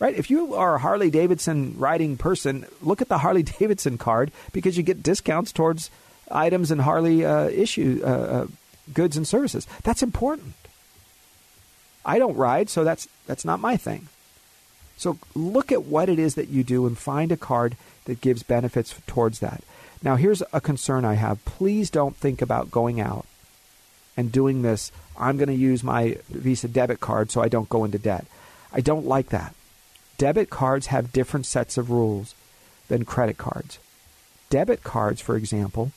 right? 0.00 0.16
If 0.16 0.30
you 0.30 0.54
are 0.56 0.74
a 0.74 0.78
Harley 0.80 1.10
Davidson 1.10 1.76
riding 1.78 2.16
person, 2.16 2.66
look 2.82 3.00
at 3.00 3.08
the 3.08 3.18
Harley 3.18 3.42
Davidson 3.60 3.98
card 3.98 4.32
because 4.52 4.76
you 4.76 4.82
get 4.82 5.04
discounts 5.04 5.52
towards 5.52 5.90
items 6.32 6.72
and 6.72 6.80
Harley 6.80 7.24
uh, 7.24 7.48
issue 7.48 8.00
uh, 8.02 8.06
uh, 8.06 8.46
goods 8.92 9.16
and 9.16 9.28
services. 9.28 9.68
That's 9.84 10.02
important. 10.02 10.54
I 12.04 12.18
don't 12.18 12.36
ride, 12.36 12.70
so 12.70 12.82
that's 12.82 13.06
that's 13.26 13.44
not 13.44 13.60
my 13.60 13.76
thing. 13.76 14.08
So 14.96 15.18
look 15.34 15.70
at 15.70 15.84
what 15.84 16.08
it 16.08 16.18
is 16.18 16.34
that 16.34 16.48
you 16.48 16.64
do 16.64 16.86
and 16.86 16.96
find 16.96 17.30
a 17.30 17.36
card 17.36 17.76
that 18.06 18.20
gives 18.20 18.42
benefits 18.42 18.94
towards 19.06 19.40
that. 19.40 19.62
Now, 20.02 20.16
here's 20.16 20.42
a 20.52 20.60
concern 20.60 21.04
I 21.04 21.14
have. 21.14 21.44
Please 21.44 21.90
don't 21.90 22.16
think 22.16 22.40
about 22.40 22.70
going 22.70 23.00
out 23.00 23.26
and 24.16 24.32
doing 24.32 24.62
this. 24.62 24.92
I'm 25.18 25.36
going 25.36 25.48
to 25.48 25.54
use 25.54 25.84
my 25.84 26.16
Visa 26.28 26.68
debit 26.68 27.00
card 27.00 27.30
so 27.30 27.42
I 27.42 27.48
don't 27.48 27.68
go 27.68 27.84
into 27.84 27.98
debt. 27.98 28.26
I 28.72 28.80
don't 28.80 29.06
like 29.06 29.28
that. 29.28 29.54
Debit 30.20 30.50
cards 30.50 30.88
have 30.88 31.14
different 31.14 31.46
sets 31.46 31.78
of 31.78 31.90
rules 31.90 32.34
than 32.88 33.06
credit 33.06 33.38
cards. 33.38 33.78
Debit 34.50 34.82
cards, 34.82 35.22
for 35.22 35.34
example, 35.34 35.92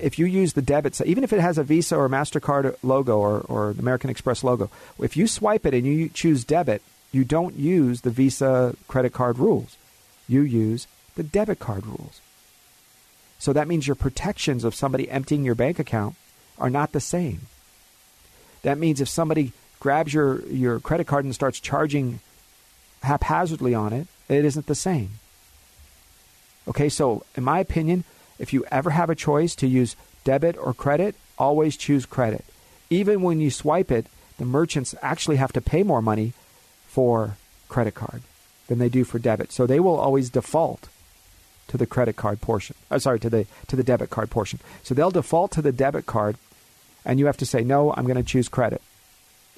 if 0.00 0.16
you 0.16 0.26
use 0.26 0.52
the 0.52 0.62
debit, 0.62 1.00
even 1.00 1.24
if 1.24 1.32
it 1.32 1.40
has 1.40 1.58
a 1.58 1.64
Visa 1.64 1.96
or 1.96 2.08
MasterCard 2.08 2.76
logo 2.84 3.18
or, 3.18 3.40
or 3.40 3.70
American 3.70 4.10
Express 4.10 4.44
logo, 4.44 4.70
if 5.00 5.16
you 5.16 5.26
swipe 5.26 5.66
it 5.66 5.74
and 5.74 5.84
you 5.84 6.08
choose 6.08 6.44
debit, 6.44 6.82
you 7.10 7.24
don't 7.24 7.56
use 7.56 8.02
the 8.02 8.10
Visa 8.10 8.76
credit 8.86 9.12
card 9.12 9.40
rules. 9.40 9.76
You 10.28 10.42
use 10.42 10.86
the 11.16 11.24
debit 11.24 11.58
card 11.58 11.86
rules. 11.86 12.20
So 13.40 13.52
that 13.54 13.66
means 13.66 13.88
your 13.88 13.96
protections 13.96 14.62
of 14.62 14.72
somebody 14.72 15.10
emptying 15.10 15.42
your 15.42 15.56
bank 15.56 15.80
account 15.80 16.14
are 16.60 16.70
not 16.70 16.92
the 16.92 17.00
same. 17.00 17.40
That 18.62 18.78
means 18.78 19.00
if 19.00 19.08
somebody 19.08 19.50
grabs 19.80 20.14
your, 20.14 20.46
your 20.46 20.78
credit 20.78 21.08
card 21.08 21.24
and 21.24 21.34
starts 21.34 21.58
charging 21.58 22.20
haphazardly 23.04 23.74
on 23.74 23.92
it, 23.92 24.08
it 24.28 24.44
isn't 24.44 24.66
the 24.66 24.74
same. 24.74 25.10
Okay, 26.66 26.88
so 26.88 27.24
in 27.36 27.44
my 27.44 27.58
opinion, 27.58 28.04
if 28.38 28.52
you 28.52 28.64
ever 28.70 28.90
have 28.90 29.10
a 29.10 29.14
choice 29.14 29.54
to 29.56 29.66
use 29.66 29.96
debit 30.24 30.56
or 30.56 30.74
credit, 30.74 31.14
always 31.38 31.76
choose 31.76 32.06
credit. 32.06 32.44
Even 32.90 33.22
when 33.22 33.40
you 33.40 33.50
swipe 33.50 33.90
it, 33.90 34.06
the 34.38 34.44
merchants 34.44 34.94
actually 35.02 35.36
have 35.36 35.52
to 35.52 35.60
pay 35.60 35.82
more 35.82 36.02
money 36.02 36.32
for 36.86 37.36
credit 37.68 37.94
card 37.94 38.22
than 38.68 38.78
they 38.78 38.88
do 38.88 39.04
for 39.04 39.18
debit. 39.18 39.52
So 39.52 39.66
they 39.66 39.80
will 39.80 39.96
always 39.96 40.30
default 40.30 40.88
to 41.68 41.76
the 41.76 41.86
credit 41.86 42.16
card 42.16 42.40
portion. 42.40 42.76
Uh, 42.90 42.98
sorry, 42.98 43.20
to 43.20 43.30
the 43.30 43.46
to 43.68 43.76
the 43.76 43.82
debit 43.84 44.10
card 44.10 44.30
portion. 44.30 44.60
So 44.82 44.94
they'll 44.94 45.10
default 45.10 45.52
to 45.52 45.62
the 45.62 45.72
debit 45.72 46.06
card 46.06 46.36
and 47.04 47.18
you 47.18 47.26
have 47.26 47.36
to 47.38 47.46
say, 47.46 47.62
"No, 47.62 47.92
I'm 47.92 48.04
going 48.04 48.16
to 48.16 48.22
choose 48.22 48.48
credit." 48.48 48.82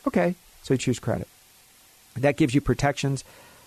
Okay, 0.06 0.34
so 0.62 0.74
you 0.74 0.78
choose 0.78 0.98
credit. 0.98 1.28
That 2.16 2.36
gives 2.36 2.54
you 2.54 2.60
protections 2.60 3.24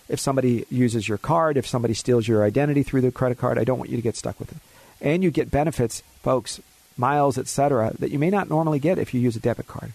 if 0.07 0.19
somebody 0.19 0.65
uses 0.69 1.07
your 1.07 1.17
card, 1.17 1.57
if 1.57 1.67
somebody 1.67 1.93
steals 1.93 2.27
your 2.27 2.43
identity 2.43 2.83
through 2.83 3.01
the 3.01 3.11
credit 3.11 3.37
card. 3.37 3.57
I 3.57 3.63
don't 3.63 3.77
want 3.77 3.91
you 3.91 3.97
to 3.97 4.03
get 4.03 4.15
stuck 4.15 4.39
with 4.39 4.51
it. 4.51 4.57
And 5.01 5.23
you 5.23 5.31
get 5.31 5.51
benefits, 5.51 6.01
folks, 6.21 6.59
miles, 6.97 7.37
etc., 7.37 7.93
that 7.99 8.11
you 8.11 8.19
may 8.19 8.29
not 8.29 8.49
normally 8.49 8.79
get 8.79 8.97
if 8.97 9.13
you 9.13 9.21
use 9.21 9.35
a 9.35 9.39
debit 9.39 9.67
card. 9.67 9.93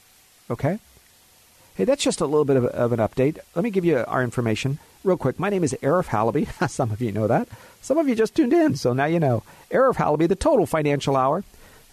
Okay? 0.51 0.79
Hey, 1.75 1.85
that's 1.85 2.05
just 2.05 2.21
a 2.21 2.27
little 2.27 2.45
bit 2.45 2.57
of, 2.57 2.65
of, 2.67 2.93
an 2.93 3.01
update. 3.01 3.39
Let 3.55 3.65
me 3.65 3.71
give 3.71 3.85
you 3.85 4.05
our 4.07 4.23
information 4.23 4.79
real 5.03 5.17
quick. 5.17 5.41
My 5.41 5.51
name 5.51 5.65
is 5.65 5.77
Arif 5.83 6.07
Halaby. 6.07 6.49
Some 6.71 6.93
of 6.93 7.03
you 7.03 7.11
know 7.11 7.27
that. 7.27 7.49
Some 7.83 7.99
of 7.99 8.09
you 8.09 8.15
just 8.15 8.37
tuned 8.37 8.53
in, 8.53 8.77
so 8.77 8.93
now 8.93 9.07
you 9.07 9.19
know. 9.19 9.43
Arif 9.71 9.97
Halaby, 9.97 10.29
the 10.29 10.37
Total 10.37 10.67
Financial 10.67 11.17
Hour. 11.17 11.45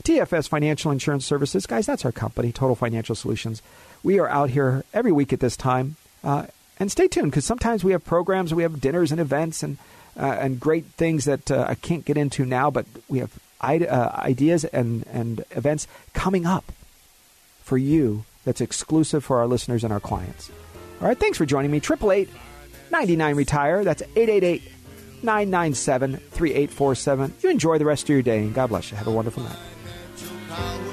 TFS 0.04 0.48
Financial 0.48 0.92
Insurance 0.92 1.26
Services. 1.26 1.66
Guys, 1.66 1.86
that's 1.86 2.06
our 2.06 2.12
company, 2.12 2.52
Total 2.52 2.76
Financial 2.76 3.16
Solutions. 3.16 3.62
We 4.04 4.20
are 4.20 4.28
out 4.28 4.50
here 4.50 4.84
every 4.94 5.12
week 5.12 5.32
at 5.32 5.40
this 5.40 5.56
time. 5.56 5.96
Uh, 6.24 6.46
and 6.80 6.92
stay 6.92 7.08
tuned 7.08 7.32
because 7.32 7.46
sometimes 7.46 7.84
we 7.84 7.92
have 7.92 8.04
programs, 8.04 8.54
we 8.54 8.64
have 8.64 8.82
dinners 8.82 9.12
and 9.12 9.22
events 9.22 9.62
and, 9.64 9.78
uh, 10.20 10.26
and 10.26 10.60
great 10.60 10.86
things 10.86 11.26
that 11.26 11.52
uh, 11.52 11.66
I 11.68 11.76
can't 11.76 12.06
get 12.06 12.18
into 12.18 12.46
now, 12.46 12.72
but 12.72 12.86
we 13.08 13.20
have 13.20 13.38
uh, 13.62 14.12
ideas 14.16 14.66
and, 14.66 15.06
and 15.08 15.46
events 15.52 15.88
coming 16.14 16.46
up 16.46 16.72
for 17.64 17.78
you 17.78 18.26
that's 18.44 18.62
exclusive 18.62 19.24
for 19.24 19.38
our 19.38 19.48
listeners 19.48 19.84
and 19.84 19.94
our 19.94 20.00
clients. 20.00 20.50
All 21.00 21.08
right, 21.08 21.18
thanks 21.18 21.38
for 21.38 21.46
joining 21.46 21.72
me. 21.72 21.78
888 21.78 22.30
99 22.92 23.36
Retire. 23.36 23.84
That's 23.84 24.02
888 24.02 24.64
997 25.24 26.18
3847. 26.18 27.34
You 27.42 27.50
enjoy 27.50 27.78
the 27.78 27.86
rest 27.86 28.04
of 28.04 28.10
your 28.10 28.22
day, 28.22 28.40
and 28.40 28.54
God 28.54 28.68
bless 28.68 28.92
you. 28.92 28.98
Have 28.98 29.08
a 29.08 29.12
wonderful 29.12 29.44
night. 29.44 30.91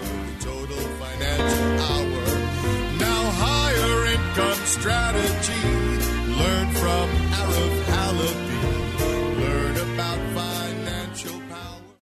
Strategy. 4.69 5.65
Learn 6.41 6.69
from 6.75 7.09
Arif 7.41 7.85
Halaby. 7.93 8.48